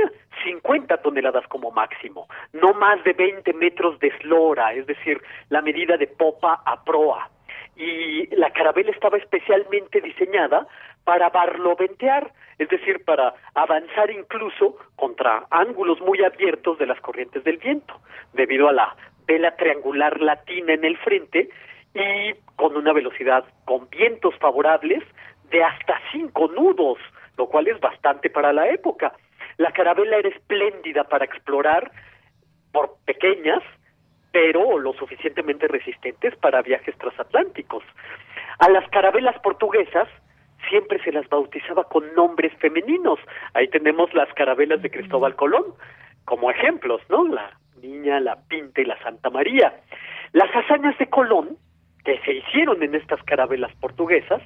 [0.44, 5.96] 50 toneladas como máximo, no más de 20 metros de eslora, es decir, la medida
[5.96, 7.30] de popa a proa.
[7.76, 10.66] Y la carabela estaba especialmente diseñada
[11.04, 17.58] para barloventear, es decir, para avanzar incluso contra ángulos muy abiertos de las corrientes del
[17.58, 18.00] viento,
[18.32, 18.96] debido a la
[19.26, 21.48] vela triangular latina en el frente
[21.94, 25.02] y con una velocidad con vientos favorables
[25.50, 26.98] de hasta cinco nudos,
[27.36, 29.12] lo cual es bastante para la época.
[29.58, 31.90] La carabela era espléndida para explorar
[32.72, 33.62] por pequeñas,
[34.36, 37.82] pero lo suficientemente resistentes para viajes transatlánticos.
[38.58, 40.08] A las carabelas portuguesas
[40.68, 43.18] siempre se las bautizaba con nombres femeninos.
[43.54, 45.64] Ahí tenemos las carabelas de Cristóbal Colón
[46.26, 47.26] como ejemplos, ¿no?
[47.28, 49.72] La Niña, la Pinta y la Santa María.
[50.32, 51.56] Las hazañas de Colón,
[52.06, 54.40] que se hicieron en estas carabelas portuguesas,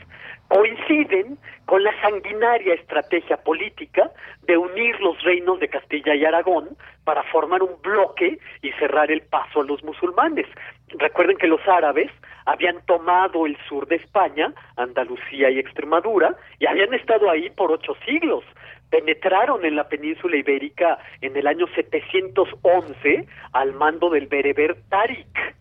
[0.48, 4.10] coinciden con la sanguinaria estrategia política
[4.44, 6.70] de unir los reinos de Castilla y Aragón
[7.04, 10.46] para formar un bloque y cerrar el paso a los musulmanes.
[10.88, 12.10] Recuerden que los árabes
[12.46, 17.94] habían tomado el sur de España, Andalucía y Extremadura, y habían estado ahí por ocho
[18.06, 18.42] siglos.
[18.88, 25.59] Penetraron en la península ibérica en el año 711 al mando del bereber Tarik.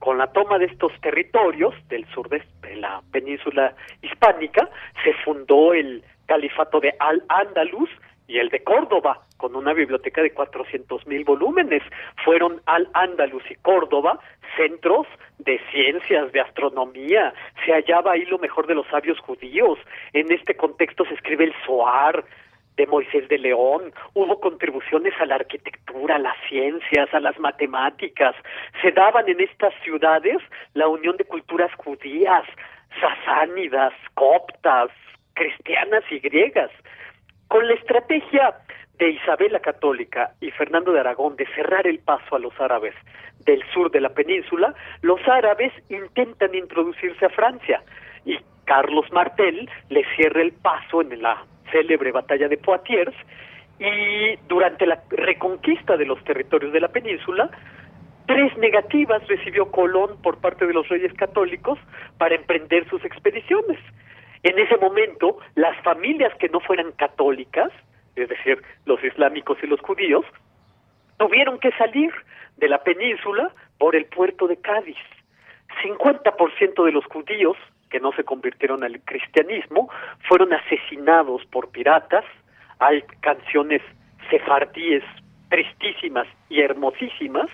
[0.00, 2.42] Con la toma de estos territorios del sur de
[2.76, 4.68] la península hispánica,
[5.04, 7.90] se fundó el califato de Al-Ándalus
[8.26, 11.82] y el de Córdoba, con una biblioteca de 400 mil volúmenes.
[12.24, 14.18] Fueron Al-Ándalus y Córdoba
[14.56, 15.06] centros
[15.38, 17.34] de ciencias, de astronomía.
[17.64, 19.78] Se hallaba ahí lo mejor de los sabios judíos.
[20.14, 22.24] En este contexto se escribe el Zohar,
[22.80, 28.34] de Moisés de León, hubo contribuciones a la arquitectura, a las ciencias, a las matemáticas.
[28.80, 30.38] Se daban en estas ciudades
[30.72, 32.44] la unión de culturas judías,
[32.98, 34.88] sasánidas, coptas,
[35.34, 36.70] cristianas y griegas.
[37.48, 38.54] Con la estrategia
[38.98, 42.94] de Isabel la Católica y Fernando de Aragón de cerrar el paso a los árabes
[43.44, 47.82] del sur de la península, los árabes intentan introducirse a Francia
[48.24, 53.14] y Carlos Martel le cierra el paso en la célebre batalla de Poitiers
[53.78, 57.50] y durante la reconquista de los territorios de la península,
[58.26, 61.78] tres negativas recibió Colón por parte de los reyes católicos
[62.18, 63.78] para emprender sus expediciones.
[64.42, 67.70] En ese momento, las familias que no fueran católicas,
[68.16, 70.24] es decir, los islámicos y los judíos,
[71.18, 72.12] tuvieron que salir
[72.56, 74.96] de la península por el puerto de Cádiz.
[75.82, 77.56] 50% de los judíos
[77.90, 79.90] que no se convirtieron al cristianismo
[80.28, 82.24] fueron asesinados por piratas.
[82.78, 83.82] Hay canciones
[84.30, 85.04] sefardíes
[85.50, 87.48] tristísimas y hermosísimas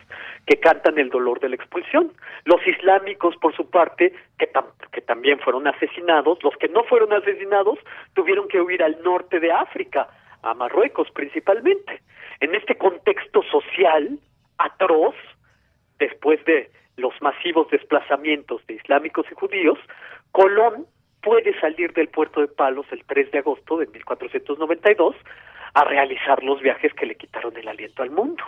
[0.46, 2.12] que cantan el dolor de la expulsión.
[2.44, 4.50] Los islámicos, por su parte, que,
[4.92, 7.78] que también fueron asesinados, los que no fueron asesinados
[8.14, 10.08] tuvieron que huir al norte de África,
[10.42, 12.02] a Marruecos principalmente.
[12.40, 14.18] En este contexto social
[14.58, 15.14] atroz,
[15.98, 19.78] después de los masivos desplazamientos de islámicos y judíos,
[20.36, 20.84] Colón
[21.22, 25.16] puede salir del puerto de Palos el 3 de agosto de 1492
[25.72, 28.44] a realizar los viajes que le quitaron el aliento al mundo.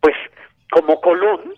[0.00, 0.14] Pues
[0.70, 1.54] como Colón,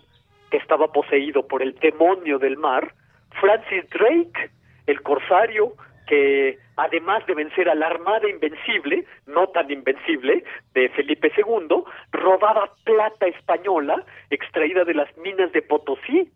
[0.49, 2.95] que estaba poseído por el demonio del mar,
[3.39, 4.49] Francis Drake,
[4.87, 5.73] el corsario,
[6.07, 10.43] que además de vencer a la Armada Invencible, no tan invencible,
[10.73, 16.31] de Felipe II, robaba plata española extraída de las minas de Potosí.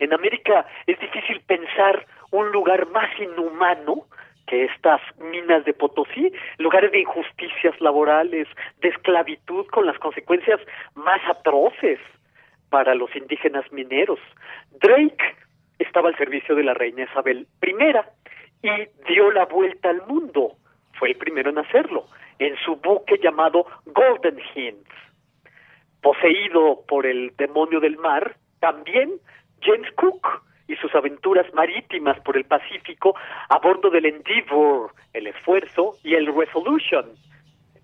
[0.00, 4.06] En América es difícil pensar un lugar más inhumano
[4.46, 8.46] que estas minas de Potosí, lugares de injusticias laborales,
[8.80, 10.60] de esclavitud con las consecuencias
[10.94, 11.98] más atroces
[12.70, 14.20] para los indígenas mineros.
[14.80, 15.36] Drake
[15.78, 20.56] estaba al servicio de la reina Isabel I y dio la vuelta al mundo.
[20.98, 22.06] Fue el primero en hacerlo,
[22.38, 24.86] en su buque llamado Golden Hind.
[26.00, 29.10] Poseído por el demonio del mar, también
[29.60, 33.14] James Cook y sus aventuras marítimas por el Pacífico
[33.48, 37.06] a bordo del Endeavour, el Esfuerzo y el Resolution,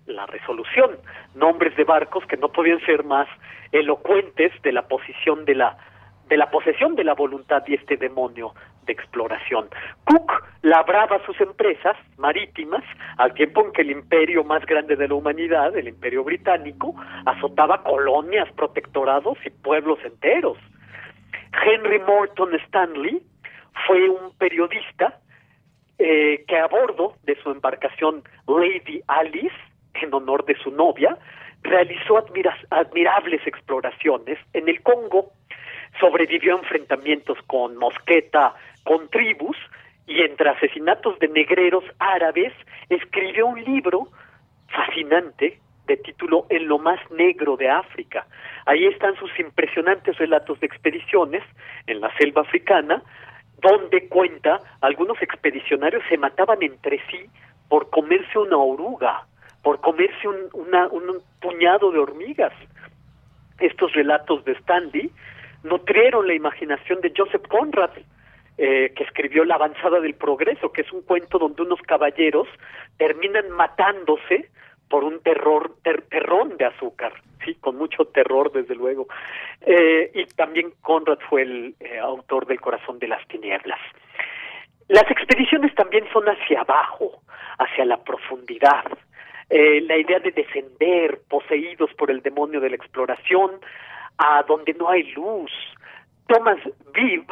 [0.05, 0.97] la resolución,
[1.35, 3.27] nombres de barcos que no podían ser más
[3.71, 5.77] elocuentes de la posición de la
[6.27, 8.53] de la posesión de la voluntad y este demonio
[8.85, 9.67] de exploración.
[10.05, 10.31] Cook
[10.61, 12.83] labraba sus empresas marítimas
[13.17, 16.95] al tiempo en que el imperio más grande de la humanidad, el imperio británico,
[17.25, 20.57] azotaba colonias, protectorados y pueblos enteros.
[21.61, 23.21] Henry Morton Stanley
[23.87, 25.19] fue un periodista
[25.99, 29.55] eh, que a bordo de su embarcación Lady Alice,
[29.95, 31.17] en honor de su novia,
[31.61, 32.17] realizó
[32.69, 35.31] admirables exploraciones en el Congo,
[35.99, 38.53] sobrevivió a enfrentamientos con Mosqueta,
[38.83, 39.57] con tribus,
[40.05, 42.51] y entre asesinatos de negreros árabes
[42.89, 44.09] escribió un libro
[44.67, 48.25] fascinante de título En lo más negro de África.
[48.65, 51.43] Ahí están sus impresionantes relatos de expediciones
[51.87, 53.01] en la selva africana,
[53.61, 57.29] donde cuenta algunos expedicionarios se mataban entre sí
[57.69, 59.25] por comerse una oruga,
[59.61, 62.53] por comerse un, un puñado de hormigas.
[63.59, 65.11] Estos relatos de Stanley
[65.63, 67.91] nutrieron la imaginación de Joseph Conrad,
[68.57, 72.47] eh, que escribió La avanzada del progreso, que es un cuento donde unos caballeros
[72.97, 74.49] terminan matándose
[74.93, 77.13] por un terror, terrón de azúcar,
[77.43, 79.07] sí, con mucho terror desde luego.
[79.61, 83.79] Eh, y también Conrad fue el eh, autor del Corazón de las Tinieblas.
[84.89, 87.23] Las expediciones también son hacia abajo,
[87.57, 88.85] hacia la profundidad.
[89.49, 93.49] Eh, la idea de descender poseídos por el demonio de la exploración
[94.19, 95.51] a donde no hay luz.
[96.27, 96.59] Thomas
[96.93, 97.25] Viv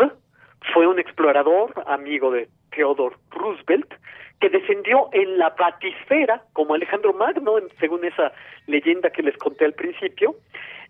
[0.74, 3.94] fue un explorador, amigo de Theodore Roosevelt,
[4.42, 8.34] que descendió en la batisfera, como Alejandro Magno, según esa
[8.66, 10.36] leyenda que les conté al principio,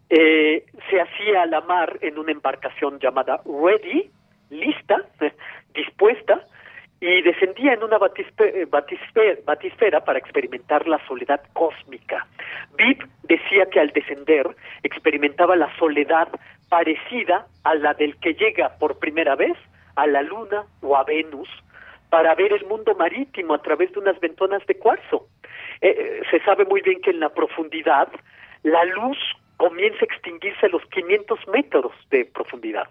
[0.10, 4.10] eh, se hacía a la mar en una embarcación llamada Ready,
[4.50, 5.06] lista,
[5.76, 6.46] dispuesta,
[7.02, 8.68] y descendía en una batisfera,
[9.46, 12.28] batisfera, para experimentar la soledad cósmica.
[12.78, 14.48] Vip decía que al descender
[14.84, 16.30] experimentaba la soledad
[16.70, 19.58] parecida a la del que llega por primera vez
[19.96, 21.50] a la Luna o a Venus,
[22.12, 25.30] para ver el mundo marítimo a través de unas ventonas de cuarzo.
[25.80, 28.10] Eh, eh, se sabe muy bien que en la profundidad
[28.64, 29.18] la luz
[29.56, 32.90] comienza a extinguirse a los 500 metros de profundidad.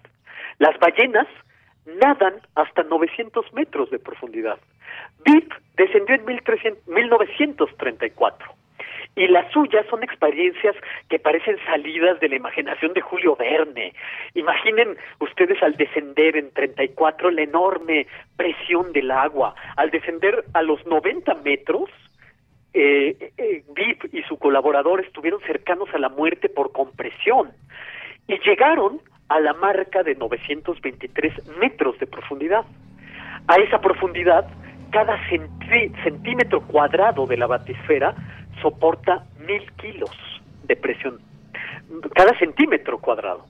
[0.57, 1.27] Las ballenas
[1.85, 4.57] nadan hasta 900 metros de profundidad.
[5.23, 8.55] VIP descendió en 1934
[9.15, 10.75] y las suyas son experiencias
[11.09, 13.93] que parecen salidas de la imaginación de Julio Verne.
[14.35, 18.07] Imaginen ustedes al descender en 34 la enorme
[18.37, 21.89] presión del agua, al descender a los 90 metros,
[22.73, 23.63] eh, eh,
[24.13, 27.51] y su colaborador estuvieron cercanos a la muerte por compresión
[28.27, 32.63] y llegaron a la marca de 923 metros de profundidad.
[33.47, 34.47] A esa profundidad,
[34.91, 35.19] cada
[36.03, 38.15] centímetro cuadrado de la batisfera
[38.61, 40.11] soporta mil kilos
[40.63, 41.19] de presión,
[42.13, 43.45] cada centímetro cuadrado.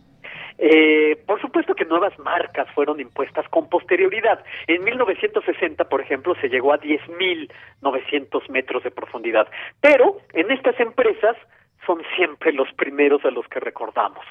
[0.63, 4.43] Eh, por supuesto que nuevas marcas fueron impuestas con posterioridad.
[4.67, 9.47] En 1960, por ejemplo, se llegó a 10.900 metros de profundidad.
[9.79, 11.35] Pero en estas empresas
[11.85, 14.23] son siempre los primeros a los que recordamos.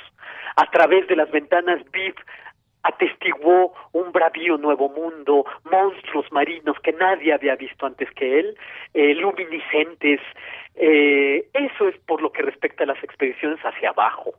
[0.55, 2.16] A través de las ventanas VIP
[2.82, 8.57] atestiguó un bravío nuevo mundo, monstruos marinos que nadie había visto antes que él,
[8.94, 10.20] eh, luminiscentes.
[10.74, 14.32] Eh, eso es por lo que respecta a las expediciones hacia abajo.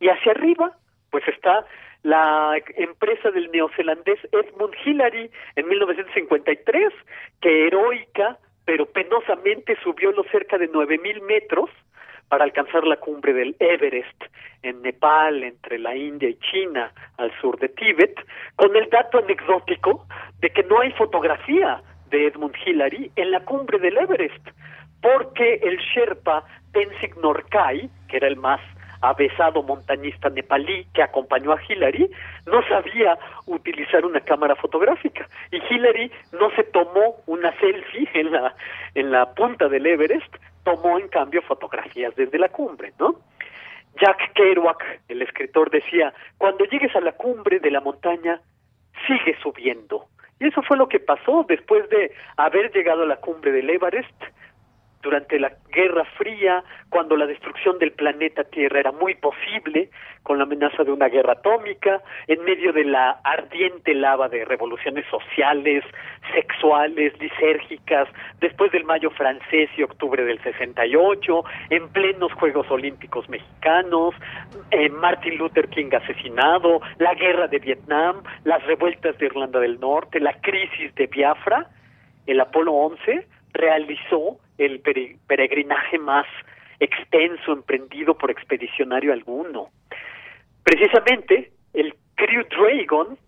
[0.00, 0.72] Y hacia arriba,
[1.10, 1.64] pues está
[2.02, 6.92] la empresa del neozelandés Edmund Hillary en 1953,
[7.40, 8.38] que heroica
[8.68, 11.70] pero penosamente subió los cerca de 9.000 metros
[12.28, 14.24] para alcanzar la cumbre del Everest
[14.62, 18.14] en Nepal, entre la India y China, al sur de Tíbet,
[18.56, 20.06] con el dato anecdótico
[20.40, 24.48] de que no hay fotografía de Edmund Hillary en la cumbre del Everest,
[25.00, 28.60] porque el Sherpa Tenzing Norkai, que era el más
[29.00, 32.10] avesado montañista nepalí que acompañó a Hillary,
[32.46, 35.28] no sabía utilizar una cámara fotográfica.
[35.52, 38.54] Y Hillary no se tomó una selfie en la
[38.94, 40.34] en la punta del Everest,
[40.68, 43.16] tomó en cambio fotografías desde la cumbre, ¿no?
[44.00, 48.40] Jack Kerouac, el escritor, decía, cuando llegues a la cumbre de la montaña,
[49.06, 50.06] sigue subiendo.
[50.38, 54.22] Y eso fue lo que pasó después de haber llegado a la cumbre del Everest,
[55.02, 59.90] durante la Guerra Fría, cuando la destrucción del planeta Tierra era muy posible,
[60.22, 65.06] con la amenaza de una guerra atómica, en medio de la ardiente lava de revoluciones
[65.06, 65.84] sociales,
[66.34, 68.08] sexuales, lisérgicas,
[68.40, 74.14] después del mayo francés y octubre del 68, en plenos Juegos Olímpicos mexicanos,
[74.70, 80.20] eh, Martin Luther King asesinado, la guerra de Vietnam, las revueltas de Irlanda del Norte,
[80.20, 81.68] la crisis de Biafra,
[82.26, 84.80] el Apolo 11 realizó el
[85.26, 86.26] peregrinaje más
[86.80, 89.70] extenso emprendido por expedicionario alguno.
[90.64, 93.18] Precisamente, el Crew Dragon,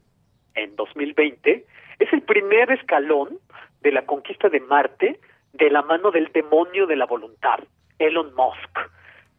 [0.55, 1.65] en 2020,
[1.99, 3.39] es el primer escalón
[3.81, 5.19] de la conquista de Marte
[5.53, 7.61] de la mano del demonio de la voluntad,
[7.99, 8.79] Elon Musk.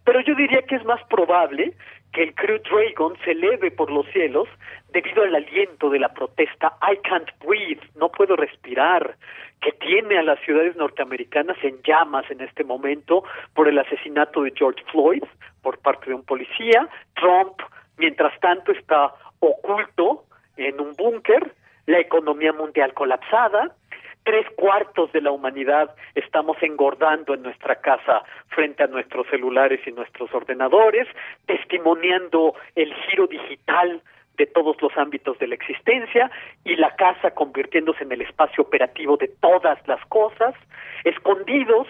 [0.04, 1.74] Pero yo diría que es más probable
[2.12, 4.48] que el Crew Dragon se eleve por los cielos
[4.92, 9.16] debido al aliento de la protesta I can't breathe, no puedo respirar,
[9.62, 13.24] que tiene a las ciudades norteamericanas en llamas en este momento
[13.54, 15.24] por el asesinato de George Floyd
[15.62, 16.90] por parte de un policía.
[17.16, 17.62] Trump,
[17.98, 20.24] mientras tanto, está oculto
[20.58, 21.54] en un búnker,
[21.86, 23.76] la economía mundial colapsada,
[24.24, 29.92] tres cuartos de la humanidad estamos engordando en nuestra casa frente a nuestros celulares y
[29.92, 31.08] nuestros ordenadores,
[31.46, 34.02] testimoniando el giro digital
[34.38, 36.32] de todos los ámbitos de la existencia
[36.64, 40.56] y la casa convirtiéndose en el espacio operativo de todas las cosas,
[41.04, 41.88] escondidos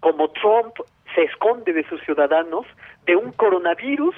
[0.00, 0.74] como Trump
[1.14, 2.66] se esconde de sus ciudadanos
[3.06, 4.14] de un coronavirus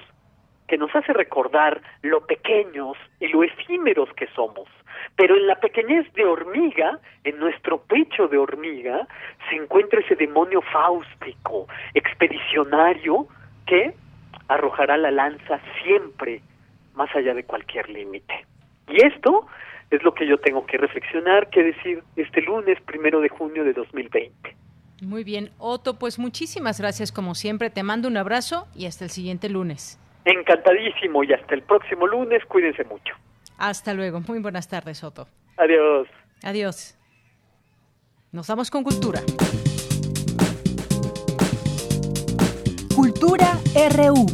[0.70, 4.68] que nos hace recordar lo pequeños y lo efímeros que somos.
[5.16, 9.08] Pero en la pequeñez de hormiga, en nuestro pecho de hormiga,
[9.48, 13.26] se encuentra ese demonio fáustico, expedicionario,
[13.66, 13.94] que
[14.46, 16.40] arrojará la lanza siempre
[16.94, 18.46] más allá de cualquier límite.
[18.86, 19.48] Y esto
[19.90, 23.72] es lo que yo tengo que reflexionar, que decir este lunes, primero de junio de
[23.72, 24.54] 2020.
[25.02, 27.70] Muy bien, Otto, pues muchísimas gracias como siempre.
[27.70, 29.99] Te mando un abrazo y hasta el siguiente lunes.
[30.24, 32.44] Encantadísimo y hasta el próximo lunes.
[32.46, 33.14] Cuídense mucho.
[33.58, 34.20] Hasta luego.
[34.20, 35.28] Muy buenas tardes, Otto.
[35.56, 36.08] Adiós.
[36.42, 36.96] Adiós.
[38.32, 39.20] Nos vamos con cultura.
[42.94, 43.58] Cultura
[43.96, 44.26] RU.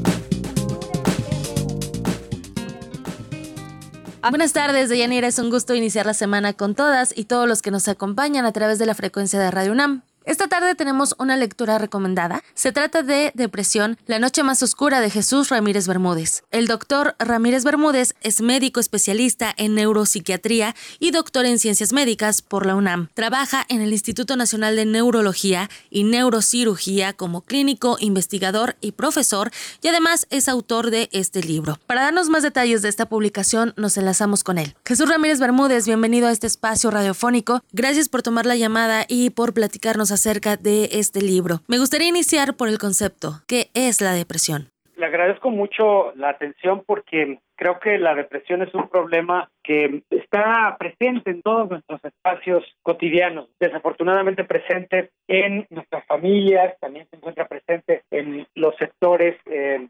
[4.29, 5.29] Buenas tardes, Deyanira.
[5.29, 8.53] Es un gusto iniciar la semana con todas y todos los que nos acompañan a
[8.53, 10.03] través de la frecuencia de Radio UNAM.
[10.27, 12.43] Esta tarde tenemos una lectura recomendada.
[12.53, 16.43] Se trata de Depresión, la noche más oscura de Jesús Ramírez Bermúdez.
[16.51, 22.67] El doctor Ramírez Bermúdez es médico especialista en neuropsiquiatría y doctor en ciencias médicas por
[22.67, 23.09] la UNAM.
[23.15, 29.87] Trabaja en el Instituto Nacional de Neurología y Neurocirugía como clínico, investigador y profesor y
[29.87, 31.79] además es autor de este libro.
[31.87, 34.75] Para darnos más detalles de esta publicación nos enlazamos con él.
[34.85, 37.63] Jesús Ramírez Bermúdez, bienvenido a este espacio radiofónico.
[37.71, 41.61] Gracias por tomar la llamada y por platicarnos acerca de este libro.
[41.69, 43.43] Me gustaría iniciar por el concepto.
[43.47, 44.71] ¿Qué es la depresión?
[44.97, 50.77] Le agradezco mucho la atención porque creo que la depresión es un problema que está
[50.79, 58.05] presente en todos nuestros espacios cotidianos, desafortunadamente presente en nuestras familias, también se encuentra presente
[58.11, 59.87] en los sectores, eh,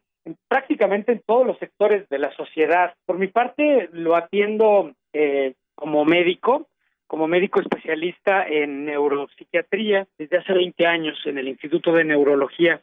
[0.49, 2.95] prácticamente en todos los sectores de la sociedad.
[3.07, 6.67] Por mi parte, lo atiendo eh, como médico,
[7.07, 12.81] como médico especialista en neuropsiquiatría desde hace 20 años en el Instituto de Neurología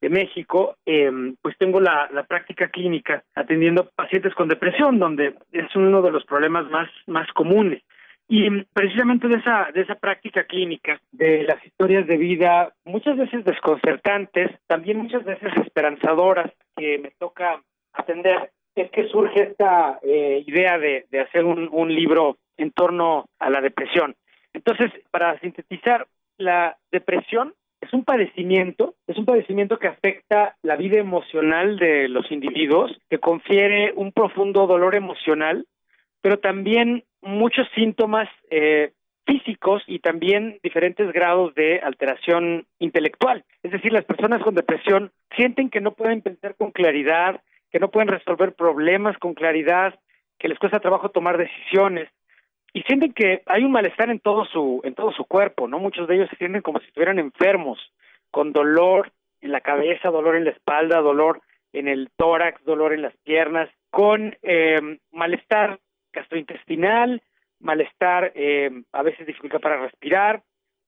[0.00, 6.02] de México, em, pues tengo la, práctica clínica atendiendo pacientes con depresión, donde es uno
[6.02, 7.82] de los problemas más, más comunes.
[8.28, 13.44] Y precisamente de esa, de esa práctica clínica, de las historias de vida, muchas veces
[13.44, 20.78] desconcertantes, también muchas veces esperanzadoras, que me toca atender, es que surge esta eh, idea
[20.78, 24.14] de, de hacer un, un libro en torno a la depresión.
[24.52, 26.06] Entonces, para sintetizar,
[26.38, 32.30] la depresión es un padecimiento, es un padecimiento que afecta la vida emocional de los
[32.30, 35.66] individuos, que confiere un profundo dolor emocional,
[36.22, 38.92] pero también muchos síntomas eh,
[39.26, 43.44] físicos y también diferentes grados de alteración intelectual.
[43.62, 47.90] Es decir, las personas con depresión sienten que no pueden pensar con claridad, que no
[47.90, 49.98] pueden resolver problemas con claridad,
[50.38, 52.08] que les cuesta trabajo tomar decisiones,
[52.74, 55.78] y sienten que hay un malestar en todo su en todo su cuerpo, ¿no?
[55.78, 57.78] Muchos de ellos se sienten como si estuvieran enfermos,
[58.32, 61.40] con dolor en la cabeza, dolor en la espalda, dolor
[61.72, 65.78] en el tórax, dolor en las piernas, con eh, malestar
[66.12, 67.22] gastrointestinal,
[67.60, 70.42] malestar eh, a veces dificultad para respirar.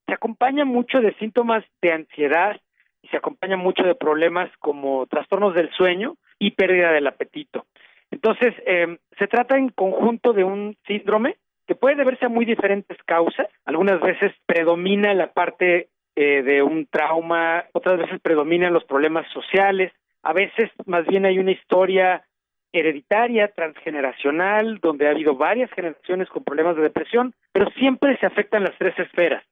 [0.06, 2.60] Se acompaña mucho de síntomas de ansiedad
[3.00, 7.66] y se acompaña mucho de problemas como trastornos del sueño y pérdida del apetito.
[8.10, 11.36] Entonces, eh, se trata en conjunto de un síndrome
[11.66, 13.48] que puede deberse a muy diferentes causas.
[13.64, 19.92] Algunas veces predomina la parte eh, de un trauma, otras veces predominan los problemas sociales,
[20.22, 22.24] a veces más bien hay una historia
[22.72, 28.64] hereditaria, transgeneracional, donde ha habido varias generaciones con problemas de depresión, pero siempre se afectan
[28.64, 29.44] las tres esferas,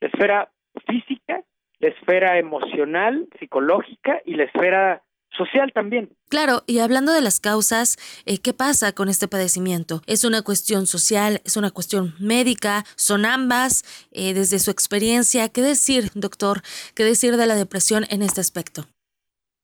[0.00, 0.50] la esfera
[0.86, 1.42] física,
[1.78, 6.10] la esfera emocional, psicológica y la esfera social también.
[6.28, 7.96] Claro, y hablando de las causas,
[8.26, 10.00] eh, ¿qué pasa con este padecimiento?
[10.06, 11.40] ¿Es una cuestión social?
[11.44, 12.84] ¿Es una cuestión médica?
[12.96, 13.84] ¿Son ambas?
[14.12, 16.62] Eh, desde su experiencia, ¿qué decir, doctor?
[16.94, 18.82] ¿Qué decir de la depresión en este aspecto?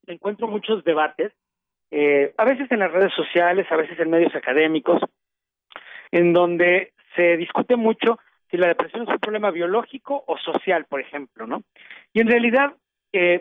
[0.07, 1.33] Encuentro muchos debates,
[1.91, 5.01] eh, a veces en las redes sociales, a veces en medios académicos,
[6.11, 8.19] en donde se discute mucho
[8.51, 11.63] si la depresión es un problema biológico o social, por ejemplo, ¿no?
[12.13, 12.75] Y en realidad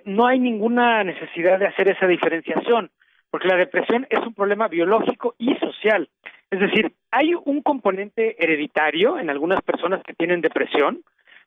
[0.05, 2.91] no hay ninguna necesidad de hacer esa diferenciación,
[3.29, 6.09] porque la depresión es un problema biológico y social.
[6.49, 11.03] Es decir, hay un componente hereditario en algunas personas que tienen depresión,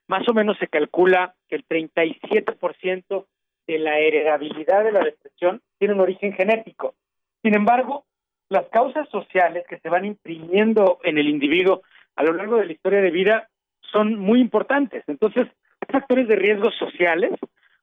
[0.09, 3.27] más o menos se calcula que el 37%
[3.67, 6.95] de la heredabilidad de la depresión tiene un origen genético.
[7.43, 8.05] Sin embargo,
[8.49, 11.83] las causas sociales que se van imprimiendo en el individuo
[12.17, 13.49] a lo largo de la historia de vida
[13.81, 15.05] son muy importantes.
[15.07, 15.49] Entonces,
[15.91, 17.33] factores de riesgo sociales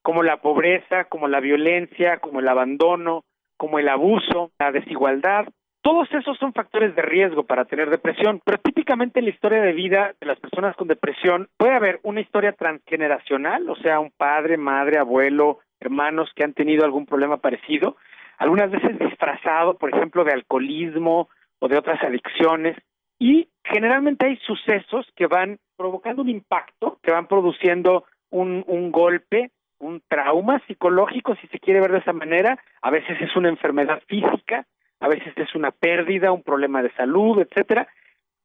[0.02, 3.24] como la pobreza, como la violencia, como el abandono,
[3.58, 5.48] como el abuso, la desigualdad.
[5.84, 9.74] Todos esos son factores de riesgo para tener depresión, pero típicamente en la historia de
[9.74, 14.58] vida de las personas con depresión puede haber una historia transgeneracional, o sea, un padre,
[14.58, 17.98] madre, abuelo, hermanos que han tenido algún problema parecido,
[18.38, 21.30] algunas veces disfrazado, por ejemplo, de alcoholismo
[21.60, 22.78] o de otras adicciones,
[23.20, 29.52] y generalmente hay sucesos que van provocando un impacto, que van produciendo un, un golpe
[29.82, 34.02] un trauma psicológico, si se quiere ver de esa manera, a veces es una enfermedad
[34.08, 34.66] física,
[35.00, 37.88] a veces es una pérdida, un problema de salud, etcétera,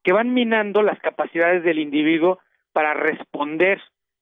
[0.03, 2.39] que van minando las capacidades del individuo
[2.73, 3.81] para responder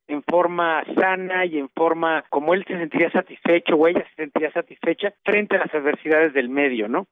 [0.08, 4.52] en forma sana y en forma como él se sentiría satisfecho o ella se sentiría
[4.52, 7.06] satisfecha frente a las adversidades del medio, ¿no?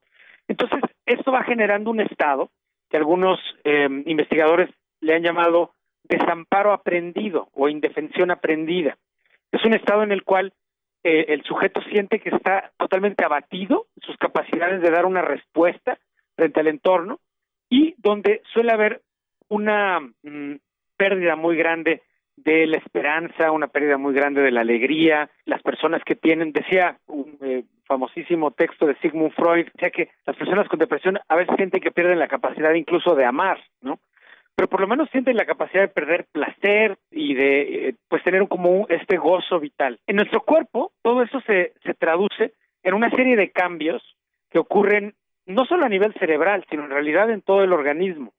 [0.47, 2.51] Entonces, esto va generando un estado
[2.89, 4.69] que algunos eh, investigadores
[4.99, 5.71] le han llamado
[6.03, 8.97] desamparo aprendido o indefensión aprendida.
[9.53, 10.51] Es un estado en el cual
[11.03, 15.99] eh, el sujeto siente que está totalmente abatido, sus capacidades de dar una respuesta
[16.35, 17.19] frente al entorno
[17.69, 19.01] y donde suele haber
[19.49, 20.55] una mm,
[20.97, 22.01] pérdida muy grande
[22.35, 26.97] de la esperanza, una pérdida muy grande de la alegría, las personas que tienen, decía
[27.05, 31.55] un eh, famosísimo texto de Sigmund Freud, decía que las personas con depresión a veces
[31.57, 33.99] sienten que pierden la capacidad incluso de amar, ¿no?
[34.55, 38.47] Pero por lo menos sienten la capacidad de perder placer y de eh, pues tener
[38.47, 39.99] como este gozo vital.
[40.07, 42.53] En nuestro cuerpo todo eso se, se traduce
[42.83, 44.03] en una serie de cambios
[44.51, 45.15] que ocurren
[45.45, 48.33] no solo a nivel cerebral, sino en realidad en todo el organismo,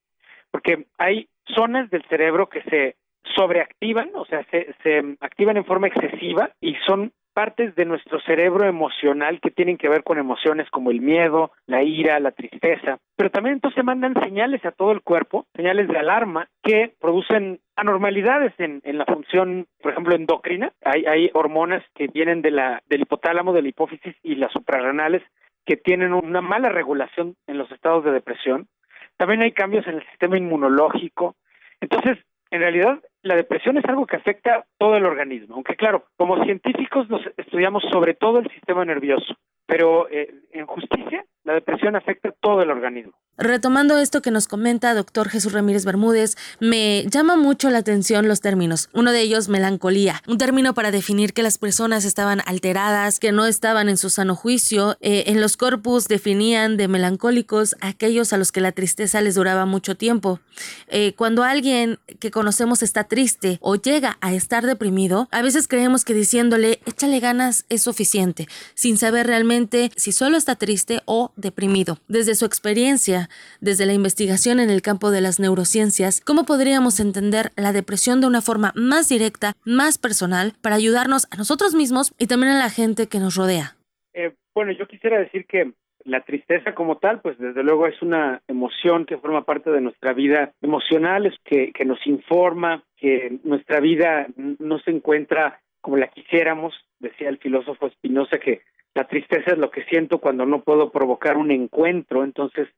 [0.50, 2.96] porque hay zonas del cerebro que se
[3.34, 8.64] sobreactivan, o sea, se, se activan en forma excesiva y son partes de nuestro cerebro
[8.64, 13.30] emocional que tienen que ver con emociones como el miedo, la ira, la tristeza, pero
[13.30, 18.80] también entonces mandan señales a todo el cuerpo, señales de alarma que producen anormalidades en,
[18.84, 20.72] en la función, por ejemplo, endocrina.
[20.84, 25.22] Hay, hay hormonas que vienen de la, del hipotálamo, de la hipófisis y las suprarrenales
[25.66, 28.68] que tienen una mala regulación en los estados de depresión.
[29.16, 31.36] También hay cambios en el sistema inmunológico.
[31.80, 32.18] Entonces,
[32.50, 37.08] en realidad, la depresión es algo que afecta todo el organismo, aunque claro, como científicos
[37.08, 39.34] nos estudiamos sobre todo el sistema nervioso,
[39.66, 43.12] pero eh, en justicia la depresión afecta todo el organismo.
[43.36, 48.40] Retomando esto que nos comenta doctor Jesús Ramírez Bermúdez, me llama mucho la atención los
[48.40, 48.88] términos.
[48.92, 53.46] Uno de ellos, melancolía, un término para definir que las personas estaban alteradas, que no
[53.46, 54.96] estaban en su sano juicio.
[55.00, 59.66] Eh, en los corpus definían de melancólicos aquellos a los que la tristeza les duraba
[59.66, 60.38] mucho tiempo.
[60.86, 66.04] Eh, cuando alguien que conocemos está triste o llega a estar deprimido, a veces creemos
[66.04, 71.98] que diciéndole échale ganas es suficiente, sin saber realmente si solo está triste o deprimido.
[72.08, 73.28] Desde su experiencia,
[73.60, 78.26] desde la investigación en el campo de las neurociencias, ¿cómo podríamos entender la depresión de
[78.26, 82.70] una forma más directa, más personal, para ayudarnos a nosotros mismos y también a la
[82.70, 83.76] gente que nos rodea?
[84.12, 85.72] Eh, bueno, yo quisiera decir que
[86.04, 90.12] la tristeza como tal, pues desde luego es una emoción que forma parte de nuestra
[90.12, 96.08] vida emocional, es que, que nos informa que nuestra vida no se encuentra como la
[96.08, 98.62] quisiéramos, decía el filósofo Spinoza que
[98.94, 102.68] la tristeza es lo que siento cuando no puedo provocar un encuentro, entonces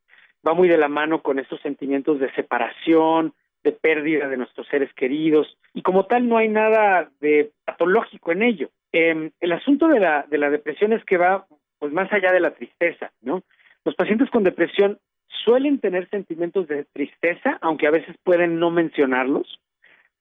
[0.46, 4.92] va muy de la mano con esos sentimientos de separación, de pérdida de nuestros seres
[4.94, 8.70] queridos, y como tal no hay nada de patológico en ello.
[8.92, 11.46] Eh, el asunto de la, de la depresión es que va
[11.78, 13.42] pues más allá de la tristeza, ¿no?
[13.84, 14.98] Los pacientes con depresión
[15.44, 19.60] suelen tener sentimientos de tristeza, aunque a veces pueden no mencionarlos,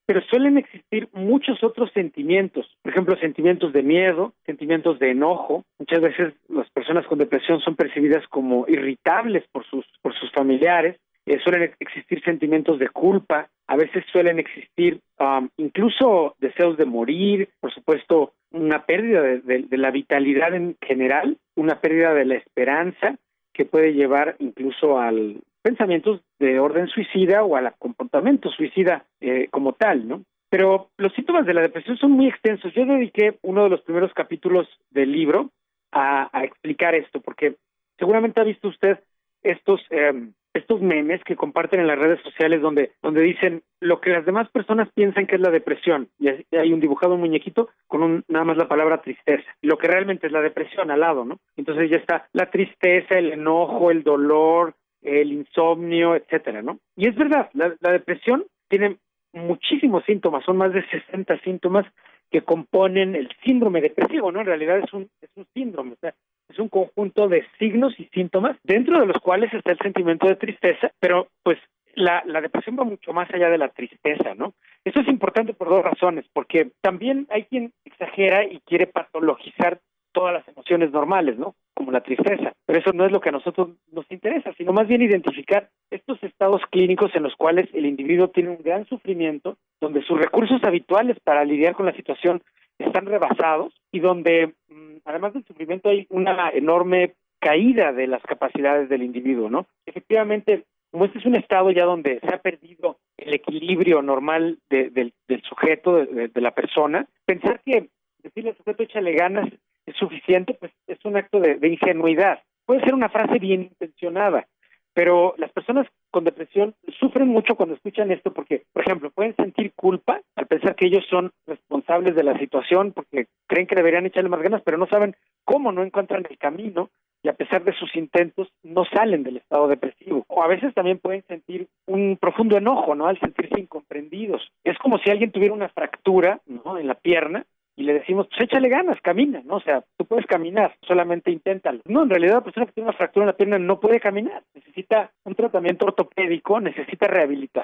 [0.05, 5.63] pero suelen existir muchos otros sentimientos, por ejemplo, sentimientos de miedo, sentimientos de enojo.
[5.79, 10.97] Muchas veces las personas con depresión son percibidas como irritables por sus por sus familiares.
[11.25, 17.49] Eh, suelen existir sentimientos de culpa, a veces suelen existir um, incluso deseos de morir,
[17.59, 23.17] por supuesto, una pérdida de, de, la vitalidad en general, una pérdida de la esperanza
[23.53, 29.73] que puede llevar incluso al pensamientos de orden suicida o al comportamiento suicida eh, como
[29.73, 30.21] tal, ¿no?
[30.47, 32.71] Pero los síntomas de la depresión son muy extensos.
[32.75, 35.49] Yo dediqué uno de los primeros capítulos del libro
[35.91, 37.55] a, explicar esto, porque
[37.97, 38.99] seguramente ha visto usted
[39.41, 44.11] estos eh, estos memes que comparten en las redes sociales donde donde dicen lo que
[44.11, 48.03] las demás personas piensan que es la depresión y hay un dibujado un muñequito con
[48.03, 51.39] un, nada más la palabra tristeza lo que realmente es la depresión al lado no
[51.57, 54.75] entonces ya está la tristeza el enojo el dolor
[55.05, 56.79] el insomnio, etcétera, ¿no?
[56.95, 58.97] Y es verdad, la, depresión tiene
[59.33, 61.85] muchísimos síntomas, son más de 60 síntomas
[62.31, 64.41] que componen el síndrome depresivo, ¿no?
[64.41, 66.13] En realidad es un, es un síndrome, o sea,
[66.49, 70.35] es un conjunto de signos y síntomas dentro de los cuales está el sentimiento de
[70.35, 71.59] tristeza, pero pues
[71.93, 74.53] la, la depresión va mucho más allá de la tristeza, ¿no?
[74.83, 79.79] Eso es importante por dos razones, porque también hay quien exagera y quiere patologizar
[80.15, 81.55] todas las emociones normales, ¿no?
[81.75, 82.53] Como la tristeza.
[82.65, 86.23] Pero eso no es lo que a nosotros nos interesa, sino más bien identificar estos
[86.23, 91.19] estados clínicos en los cuales el individuo tiene un gran sufrimiento, donde sus recursos habituales
[91.19, 92.41] para lidiar con la situación
[92.79, 98.87] están rebasados y donde, mm, además del sufrimiento, hay una enorme caída de las capacidades
[98.87, 99.67] del individuo, ¿no?
[99.85, 105.11] Efectivamente, como este es un estado ya donde se ha perdido el equilibrio normal del
[105.43, 107.89] sujeto, de, de, la persona, pensar que
[108.23, 109.49] decirle al sujeto échale ganas
[109.85, 112.39] es suficiente, pues es un acto de, ingenuidad.
[112.65, 114.47] Puede ser una frase bien intencionada,
[114.93, 119.73] pero las personas con depresión sufren mucho cuando escuchan esto porque, por ejemplo, pueden sentir
[119.75, 124.29] culpa al pensar que ellos son responsables de la situación porque creen que deberían echarle
[124.29, 126.89] más ganas, pero no saben cómo, no encuentran el camino
[127.25, 130.23] y a pesar de sus intentos no salen del estado depresivo.
[130.27, 133.07] O a veces también pueden sentir un profundo enojo, ¿no?
[133.07, 134.47] Al sentirse incomprendidos.
[134.63, 136.77] Es como si alguien tuviera una fractura, ¿no?
[136.77, 137.43] En la pierna
[137.75, 139.57] y le decimos, pues échale ganas, camina, ¿no?
[139.57, 141.81] O sea, tú puedes caminar, solamente inténtalo.
[141.85, 144.43] No, en realidad la persona que tiene una fractura en la pierna no puede caminar,
[144.53, 147.55] necesita un tratamiento ortopédico, necesita rehabilitación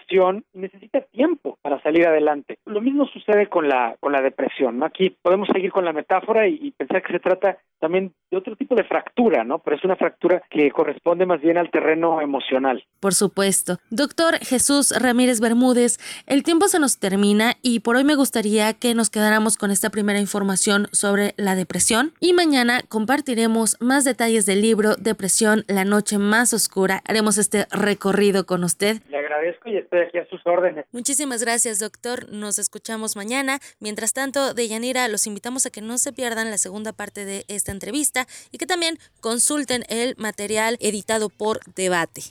[0.54, 2.60] necesita tiempo para salir adelante.
[2.66, 4.86] Lo mismo sucede con la con la depresión, ¿no?
[4.86, 8.56] Aquí podemos seguir con la metáfora y, y pensar que se trata también de otro
[8.56, 9.60] tipo de fractura, ¿no?
[9.60, 12.84] Pero es una fractura que corresponde más bien al terreno emocional.
[13.00, 13.78] Por supuesto.
[13.90, 15.98] Doctor Jesús Ramírez Bermúdez,
[16.28, 19.90] el tiempo se nos termina y por hoy me gustaría que nos quedáramos con esta
[20.02, 26.18] primera información sobre la depresión y mañana compartiremos más detalles del libro Depresión, la noche
[26.18, 27.04] más oscura.
[27.06, 29.00] Haremos este recorrido con usted.
[29.12, 30.86] Le agradezco y estoy aquí a sus órdenes.
[30.92, 32.32] Muchísimas gracias, doctor.
[32.32, 33.60] Nos escuchamos mañana.
[33.80, 37.72] Mientras tanto, Deyanira, los invitamos a que no se pierdan la segunda parte de esta
[37.72, 42.24] entrevista y que también consulten el material editado por Debate.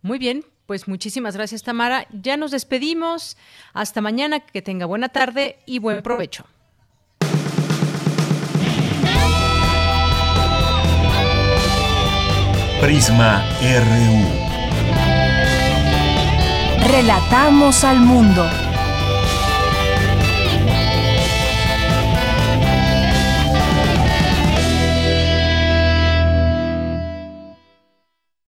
[0.00, 2.06] Muy bien, pues muchísimas gracias Tamara.
[2.12, 3.36] Ya nos despedimos.
[3.74, 6.46] Hasta mañana, que tenga buena tarde y buen provecho.
[12.80, 14.24] Prisma RU.
[16.88, 18.48] Relatamos al mundo.